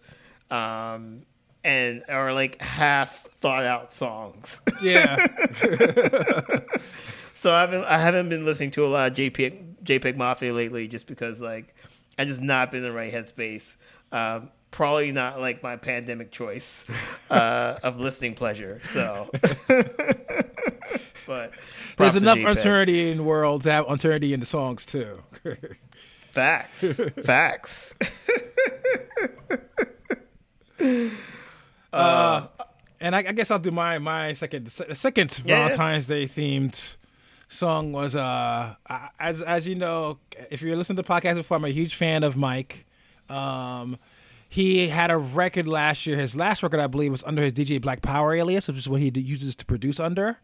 um, 0.50 1.22
and 1.62 2.02
or 2.08 2.32
like 2.32 2.60
half 2.62 3.22
thought 3.40 3.64
out 3.64 3.92
songs. 3.92 4.60
Yeah. 4.80 5.26
So 7.38 7.52
I 7.52 7.60
haven't 7.60 7.84
I 7.84 7.98
haven't 7.98 8.28
been 8.30 8.44
listening 8.44 8.72
to 8.72 8.84
a 8.84 8.88
lot 8.88 9.12
of 9.12 9.16
JPEG 9.16 9.84
JPEG 9.84 10.16
Mafia 10.16 10.52
lately, 10.52 10.88
just 10.88 11.06
because 11.06 11.40
like 11.40 11.72
I 12.18 12.24
just 12.24 12.42
not 12.42 12.72
been 12.72 12.78
in 12.78 12.90
the 12.90 12.92
right 12.92 13.12
headspace. 13.12 13.76
Um, 14.10 14.50
probably 14.72 15.12
not 15.12 15.40
like 15.40 15.62
my 15.62 15.76
pandemic 15.76 16.32
choice 16.32 16.84
uh, 17.30 17.78
of 17.84 18.00
listening 18.00 18.34
pleasure. 18.34 18.80
So, 18.90 19.30
but 21.28 21.52
there's 21.96 22.16
enough 22.16 22.38
uncertainty 22.38 23.08
in 23.08 23.18
the 23.18 23.22
world 23.22 23.62
to 23.62 23.70
have 23.70 23.88
uncertainty 23.88 24.32
in 24.32 24.40
the 24.40 24.46
songs 24.46 24.84
too. 24.84 25.22
facts, 26.32 27.00
facts. 27.22 27.94
uh, 31.92 32.48
and 33.00 33.14
I, 33.14 33.18
I, 33.18 33.32
guess 33.32 33.52
I'll 33.52 33.60
do 33.60 33.70
my 33.70 33.98
my 33.98 34.32
second 34.32 34.72
second 34.72 35.40
yeah. 35.44 35.68
Valentine's 35.68 36.08
Day 36.08 36.26
themed 36.26 36.96
song 37.48 37.92
was 37.92 38.14
uh 38.14 38.74
as 39.18 39.42
as 39.42 39.66
you 39.66 39.74
know, 39.74 40.18
if 40.50 40.62
you're 40.62 40.76
listening 40.76 40.96
to 40.96 41.02
podcast 41.02 41.36
before, 41.36 41.56
I'm 41.56 41.64
a 41.64 41.70
huge 41.70 41.94
fan 41.94 42.22
of 42.22 42.36
Mike. 42.36 42.86
Um, 43.28 43.98
he 44.48 44.88
had 44.88 45.10
a 45.10 45.18
record 45.18 45.68
last 45.68 46.06
year. 46.06 46.16
His 46.16 46.34
last 46.34 46.62
record, 46.62 46.80
I 46.80 46.86
believe, 46.86 47.10
was 47.10 47.22
under 47.24 47.42
his 47.42 47.52
DJ 47.52 47.80
Black 47.80 48.00
Power 48.00 48.34
alias, 48.34 48.68
which 48.68 48.78
is 48.78 48.88
what 48.88 49.00
he 49.00 49.10
uses 49.14 49.54
to 49.56 49.66
produce 49.66 50.00
under. 50.00 50.38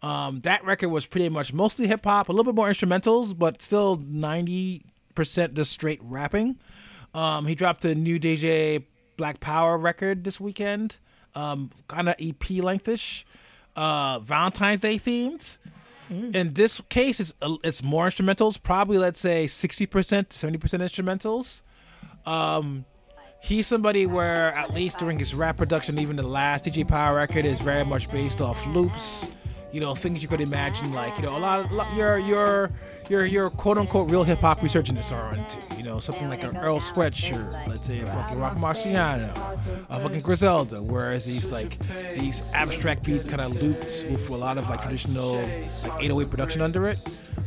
Um, 0.00 0.40
that 0.40 0.64
record 0.64 0.88
was 0.88 1.06
pretty 1.06 1.28
much 1.28 1.52
mostly 1.52 1.86
hip 1.86 2.04
hop, 2.04 2.28
a 2.28 2.32
little 2.32 2.50
bit 2.50 2.56
more 2.56 2.68
instrumentals, 2.68 3.36
but 3.36 3.62
still 3.62 3.96
ninety 3.96 4.84
percent 5.14 5.54
just 5.54 5.72
straight 5.72 6.00
rapping. 6.02 6.58
Um, 7.14 7.46
he 7.46 7.54
dropped 7.54 7.84
a 7.84 7.94
new 7.94 8.18
DJ 8.18 8.84
Black 9.16 9.38
Power 9.40 9.76
record 9.76 10.24
this 10.24 10.40
weekend, 10.40 10.96
um, 11.34 11.70
kind 11.88 12.08
of 12.08 12.14
EP 12.18 12.40
lengthish, 12.40 13.24
uh, 13.76 14.18
Valentine's 14.20 14.80
Day 14.80 14.98
themed. 14.98 15.58
Mm. 16.12 16.34
In 16.34 16.52
this 16.52 16.80
case, 16.88 17.20
it's 17.20 17.34
it's 17.64 17.82
more 17.82 18.06
instrumentals. 18.06 18.62
Probably 18.62 18.98
let's 18.98 19.18
say 19.18 19.46
sixty 19.46 19.86
percent, 19.86 20.32
seventy 20.32 20.58
percent 20.58 20.82
instrumentals. 20.82 21.62
Um, 22.26 22.84
he's 23.40 23.66
somebody 23.66 24.06
where 24.06 24.52
at 24.54 24.74
least 24.74 24.98
during 24.98 25.18
his 25.18 25.34
rap 25.34 25.56
production, 25.56 25.98
even 25.98 26.16
the 26.16 26.22
last 26.22 26.66
DJ 26.66 26.86
Power 26.86 27.16
record 27.16 27.44
is 27.44 27.60
very 27.60 27.84
much 27.84 28.10
based 28.10 28.40
off 28.40 28.64
loops. 28.66 29.31
You 29.72 29.80
know, 29.80 29.94
things 29.94 30.22
you 30.22 30.28
could 30.28 30.40
imagine, 30.40 30.92
like 30.92 31.16
you 31.16 31.22
know, 31.22 31.36
a 31.36 31.38
lot 31.38 31.60
of 31.60 31.96
your 31.96 32.18
your 32.18 32.70
your 33.08 33.24
your 33.24 33.50
quote 33.50 33.78
unquote 33.78 34.10
real 34.10 34.22
hip 34.22 34.40
hop 34.40 34.62
researchers 34.62 35.10
are 35.10 35.34
into. 35.34 35.56
You 35.76 35.84
know, 35.84 35.98
something 35.98 36.28
like 36.28 36.44
an 36.44 36.56
Earl 36.56 36.78
Sweatshirt, 36.78 37.66
let's 37.66 37.86
say 37.86 38.00
a 38.00 38.06
fucking 38.06 38.38
Roc 38.38 38.54
Marciano, 38.56 39.30
a 39.88 39.98
fucking 39.98 40.20
Griselda, 40.20 40.82
whereas 40.82 41.24
these 41.26 41.50
like 41.50 41.78
these 42.14 42.52
abstract 42.54 43.02
beats 43.04 43.24
kind 43.24 43.40
of 43.40 43.54
looped 43.60 44.06
with 44.10 44.28
a 44.30 44.36
lot 44.36 44.58
of 44.58 44.68
like 44.68 44.82
traditional 44.82 45.36
like 45.36 46.02
808 46.04 46.30
production 46.30 46.62
under 46.62 46.88
it. 46.88 46.98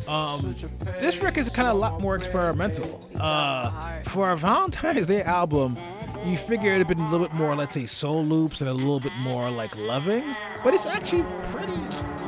Um, 0.08 0.56
this 1.00 1.22
record 1.22 1.42
is 1.42 1.50
kind 1.50 1.68
of 1.68 1.76
a 1.76 1.80
lot 1.80 2.02
more 2.02 2.16
experimental. 2.16 3.08
Uh, 3.16 4.02
for 4.04 4.32
a 4.32 4.38
Valentine's 4.38 5.08
Day 5.08 5.24
album, 5.24 5.78
you 6.26 6.38
figure 6.38 6.72
it'd 6.74 6.80
have 6.80 6.88
been 6.88 7.00
a 7.00 7.10
little 7.10 7.28
bit 7.28 7.36
more, 7.36 7.56
let's 7.56 7.74
say, 7.74 7.86
soul 7.86 8.24
loops 8.24 8.62
and 8.62 8.70
a 8.70 8.74
little 8.74 9.00
bit 9.00 9.14
more 9.20 9.50
like 9.50 9.76
loving, 9.78 10.24
but 10.64 10.74
it's 10.74 10.86
actually 10.86 11.24
pretty, 11.44 11.74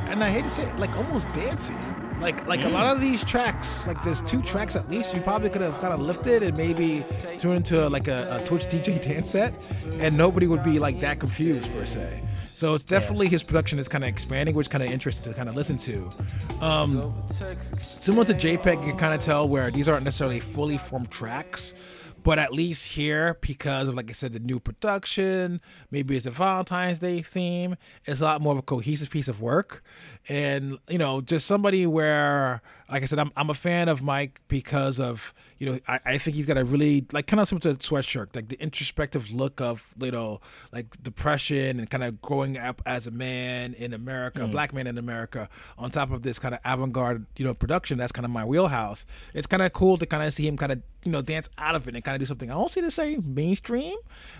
and 0.09 0.23
I 0.23 0.29
hate 0.29 0.43
to 0.43 0.49
say 0.49 0.63
it, 0.63 0.79
like 0.79 0.95
almost 0.97 1.31
dancey. 1.33 1.75
Like 2.19 2.47
like 2.47 2.61
mm. 2.61 2.65
a 2.65 2.69
lot 2.69 2.95
of 2.95 2.99
these 2.99 3.23
tracks, 3.23 3.85
like 3.85 4.01
there's 4.03 4.21
two 4.21 4.41
tracks 4.41 4.75
at 4.75 4.89
least 4.89 5.15
you 5.15 5.21
probably 5.21 5.49
could 5.49 5.61
have 5.61 5.79
kind 5.79 5.93
of 5.93 6.01
lifted 6.01 6.41
and 6.41 6.57
maybe 6.57 7.01
threw 7.37 7.51
into 7.51 7.87
like 7.89 8.07
a, 8.07 8.39
a 8.41 8.45
Twitch 8.45 8.63
DJ 8.69 8.99
dance 9.01 9.29
set, 9.29 9.53
and 9.99 10.17
nobody 10.17 10.47
would 10.47 10.63
be 10.63 10.79
like 10.79 10.99
that 11.01 11.19
confused 11.19 11.71
per 11.73 11.85
se. 11.85 12.23
So 12.57 12.73
it's 12.73 12.83
definitely 12.83 13.27
yeah. 13.27 13.33
his 13.33 13.43
production 13.43 13.77
is 13.77 13.87
kind 13.87 14.03
of 14.03 14.09
expanding, 14.09 14.55
which 14.55 14.71
kind 14.71 14.83
of 14.83 14.89
interesting 14.89 15.31
to 15.31 15.37
kind 15.37 15.47
of 15.47 15.55
listen 15.55 15.77
to. 15.77 16.09
Um, 16.59 17.13
similar 17.77 18.25
to 18.25 18.33
JPEG, 18.33 18.83
you 18.83 18.89
can 18.89 18.97
kind 18.97 19.13
of 19.13 19.19
tell 19.19 19.47
where 19.47 19.69
these 19.69 19.87
aren't 19.87 20.03
necessarily 20.03 20.39
fully 20.39 20.79
formed 20.79 21.11
tracks 21.11 21.75
but 22.27 22.39
at 22.39 22.51
least 22.51 22.91
here, 22.91 23.37
because 23.39 23.87
of 23.87 23.95
like 23.95 24.09
I 24.09 24.13
said, 24.13 24.33
the 24.33 24.39
new 24.39 24.59
production, 24.59 25.61
maybe 25.89 26.17
it's 26.17 26.25
a 26.25 26.29
Valentine's 26.29 26.99
Day 26.99 27.21
theme, 27.21 27.77
it's 28.03 28.19
a 28.19 28.25
lot 28.25 28.41
more 28.41 28.51
of 28.51 28.59
a 28.59 28.63
cohesive 28.63 29.09
piece 29.09 29.29
of 29.29 29.39
work. 29.39 29.81
And, 30.29 30.77
you 30.89 30.97
know, 30.97 31.21
just 31.21 31.45
somebody 31.47 31.87
where 31.87 32.61
like 32.89 33.03
I 33.03 33.05
said, 33.05 33.19
I'm 33.19 33.31
I'm 33.35 33.49
a 33.49 33.53
fan 33.53 33.89
of 33.89 34.01
Mike 34.01 34.41
because 34.47 34.99
of 34.99 35.33
you 35.57 35.67
know 35.67 35.79
I, 35.87 35.99
I 36.05 36.17
think 36.17 36.35
he's 36.35 36.45
got 36.45 36.57
a 36.57 36.63
really 36.63 37.05
like 37.11 37.27
kind 37.27 37.39
of 37.39 37.47
similar 37.47 37.75
to 37.75 37.87
Sweatshirt, 37.89 38.35
like 38.35 38.47
the 38.47 38.59
introspective 38.61 39.31
look 39.31 39.59
of 39.59 39.93
you 39.99 40.11
know 40.11 40.39
like 40.71 41.01
depression 41.03 41.79
and 41.79 41.89
kind 41.89 42.03
of 42.03 42.21
growing 42.21 42.57
up 42.57 42.81
as 42.85 43.05
a 43.05 43.11
man 43.11 43.73
in 43.73 43.93
America, 43.93 44.39
mm. 44.39 44.45
a 44.45 44.47
black 44.47 44.73
man 44.73 44.87
in 44.87 44.97
America. 44.97 45.49
On 45.77 45.91
top 45.91 46.11
of 46.11 46.21
this 46.21 46.39
kind 46.39 46.53
of 46.53 46.61
avant-garde 46.63 47.25
you 47.35 47.43
know 47.43 47.53
production, 47.53 47.97
that's 47.97 48.13
kind 48.13 48.25
of 48.25 48.31
my 48.31 48.45
wheelhouse. 48.45 49.05
It's 49.33 49.47
kind 49.47 49.63
of 49.63 49.73
cool 49.73 49.97
to 49.97 50.05
kind 50.05 50.23
of 50.23 50.33
see 50.33 50.47
him 50.47 50.55
kind 50.55 50.71
of 50.71 50.81
you 51.03 51.11
know 51.11 51.21
dance 51.21 51.49
out 51.57 51.75
of 51.75 51.87
it 51.89 51.95
and 51.95 52.03
kind 52.03 52.15
of 52.15 52.19
do 52.19 52.25
something 52.25 52.49
I 52.49 52.53
don't 52.53 52.71
see 52.71 52.81
to 52.81 52.91
say 52.91 53.17
mainstream, 53.17 53.97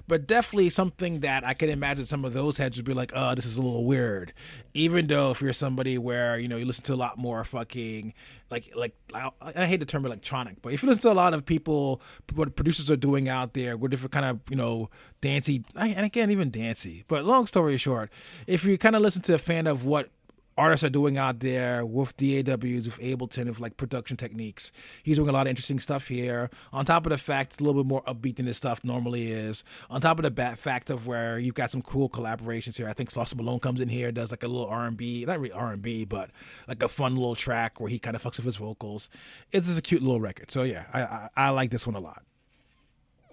but 0.08 0.26
definitely 0.26 0.70
something 0.70 1.20
that 1.20 1.46
I 1.46 1.54
can 1.54 1.70
imagine 1.70 2.06
some 2.06 2.24
of 2.24 2.32
those 2.32 2.58
heads 2.58 2.78
would 2.78 2.86
be 2.86 2.94
like, 2.94 3.12
oh, 3.14 3.36
this 3.36 3.46
is 3.46 3.58
a 3.58 3.62
little 3.62 3.84
weird. 3.84 4.32
Even 4.74 5.08
though 5.08 5.32
if 5.32 5.42
you're 5.42 5.52
somebody 5.78 6.00
where 6.00 6.40
you 6.40 6.48
know 6.48 6.58
you 6.58 6.66
listen 6.66 6.84
to 6.84 6.94
a 6.94 6.96
lot 6.96 7.20
more 7.20 7.44
fucking 7.44 8.12
like 8.50 8.72
like 8.76 8.96
I, 9.14 9.30
I, 9.42 9.68
hate 9.68 9.80
the 9.80 9.86
term 9.86 10.08
electronic, 10.08 10.60
but 10.64 10.74
if 10.74 10.82
you 10.82 10.90
listen 10.90 11.04
to 11.04 11.12
a 11.12 11.14
lot 11.14 11.36
of 11.36 11.46
people, 11.46 12.02
what 12.34 12.56
producers 12.56 12.90
are 12.90 12.96
doing 12.96 13.30
out 13.30 13.54
there, 13.54 13.78
with 13.78 13.92
different 13.92 14.12
kind 14.12 14.26
of 14.26 14.40
you 14.50 14.56
know 14.56 14.90
dancey, 15.22 15.64
and 15.76 16.04
again 16.04 16.32
even 16.32 16.50
dancey. 16.50 17.04
But 17.08 17.26
long 17.26 17.46
story 17.46 17.78
short, 17.78 18.12
if 18.48 18.66
you 18.66 18.76
kind 18.80 18.96
of 18.96 19.04
listen 19.04 19.22
to 19.24 19.36
a 19.36 19.38
fan 19.38 19.68
of 19.68 19.86
what 19.86 20.10
artists 20.58 20.84
are 20.84 20.90
doing 20.90 21.18
out 21.18 21.40
there 21.40 21.86
with 21.86 22.16
DAWs, 22.18 22.86
with 22.86 23.00
Ableton, 23.00 23.46
with 23.46 23.60
like 23.60 23.78
production 23.78 24.18
techniques. 24.18 24.72
He's 25.04 25.18
doing 25.18 25.30
a 25.30 25.32
lot 25.32 25.48
of 25.48 25.50
interesting 25.50 25.80
stuff 25.80 26.08
here. 26.08 26.50
On 26.74 26.86
top 26.86 27.06
of 27.06 27.12
the 27.12 27.18
fact 27.18 27.54
it's 27.54 27.62
a 27.62 27.64
little 27.64 27.84
bit 27.84 27.88
more 27.88 28.04
upbeat 28.04 28.38
than 28.38 28.46
this 28.46 28.58
stuff 28.58 28.84
normally 28.84 29.32
is. 29.32 29.64
On 29.90 30.02
top 30.02 30.20
of 30.20 30.36
the 30.36 30.56
fact 30.58 30.90
of 30.90 31.08
where 31.08 31.38
you've 31.38 31.56
got 31.56 31.72
some 31.72 31.82
cool 31.82 32.10
collaborations 32.10 32.78
here. 32.78 32.90
I 32.90 32.94
think 32.94 33.12
Slauson 33.12 33.38
Malone 33.38 33.60
comes 33.60 33.80
in 33.80 33.90
here, 33.90 34.12
does 34.12 34.32
like 34.32 34.44
a 34.44 34.48
little 34.48 34.68
R 34.68 34.86
and 34.86 34.98
B, 34.98 35.26
not 35.26 35.40
really 35.40 35.54
R 35.54 35.72
and 35.74 35.82
B, 35.82 36.06
but 36.06 36.32
like 36.68 36.82
a 36.82 36.88
fun 36.88 37.16
little 37.16 37.36
track 37.36 37.80
where 37.80 37.90
he 37.90 38.00
kind 38.00 38.16
of 38.16 38.24
fucks 38.24 38.38
with 38.38 38.46
his 38.46 38.58
vocals. 38.58 39.10
It's 39.52 39.68
just 39.68 39.80
a 39.80 39.82
cute 39.82 40.02
little 40.02 40.20
record. 40.20 40.52
So 40.52 40.64
yeah, 40.64 40.86
I, 40.94 41.02
I, 41.02 41.30
I 41.36 41.50
like 41.50 41.72
this 41.72 41.86
one 41.86 41.96
a 41.96 42.00
lot. 42.00 42.24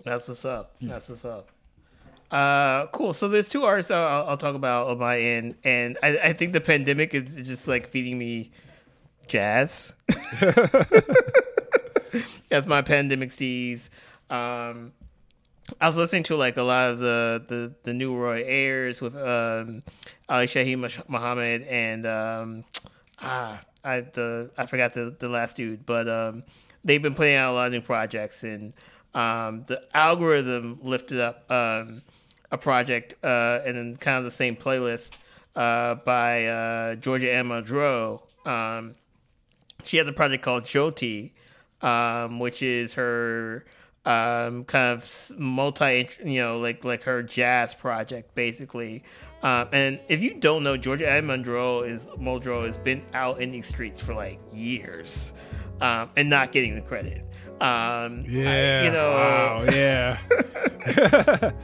That's 0.05 0.29
what's 0.29 0.45
up. 0.45 0.77
That's 0.83 1.09
what's 1.09 1.25
up. 1.25 1.49
Uh, 2.31 2.87
cool. 2.87 3.13
So 3.13 3.29
there's 3.29 3.49
two 3.49 3.65
artists 3.65 3.91
I'll, 3.91 4.29
I'll 4.29 4.37
talk 4.37 4.55
about 4.55 4.89
on 4.89 4.99
my 4.99 5.21
end, 5.21 5.57
and 5.65 5.97
I, 6.03 6.19
I 6.19 6.33
think 6.33 6.53
the 6.53 6.61
pandemic 6.61 7.15
is 7.15 7.37
just 7.37 7.69
like 7.69 7.89
feeding 7.89 8.19
me 8.19 8.51
jazz. 9.29 9.95
That's 12.49 12.67
my 12.67 12.83
pandemic 12.83 13.31
steez. 13.31 13.91
Um, 14.31 14.93
I 15.81 15.87
was 15.87 15.97
listening 15.97 16.25
to 16.25 16.37
like 16.37 16.57
a 16.57 16.63
lot 16.63 16.91
of 16.91 16.99
the 16.99 17.43
the, 17.47 17.73
the 17.85 17.93
new 17.93 18.15
Roy 18.15 18.45
Ayers 18.45 19.01
with 19.01 19.15
um, 19.17 19.83
Ali 20.29 20.47
Shaheed 20.47 21.09
Muhammad 21.09 21.63
and 21.63 22.07
um, 22.07 22.65
ah 23.21 23.61
I 23.85 24.01
the 24.01 24.51
I 24.57 24.67
forgot 24.67 24.93
the 24.95 25.15
the 25.19 25.29
last 25.29 25.57
dude, 25.57 25.87
but 25.87 26.09
um, 26.09 26.43
they've 26.85 27.03
been 27.03 27.15
putting 27.15 27.37
out 27.37 27.53
a 27.53 27.55
lot 27.55 27.67
of 27.67 27.73
new 27.73 27.81
projects 27.81 28.45
and 28.45 28.75
um, 29.15 29.65
the 29.67 29.83
algorithm 29.95 30.79
lifted 30.83 31.21
up 31.21 31.51
um, 31.51 32.03
a 32.55 32.59
project 32.59 33.15
uh, 33.23 33.61
and 33.67 33.77
then 33.77 33.97
kind 33.97 34.17
of 34.19 34.25
the 34.25 34.31
same 34.31 34.55
playlist 34.57 35.19
uh, 35.57 35.97
by 35.97 36.47
uh, 36.47 36.95
Georgia 36.95 37.33
Anne 37.33 37.49
Muldrow. 37.49 38.21
Um, 38.47 38.95
she 39.85 39.97
has 39.99 40.07
a 40.09 40.13
project 40.13 40.43
called 40.43 40.63
Jyoti, 40.63 41.33
um, 41.83 42.39
which 42.39 42.63
is 42.63 42.95
her 42.95 43.65
um, 44.07 44.65
kind 44.65 44.93
of 44.99 45.31
multi, 45.39 46.09
you 46.25 46.41
know, 46.43 46.59
like 46.59 46.85
like 46.85 47.03
her 47.05 47.23
jazz 47.23 47.75
project 47.75 48.35
basically. 48.35 49.03
Um, 49.43 49.69
and 49.73 50.01
if 50.09 50.23
you 50.23 50.35
don't 50.35 50.63
know, 50.63 50.77
Georgia 50.79 51.11
Anne 51.11 51.27
Muldrow 51.27 51.87
is 51.87 52.09
Muldrow 52.19 52.65
has 52.65 52.79
been 52.79 53.03
out 53.13 53.41
in 53.43 53.51
these 53.51 53.67
streets 53.67 54.01
for 54.01 54.15
like 54.15 54.41
years 54.53 55.35
um, 55.83 56.09
and 56.17 56.31
not 56.31 56.53
getting 56.53 56.75
the 56.75 56.81
credit. 56.81 57.23
Um, 57.61 58.25
Yeah. 58.27 58.81
I- 58.81 58.85
you 58.87 58.91
know, 58.93 59.11
Wow. 59.11 59.67
Yeah. 59.73 60.19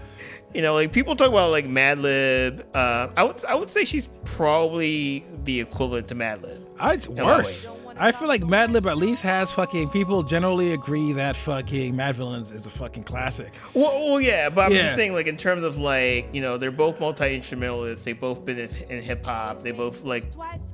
you 0.55 0.63
know, 0.63 0.75
like 0.75 0.93
people 0.93 1.15
talk 1.17 1.29
about 1.29 1.51
like 1.51 1.67
Madlib. 1.67 2.65
Uh, 2.75 3.09
I 3.17 3.23
would 3.25 3.45
I 3.45 3.55
would 3.55 3.69
say 3.69 3.85
she's 3.85 4.09
probably 4.25 5.25
the 5.45 5.61
equivalent 5.61 6.09
to 6.09 6.15
Madlib. 6.15 6.67
I, 6.79 6.95
it's 6.95 7.09
worse. 7.09 7.19
lot 7.19 7.41
of 7.41 7.47
ways. 7.47 7.85
I 7.99 8.13
feel 8.13 8.27
like 8.29 8.41
Madlib 8.43 8.91
at 8.91 8.97
least 8.97 9.23
has 9.23 9.51
fucking 9.53 9.91
people 9.91 10.23
generally 10.23 10.73
agree 10.73 11.13
that 11.13 11.37
fucking 11.37 11.95
Mad 11.95 12.17
Villains 12.17 12.51
is 12.51 12.65
a 12.67 12.71
fucking 12.71 13.05
classic. 13.05 13.53
Well, 13.75 13.93
well 14.07 14.21
yeah, 14.21 14.49
but 14.49 14.67
I'm 14.67 14.73
Yeah. 14.73 14.83
just 14.83 14.95
saying, 14.97 15.13
like 15.15 15.27
in 15.27 15.37
terms 15.37 15.63
of 15.63 15.77
like 15.79 16.29
you 16.33 16.41
know, 16.41 16.57
they're 16.57 16.71
both 16.71 16.99
multi 17.01 17.35
instrumentalists. 17.35 18.05
They've 18.05 18.19
both 18.19 18.45
been 18.45 18.59
in, 18.59 18.71
in 18.89 19.03
hip 19.03 19.25
hop. 19.25 19.63
They 19.63 19.71
both 19.73 20.03
like 20.05 20.25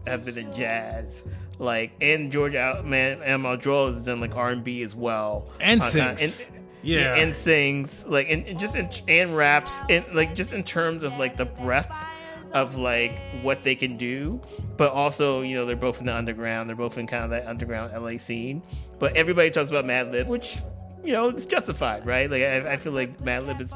have 0.07 0.25
been 0.25 0.39
in 0.39 0.55
jazz. 0.55 1.23
Like 1.59 1.93
and 2.01 2.31
Georgia 2.31 2.61
Al- 2.61 2.83
man 2.83 3.21
and 3.23 3.43
Muldrow 3.43 3.93
has 3.93 4.05
done 4.05 4.21
like 4.21 4.37
R 4.37 4.51
and 4.51 4.63
B 4.65 4.83
as 4.83 4.95
well. 4.95 5.51
And 5.61 5.81
Uh, 5.81 5.85
sings. 5.85 6.23
and- 6.49 6.56
Yeah. 6.87 7.17
and 7.17 7.37
sings 7.37 8.07
like 8.07 8.31
and, 8.31 8.45
and 8.47 8.59
just 8.61 8.77
in, 8.77 8.89
and 9.09 9.37
raps 9.37 9.83
and 9.89 10.05
like 10.15 10.35
just 10.35 10.53
in 10.53 10.63
terms 10.63 11.03
of 11.03 11.17
like 11.19 11.37
the 11.37 11.45
breadth 11.47 11.93
of 12.53 12.77
like 12.77 13.19
what 13.43 13.63
they 13.63 13.75
can 13.75 13.97
do. 13.97 14.41
But 14.77 14.93
also 14.93 15.41
you 15.43 15.57
know 15.57 15.67
they're 15.67 15.77
both 15.77 16.01
in 16.01 16.07
the 16.07 16.15
underground. 16.15 16.69
They're 16.69 16.77
both 16.77 16.99
in 16.99 17.07
kind 17.07 17.25
of 17.25 17.31
that 17.31 17.47
underground 17.47 17.93
la 18.03 18.17
scene. 18.19 18.63
But 18.99 19.17
everybody 19.17 19.51
talks 19.51 19.71
about 19.71 19.85
madlib 19.85 20.27
which 20.27 20.59
you 21.05 21.13
know 21.13 21.29
it's 21.29 21.47
justified 21.47 22.07
right? 22.07 22.31
Like 22.31 22.43
i, 22.43 22.73
I 22.73 22.77
feel 22.77 22.93
like 22.93 23.19
madlib 23.23 23.61
is 23.61 23.73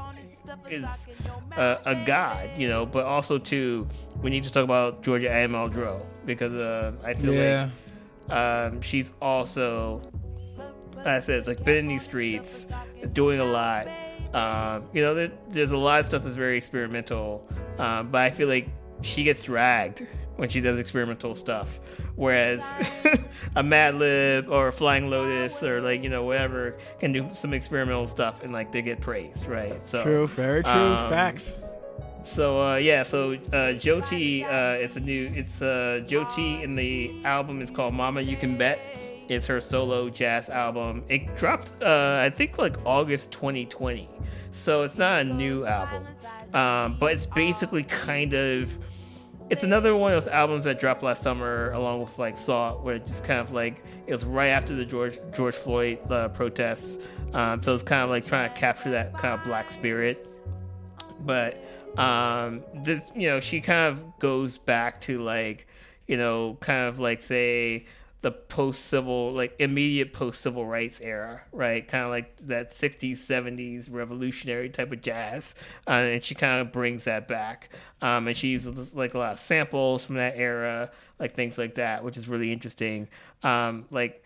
is 0.68 1.08
a, 1.56 1.78
a 1.84 1.94
god 2.06 2.48
you 2.56 2.68
know? 2.68 2.86
But 2.86 3.04
also 3.06 3.38
too 3.38 3.86
we 4.22 4.30
need 4.30 4.44
to 4.44 4.52
talk 4.52 4.64
about 4.64 5.02
georgia 5.02 5.30
Anne 5.30 5.50
Muldrow 5.50 6.02
because 6.26 6.52
uh, 6.52 6.92
i 7.04 7.14
feel 7.14 7.32
Yeah. 7.34 7.70
like 8.28 8.36
um, 8.36 8.80
she's 8.82 9.12
also 9.22 10.02
I 11.04 11.20
said, 11.20 11.46
like 11.46 11.64
been 11.64 11.76
in 11.76 11.86
these 11.86 12.02
streets, 12.02 12.66
doing 13.12 13.40
a 13.40 13.44
lot. 13.44 13.88
Um, 14.34 14.84
you 14.92 15.02
know, 15.02 15.14
there, 15.14 15.32
there's 15.48 15.72
a 15.72 15.76
lot 15.76 16.00
of 16.00 16.06
stuff 16.06 16.22
that's 16.22 16.36
very 16.36 16.56
experimental, 16.56 17.48
um, 17.78 18.10
but 18.10 18.20
I 18.20 18.30
feel 18.30 18.48
like 18.48 18.68
she 19.02 19.24
gets 19.24 19.40
dragged 19.40 20.06
when 20.36 20.48
she 20.48 20.60
does 20.60 20.78
experimental 20.78 21.34
stuff. 21.34 21.80
Whereas 22.16 22.62
a 23.56 23.62
Madlib 23.62 24.48
or 24.50 24.68
a 24.68 24.72
Flying 24.72 25.10
Lotus 25.10 25.62
or 25.62 25.80
like 25.80 26.02
you 26.02 26.10
know 26.10 26.24
whatever 26.24 26.76
can 26.98 27.12
do 27.12 27.28
some 27.32 27.52
experimental 27.54 28.06
stuff 28.06 28.42
and 28.42 28.52
like 28.52 28.72
they 28.72 28.82
get 28.82 29.00
praised, 29.00 29.46
right? 29.46 29.86
So 29.86 30.02
True. 30.02 30.26
Very 30.28 30.62
true. 30.62 30.72
um, 30.72 31.10
Facts. 31.10 31.58
so 32.22 32.72
uh, 32.72 32.76
yeah, 32.76 33.02
so 33.02 33.32
uh, 33.32 33.74
Jyoti, 33.74 34.44
uh, 34.44 34.82
it's 34.82 34.96
a 34.96 35.00
new, 35.00 35.30
it's 35.34 35.60
uh, 35.62 36.02
Jyoti, 36.06 36.62
and 36.62 36.78
the 36.78 37.12
album 37.24 37.62
is 37.62 37.70
called 37.70 37.94
Mama 37.94 38.20
You 38.20 38.36
Can 38.36 38.56
Bet. 38.56 38.78
It's 39.30 39.46
her 39.46 39.60
solo 39.60 40.10
jazz 40.10 40.50
album. 40.50 41.04
It 41.08 41.36
dropped, 41.36 41.76
uh, 41.80 42.18
I 42.20 42.30
think, 42.30 42.58
like 42.58 42.76
August 42.84 43.30
2020. 43.30 44.10
So 44.50 44.82
it's 44.82 44.98
not 44.98 45.20
a 45.20 45.24
new 45.24 45.64
album, 45.64 46.04
um, 46.52 46.96
but 46.98 47.12
it's 47.12 47.26
basically 47.26 47.84
kind 47.84 48.34
of, 48.34 48.76
it's 49.48 49.62
another 49.62 49.94
one 49.94 50.12
of 50.12 50.24
those 50.24 50.32
albums 50.32 50.64
that 50.64 50.80
dropped 50.80 51.04
last 51.04 51.22
summer, 51.22 51.70
along 51.70 52.00
with 52.00 52.18
like 52.18 52.36
Sault, 52.36 52.82
where 52.82 52.96
it 52.96 53.06
just 53.06 53.22
kind 53.22 53.38
of 53.38 53.52
like 53.52 53.84
it 54.08 54.12
was 54.12 54.24
right 54.24 54.48
after 54.48 54.74
the 54.74 54.84
George 54.84 55.18
George 55.32 55.54
Floyd 55.54 55.98
uh, 56.10 56.28
protests. 56.30 57.08
Um, 57.32 57.62
so 57.62 57.72
it's 57.72 57.84
kind 57.84 58.02
of 58.02 58.10
like 58.10 58.26
trying 58.26 58.52
to 58.52 58.54
capture 58.58 58.90
that 58.90 59.16
kind 59.16 59.34
of 59.34 59.44
black 59.44 59.70
spirit 59.70 60.18
but 61.24 61.64
um 61.98 62.62
this 62.74 63.10
you 63.14 63.28
know 63.28 63.40
she 63.40 63.60
kind 63.60 63.88
of 63.88 64.18
goes 64.18 64.58
back 64.58 65.00
to 65.00 65.22
like 65.22 65.66
you 66.06 66.16
know 66.16 66.56
kind 66.60 66.88
of 66.88 66.98
like 66.98 67.20
say 67.20 67.84
the 68.22 68.30
post 68.30 68.84
civil 68.84 69.32
like 69.32 69.54
immediate 69.58 70.12
post 70.12 70.40
civil 70.42 70.66
rights 70.66 71.00
era 71.00 71.42
right 71.52 71.88
kind 71.88 72.04
of 72.04 72.10
like 72.10 72.36
that 72.38 72.72
60s 72.72 73.12
70s 73.12 73.88
revolutionary 73.90 74.68
type 74.68 74.92
of 74.92 75.00
jazz 75.00 75.54
uh, 75.86 75.92
and 75.92 76.24
she 76.24 76.34
kind 76.34 76.60
of 76.60 76.70
brings 76.70 77.04
that 77.04 77.26
back 77.26 77.70
um 78.02 78.28
and 78.28 78.36
she 78.36 78.48
uses 78.48 78.94
like 78.94 79.14
a 79.14 79.18
lot 79.18 79.32
of 79.32 79.40
samples 79.40 80.04
from 80.04 80.16
that 80.16 80.34
era 80.36 80.90
like 81.18 81.34
things 81.34 81.56
like 81.56 81.76
that 81.76 82.04
which 82.04 82.16
is 82.16 82.28
really 82.28 82.52
interesting 82.52 83.08
um 83.42 83.86
like 83.90 84.22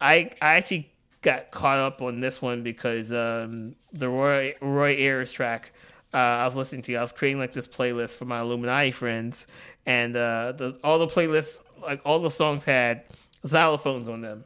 i 0.00 0.30
i 0.40 0.54
actually 0.54 0.90
got 1.20 1.50
caught 1.50 1.78
up 1.78 2.00
on 2.00 2.20
this 2.20 2.40
one 2.40 2.62
because 2.62 3.12
um 3.12 3.74
the 3.92 4.08
roy 4.08 4.54
roy 4.60 4.94
ayers 4.94 5.32
track 5.32 5.72
uh, 6.12 6.16
I 6.16 6.44
was 6.44 6.54
listening 6.54 6.82
to. 6.82 6.94
I 6.94 7.00
was 7.00 7.10
creating 7.10 7.40
like 7.40 7.52
this 7.52 7.66
playlist 7.66 8.14
for 8.14 8.24
my 8.24 8.40
Illuminati 8.40 8.92
friends, 8.92 9.48
and 9.84 10.14
uh, 10.14 10.52
the 10.52 10.78
all 10.84 11.00
the 11.00 11.08
playlists, 11.08 11.60
like 11.82 12.02
all 12.04 12.20
the 12.20 12.30
songs 12.30 12.64
had 12.64 13.02
xylophones 13.44 14.08
on 14.08 14.20
them. 14.20 14.44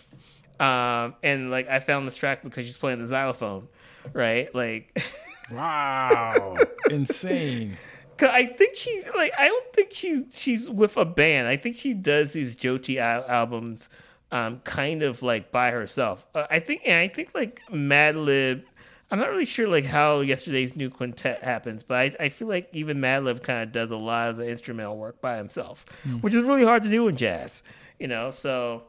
Um, 0.60 1.14
and 1.22 1.50
like 1.50 1.68
I 1.68 1.80
found 1.80 2.06
this 2.06 2.16
track 2.16 2.42
because 2.42 2.66
she's 2.66 2.76
playing 2.78 3.00
the 3.00 3.06
xylophone, 3.08 3.68
right? 4.12 4.52
Like, 4.54 5.00
Wow. 5.50 6.56
insane. 6.90 7.78
Cause 8.16 8.30
I 8.32 8.46
think 8.46 8.74
she's 8.74 9.08
like 9.16 9.32
I 9.38 9.46
don't 9.46 9.72
think 9.72 9.92
she's 9.92 10.24
she's 10.32 10.68
with 10.68 10.96
a 10.96 11.04
band. 11.04 11.46
I 11.46 11.56
think 11.56 11.76
she 11.76 11.94
does 11.94 12.32
these 12.32 12.56
Jyoti 12.56 12.96
al- 12.98 13.24
albums, 13.28 13.88
um, 14.32 14.58
kind 14.64 15.02
of 15.02 15.22
like 15.22 15.52
by 15.52 15.70
herself. 15.70 16.26
Uh, 16.34 16.44
I 16.50 16.58
think 16.58 16.82
and 16.84 16.96
I 16.96 17.06
think 17.08 17.30
like 17.34 17.60
Madlib. 17.70 18.64
I'm 19.10 19.18
not 19.20 19.30
really 19.30 19.46
sure 19.46 19.68
like 19.68 19.86
how 19.86 20.20
yesterday's 20.20 20.76
new 20.76 20.90
quintet 20.90 21.42
happens, 21.44 21.82
but 21.84 21.94
I, 21.96 22.24
I 22.24 22.28
feel 22.28 22.48
like 22.48 22.68
even 22.72 22.98
Madlib 22.98 23.42
kind 23.42 23.62
of 23.62 23.72
does 23.72 23.90
a 23.92 23.96
lot 23.96 24.28
of 24.30 24.36
the 24.36 24.50
instrumental 24.50 24.98
work 24.98 25.20
by 25.22 25.36
himself, 25.38 25.86
which 26.20 26.34
is 26.34 26.42
really 26.42 26.64
hard 26.64 26.82
to 26.82 26.90
do 26.90 27.08
in 27.08 27.16
jazz, 27.16 27.62
you 27.98 28.06
know. 28.08 28.30
So, 28.32 28.82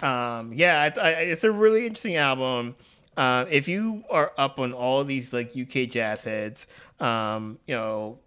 um, 0.00 0.52
yeah, 0.52 0.90
I, 0.96 1.00
I, 1.00 1.10
it's 1.20 1.44
a 1.44 1.52
really 1.52 1.86
interesting 1.86 2.16
album. 2.16 2.76
Uh, 3.16 3.44
if 3.48 3.68
you 3.68 4.04
are 4.10 4.32
up 4.36 4.58
on 4.58 4.72
all 4.72 5.04
these 5.04 5.32
like 5.32 5.56
UK 5.56 5.88
jazz 5.88 6.24
heads, 6.24 6.66
um, 7.00 7.58
you 7.66 7.74
know, 7.74 8.18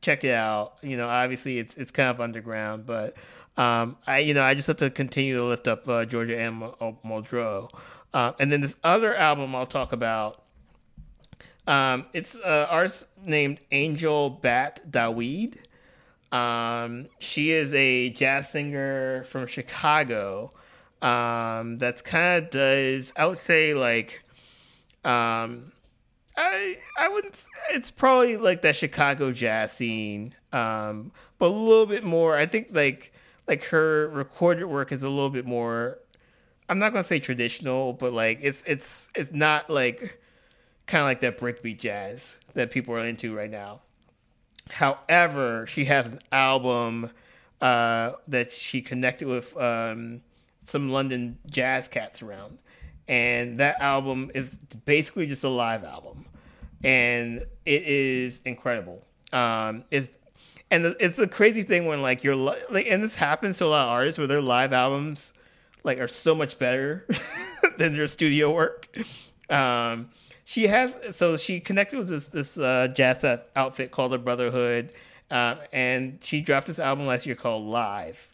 check 0.00 0.24
it 0.24 0.34
out. 0.34 0.74
You 0.82 0.96
know, 0.96 1.08
obviously 1.08 1.58
it's 1.58 1.76
it's 1.76 1.90
kind 1.90 2.10
of 2.10 2.20
underground, 2.20 2.86
but 2.86 3.16
um, 3.56 3.96
I 4.06 4.18
you 4.18 4.34
know 4.34 4.42
I 4.42 4.54
just 4.54 4.68
have 4.68 4.76
to 4.78 4.90
continue 4.90 5.36
to 5.36 5.44
lift 5.44 5.66
up 5.66 5.88
uh, 5.88 6.04
Georgia 6.04 6.38
Anne 6.38 6.60
Muldrow. 7.04 7.70
Uh, 8.14 8.32
and 8.38 8.50
then 8.50 8.60
this 8.60 8.76
other 8.84 9.14
album 9.14 9.54
I'll 9.54 9.66
talk 9.66 9.92
about. 9.92 10.42
Um, 11.66 12.06
it's 12.12 12.36
uh, 12.36 12.66
artist 12.70 13.08
named 13.24 13.58
Angel 13.72 14.30
Bat 14.30 14.82
Dawid. 14.88 15.56
Um, 16.32 17.08
she 17.18 17.50
is 17.50 17.74
a 17.74 18.10
jazz 18.10 18.50
singer 18.50 19.24
from 19.24 19.46
Chicago. 19.46 20.52
Um, 21.02 21.78
that's 21.78 22.02
kind 22.02 22.44
of 22.44 22.50
does 22.50 23.12
I 23.16 23.26
would 23.26 23.38
say 23.38 23.74
like, 23.74 24.22
um, 25.04 25.72
I 26.36 26.78
I 26.98 27.08
wouldn't. 27.08 27.46
It's 27.70 27.90
probably 27.90 28.36
like 28.36 28.62
that 28.62 28.76
Chicago 28.76 29.32
jazz 29.32 29.72
scene, 29.72 30.34
um, 30.52 31.12
but 31.38 31.46
a 31.46 31.54
little 31.54 31.86
bit 31.86 32.04
more. 32.04 32.36
I 32.36 32.46
think 32.46 32.68
like 32.72 33.12
like 33.46 33.64
her 33.64 34.08
recorded 34.08 34.66
work 34.66 34.92
is 34.92 35.02
a 35.02 35.08
little 35.08 35.30
bit 35.30 35.46
more. 35.46 35.98
I'm 36.68 36.78
not 36.78 36.92
gonna 36.92 37.04
say 37.04 37.20
traditional, 37.20 37.92
but 37.92 38.12
like 38.12 38.38
it's 38.42 38.64
it's 38.66 39.10
it's 39.14 39.32
not 39.32 39.70
like 39.70 40.20
kind 40.86 41.02
of 41.02 41.06
like 41.06 41.20
that 41.20 41.38
breakbeat 41.38 41.78
jazz 41.78 42.38
that 42.54 42.70
people 42.70 42.94
are 42.94 43.04
into 43.04 43.34
right 43.34 43.50
now. 43.50 43.80
However, 44.70 45.66
she 45.66 45.84
has 45.84 46.12
an 46.12 46.20
album 46.32 47.10
uh, 47.60 48.12
that 48.28 48.50
she 48.50 48.82
connected 48.82 49.28
with 49.28 49.56
um, 49.56 50.22
some 50.66 50.90
London 50.90 51.38
jazz 51.48 51.88
cats 51.88 52.22
around, 52.22 52.58
and 53.08 53.58
that 53.60 53.80
album 53.80 54.30
is 54.34 54.56
basically 54.84 55.26
just 55.26 55.44
a 55.44 55.48
live 55.48 55.84
album, 55.84 56.26
and 56.82 57.46
it 57.64 57.82
is 57.84 58.42
incredible. 58.44 59.04
Um, 59.32 59.84
it's 59.90 60.18
and 60.70 60.96
it's 60.98 61.18
a 61.18 61.28
crazy 61.28 61.62
thing 61.62 61.86
when 61.86 62.02
like 62.02 62.24
you're 62.24 62.34
like, 62.34 62.86
and 62.90 63.02
this 63.02 63.16
happens 63.16 63.58
to 63.58 63.64
a 63.64 63.68
lot 63.68 63.86
of 63.86 63.92
artists 63.92 64.18
where 64.18 64.26
their 64.26 64.42
live 64.42 64.72
albums 64.72 65.32
like 65.84 66.00
are 66.00 66.08
so 66.08 66.34
much 66.34 66.58
better 66.58 67.06
than 67.78 67.96
their 67.96 68.08
studio 68.08 68.52
work. 68.52 68.88
Um, 69.48 70.10
she 70.44 70.66
has 70.66 70.98
so 71.12 71.36
she 71.36 71.60
connected 71.60 71.98
with 71.98 72.08
this 72.08 72.28
this 72.28 72.58
uh, 72.58 72.88
jazz 72.88 73.24
outfit 73.54 73.92
called 73.92 74.12
the 74.12 74.18
Brothahood, 74.18 74.90
uh, 75.30 75.56
and 75.72 76.18
she 76.22 76.40
dropped 76.40 76.66
this 76.66 76.80
album 76.80 77.06
last 77.06 77.26
year 77.26 77.36
called 77.36 77.64
Live. 77.64 78.28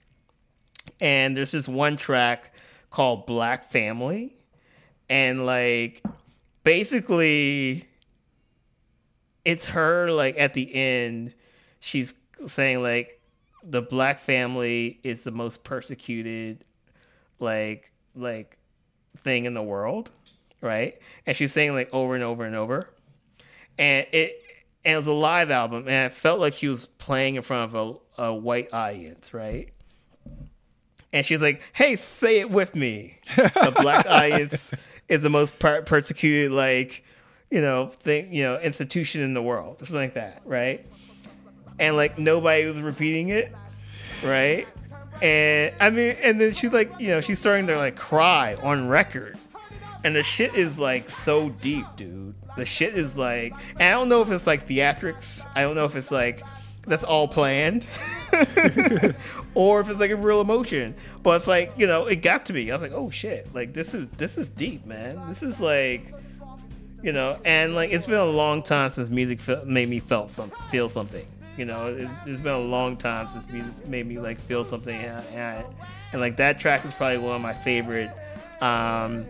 And 1.01 1.37
there's 1.37 1.53
this 1.53 1.69
one 1.69 1.97
track 1.97 2.55
called 2.91 3.27
Black 3.27 3.65
Family, 3.65 4.37
and 5.09 5.47
like 5.47 6.03
basically, 6.65 7.89
it's 9.45 9.67
her 9.67 10.11
like 10.11 10.39
at 10.39 10.55
the 10.55 10.75
end, 10.75 11.35
she's 11.81 12.15
saying 12.47 12.83
like 12.83 13.21
the 13.65 13.83
black 13.83 14.19
family 14.19 15.01
is 15.03 15.25
the 15.25 15.31
most 15.31 15.65
persecuted 15.65 16.65
like 17.39 17.93
like 18.15 18.59
thing 19.19 19.45
in 19.45 19.55
the 19.55 19.63
world 19.63 20.11
right? 20.63 20.99
And 21.27 21.37
she's 21.37 21.53
saying 21.53 21.75
like 21.75 21.91
over 21.93 22.15
and 22.15 22.25
over 22.25 22.45
and 22.45 22.57
over, 22.57 22.89
and 23.77 24.07
it 24.13 24.41
and 24.85 24.95
it 24.95 24.97
was 24.97 25.07
a 25.07 25.13
live 25.13 25.51
album, 25.51 25.81
and 25.87 26.07
it 26.07 26.15
felt 26.15 26.41
like 26.41 26.55
she 26.55 26.69
was 26.69 26.87
playing 26.87 27.35
in 27.35 27.43
front 27.43 27.75
of 27.75 28.01
a, 28.19 28.23
a 28.23 28.35
white 28.35 28.73
audience, 28.73 29.35
right? 29.35 29.73
And 31.13 31.27
she's 31.27 31.43
like, 31.43 31.63
"Hey, 31.73 31.97
say 31.97 32.41
it 32.41 32.51
with 32.51 32.75
me." 32.75 33.19
The 33.37 33.73
black 33.77 34.07
audience 34.09 34.73
is 35.09 35.23
the 35.23 35.31
most 35.31 35.59
per- 35.59 35.83
persecuted, 35.83 36.53
like 36.53 37.05
you 37.51 37.61
know, 37.61 37.87
thing, 37.87 38.33
you 38.33 38.45
know, 38.45 38.59
institution 38.61 39.21
in 39.21 39.35
the 39.35 39.43
world, 39.43 39.77
something 39.81 39.97
like 39.97 40.15
that, 40.15 40.41
right? 40.47 40.87
And 41.79 41.97
like 41.97 42.19
nobody 42.19 42.65
was 42.65 42.81
repeating 42.81 43.29
it, 43.29 43.53
right? 44.25 44.67
And 45.21 45.75
I 45.79 45.91
mean, 45.91 46.17
and 46.23 46.41
then 46.41 46.55
she's 46.55 46.73
like, 46.73 46.99
you 46.99 47.09
know, 47.09 47.21
she's 47.21 47.39
starting 47.39 47.67
to 47.67 47.77
like 47.77 47.95
cry 47.95 48.57
on 48.63 48.89
record 48.89 49.37
and 50.05 50.17
the 50.17 50.23
shit 50.23 50.55
is 50.55 50.79
like 50.79 51.09
so 51.09 51.49
deep, 51.49 51.87
dude. 51.97 52.35
The 52.57 52.67
shit 52.67 52.95
is 52.95 53.17
like, 53.17 53.55
and 53.73 53.83
I 53.83 53.91
don't 53.91 54.09
know 54.09 54.23
if 54.23 54.31
it's 54.31 54.47
like 54.47 54.67
theatrics. 54.69 55.47
I 55.55 55.63
don't 55.63 55.75
know 55.75 55.85
if 55.85 55.97
it's 55.97 56.11
like 56.11 56.43
that's 56.87 57.05
all 57.05 57.29
planned, 57.29 57.87
or 59.55 59.81
if 59.81 59.89
it's 59.89 60.01
like 60.01 60.11
a 60.11 60.17
real 60.17 60.41
emotion. 60.41 60.95
But 61.23 61.37
it's 61.37 61.49
like 61.49 61.73
you 61.77 61.87
know, 61.87 62.07
it 62.07 62.23
got 62.23 62.47
to 62.47 62.53
me. 62.53 62.71
I 62.71 62.75
was 62.75 62.83
like, 62.83 62.93
oh 62.93 63.11
shit, 63.11 63.53
like 63.55 63.75
this 63.75 63.95
is 63.95 64.09
this 64.11 64.39
is 64.39 64.49
deep, 64.49 64.87
man. 64.87 65.21
This 65.29 65.43
is 65.43 65.61
like, 65.61 66.15
you 67.03 67.13
know, 67.13 67.39
and 67.45 67.75
like 67.75 67.91
it's 67.91 68.07
been 68.07 68.17
a 68.17 68.25
long 68.25 68.63
time 68.63 68.91
since 68.91 69.11
music 69.11 69.41
fe- 69.41 69.63
made 69.65 69.89
me 69.89 70.01
felt 70.01 70.31
some 70.31 70.51
feel 70.71 70.89
something. 70.89 71.27
You 71.57 71.67
know, 71.67 71.89
it, 71.89 72.07
has 72.07 72.41
been 72.41 72.55
a 72.55 72.59
long 72.59 72.97
time 72.97 73.27
since 73.27 73.49
music 73.51 73.87
made 73.87 74.07
me 74.07 74.19
like 74.19 74.41
feel 74.41 74.65
something, 74.65 74.97
and, 74.97 75.27
and, 75.35 75.67
and 76.13 76.21
like 76.21 76.37
that 76.39 76.59
track 76.59 76.85
is 76.87 76.95
probably 76.95 77.19
one 77.19 77.37
of 77.37 77.43
my 77.43 77.53
favorite. 77.53 78.11
Um, 78.63 79.27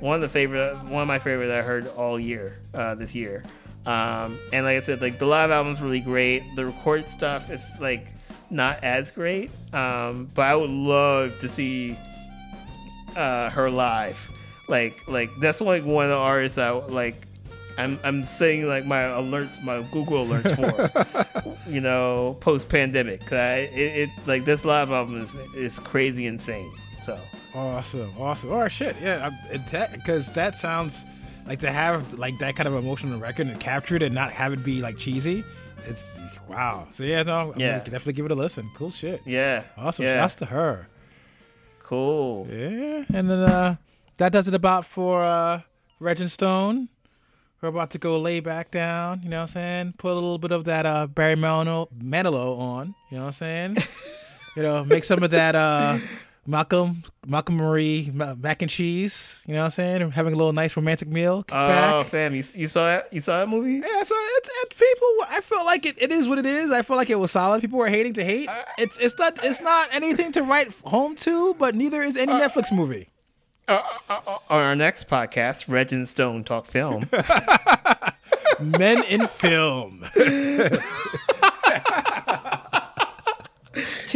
one 0.00 0.14
of 0.14 0.20
the 0.20 0.28
favorite, 0.28 0.76
one 0.84 1.02
of 1.02 1.08
my 1.08 1.18
favorite 1.18 1.48
that 1.48 1.58
I 1.58 1.62
heard 1.62 1.88
all 1.88 2.18
year 2.18 2.58
uh, 2.72 2.94
this 2.94 3.14
year. 3.14 3.42
Um, 3.84 4.38
and 4.52 4.64
like 4.64 4.76
I 4.76 4.80
said, 4.80 5.00
like 5.00 5.18
the 5.18 5.26
live 5.26 5.50
album's 5.50 5.80
really 5.80 6.00
great. 6.00 6.42
The 6.56 6.66
record 6.66 7.08
stuff 7.08 7.50
is 7.50 7.64
like 7.80 8.06
not 8.50 8.82
as 8.82 9.10
great, 9.10 9.50
um, 9.72 10.28
but 10.34 10.42
I 10.42 10.56
would 10.56 10.70
love 10.70 11.38
to 11.40 11.48
see 11.48 11.96
uh, 13.16 13.50
her 13.50 13.70
live. 13.70 14.30
Like, 14.68 15.06
like 15.08 15.30
that's 15.40 15.60
like 15.60 15.84
one 15.84 16.04
of 16.04 16.10
the 16.10 16.16
artists 16.16 16.58
I 16.58 16.70
like. 16.70 17.16
I'm 17.78 17.98
I'm 18.04 18.24
saying 18.24 18.66
like 18.66 18.86
my 18.86 19.02
alerts, 19.02 19.62
my 19.62 19.82
Google 19.92 20.26
alerts 20.26 20.56
for, 20.56 21.56
you 21.70 21.80
know, 21.80 22.38
post 22.40 22.68
pandemic. 22.70 23.20
Cause 23.20 23.34
I, 23.34 23.54
it, 23.72 24.08
it 24.08 24.10
like 24.26 24.44
this 24.44 24.64
live 24.64 24.90
album 24.90 25.20
is 25.20 25.34
is 25.54 25.78
crazy 25.78 26.26
insane. 26.26 26.72
So 27.02 27.18
Awesome, 27.56 28.12
awesome. 28.18 28.52
All 28.52 28.60
right, 28.60 28.70
shit, 28.70 28.96
yeah, 29.00 29.30
because 29.50 30.26
that, 30.26 30.34
that 30.34 30.58
sounds 30.58 31.06
like 31.46 31.60
to 31.60 31.72
have 31.72 32.12
like 32.18 32.36
that 32.38 32.54
kind 32.54 32.68
of 32.68 32.74
emotional 32.74 33.18
record 33.18 33.46
and 33.46 33.58
capture 33.58 33.96
it 33.96 34.02
and 34.02 34.14
not 34.14 34.30
have 34.32 34.52
it 34.52 34.62
be 34.62 34.82
like 34.82 34.98
cheesy. 34.98 35.42
It's 35.86 36.14
wow. 36.48 36.88
So 36.92 37.04
yeah, 37.04 37.22
no, 37.22 37.52
I'm 37.52 37.60
yeah, 37.60 37.78
definitely 37.78 38.14
give 38.14 38.26
it 38.26 38.32
a 38.32 38.34
listen. 38.34 38.70
Cool 38.76 38.90
shit. 38.90 39.22
Yeah, 39.24 39.64
awesome. 39.76 40.04
Yeah. 40.04 40.20
Shouts 40.20 40.34
to 40.36 40.46
her. 40.46 40.88
Cool. 41.80 42.46
Yeah, 42.50 43.04
and 43.12 43.30
then 43.30 43.38
uh, 43.38 43.76
that 44.18 44.32
does 44.32 44.48
it 44.48 44.54
about 44.54 44.84
for 44.84 45.24
uh, 45.24 45.62
Regin 46.00 46.28
Stone. 46.28 46.88
We're 47.62 47.70
about 47.70 47.90
to 47.92 47.98
go 47.98 48.18
lay 48.18 48.40
back 48.40 48.70
down. 48.70 49.22
You 49.22 49.30
know 49.30 49.38
what 49.38 49.42
I'm 49.42 49.54
saying? 49.54 49.94
Put 49.98 50.12
a 50.12 50.14
little 50.14 50.38
bit 50.38 50.52
of 50.52 50.64
that 50.64 50.84
uh, 50.84 51.06
Barry 51.06 51.36
Manilow, 51.36 51.88
Manilow 51.98 52.58
on. 52.58 52.94
You 53.10 53.16
know 53.16 53.24
what 53.24 53.26
I'm 53.28 53.32
saying? 53.32 53.76
you 54.56 54.62
know, 54.62 54.84
make 54.84 55.04
some 55.04 55.22
of 55.22 55.30
that. 55.30 55.54
Uh, 55.54 55.98
Malcolm, 56.46 57.02
Malcolm 57.26 57.56
Marie, 57.56 58.10
mac 58.12 58.62
and 58.62 58.70
cheese. 58.70 59.42
You 59.46 59.54
know 59.54 59.60
what 59.60 59.64
I'm 59.64 59.70
saying? 59.70 60.10
Having 60.12 60.34
a 60.34 60.36
little 60.36 60.52
nice 60.52 60.76
romantic 60.76 61.08
meal. 61.08 61.44
Oh, 61.50 61.56
uh, 61.56 62.04
fam, 62.04 62.34
you, 62.34 62.42
you 62.54 62.66
saw 62.66 62.84
that? 62.84 63.12
You 63.12 63.20
saw 63.20 63.40
that 63.40 63.48
movie? 63.48 63.74
Yeah, 63.74 64.02
so 64.02 64.14
it's, 64.16 64.50
it's 64.62 64.78
people. 64.78 65.08
I 65.28 65.40
feel 65.42 65.64
like 65.64 65.86
it, 65.86 66.00
it 66.00 66.12
is 66.12 66.28
what 66.28 66.38
it 66.38 66.46
is. 66.46 66.70
I 66.70 66.82
feel 66.82 66.96
like 66.96 67.10
it 67.10 67.18
was 67.18 67.32
solid. 67.32 67.60
People 67.60 67.78
were 67.78 67.88
hating 67.88 68.14
to 68.14 68.24
hate. 68.24 68.48
Uh, 68.48 68.62
it's 68.78 68.96
it's 68.98 69.18
not 69.18 69.44
it's 69.44 69.60
not 69.60 69.88
anything 69.92 70.32
to 70.32 70.42
write 70.42 70.72
home 70.84 71.16
to, 71.16 71.54
but 71.54 71.74
neither 71.74 72.02
is 72.02 72.16
any 72.16 72.32
uh, 72.32 72.48
Netflix 72.48 72.72
movie. 72.72 73.08
Uh, 73.68 73.82
uh, 74.08 74.20
uh, 74.26 74.38
on 74.48 74.60
our 74.60 74.76
next 74.76 75.08
podcast, 75.08 75.68
Reg 75.68 75.92
and 75.92 76.08
Stone 76.08 76.44
talk 76.44 76.66
film. 76.66 77.08
Men 78.60 79.02
in 79.04 79.26
film. 79.26 80.06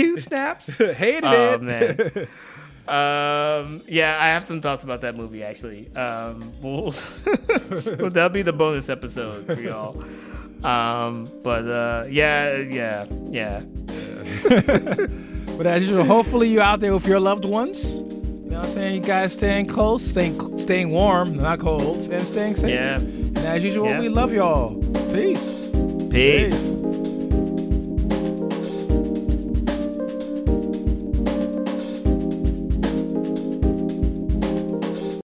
Two 0.00 0.18
snaps. 0.18 0.78
Hated 0.78 1.24
oh, 1.24 1.52
it. 1.52 1.62
man. 1.62 2.28
Um, 2.88 3.82
yeah, 3.86 4.18
I 4.20 4.28
have 4.28 4.48
some 4.48 4.60
thoughts 4.60 4.82
about 4.82 5.02
that 5.02 5.14
movie 5.14 5.44
actually. 5.44 5.94
Um, 5.94 6.50
we'll, 6.60 6.90
that'll 6.90 8.30
be 8.30 8.42
the 8.42 8.52
bonus 8.52 8.88
episode 8.88 9.46
for 9.46 9.60
y'all. 9.60 10.02
Um, 10.64 11.30
but 11.44 11.68
uh, 11.68 12.06
yeah, 12.08 12.56
yeah, 12.56 13.06
yeah. 13.28 13.60
but 15.56 15.66
as 15.68 15.82
usual, 15.82 16.02
hopefully 16.02 16.48
you 16.48 16.60
out 16.60 16.80
there 16.80 16.92
with 16.92 17.06
your 17.06 17.20
loved 17.20 17.44
ones. 17.44 17.84
You 17.84 18.00
know 18.00 18.58
what 18.58 18.66
I'm 18.66 18.72
saying? 18.72 19.02
You 19.02 19.06
guys 19.06 19.34
staying 19.34 19.68
close, 19.68 20.04
staying 20.04 20.58
staying 20.58 20.90
warm, 20.90 21.36
not 21.36 21.60
cold, 21.60 22.10
and 22.10 22.26
staying 22.26 22.56
safe. 22.56 22.70
Yeah. 22.70 22.96
And 22.96 23.38
as 23.38 23.62
usual, 23.62 23.86
yeah. 23.86 24.00
we 24.00 24.08
love 24.08 24.32
y'all. 24.32 24.74
Peace. 25.12 25.70
Peace. 26.10 26.74
Peace. 26.74 27.19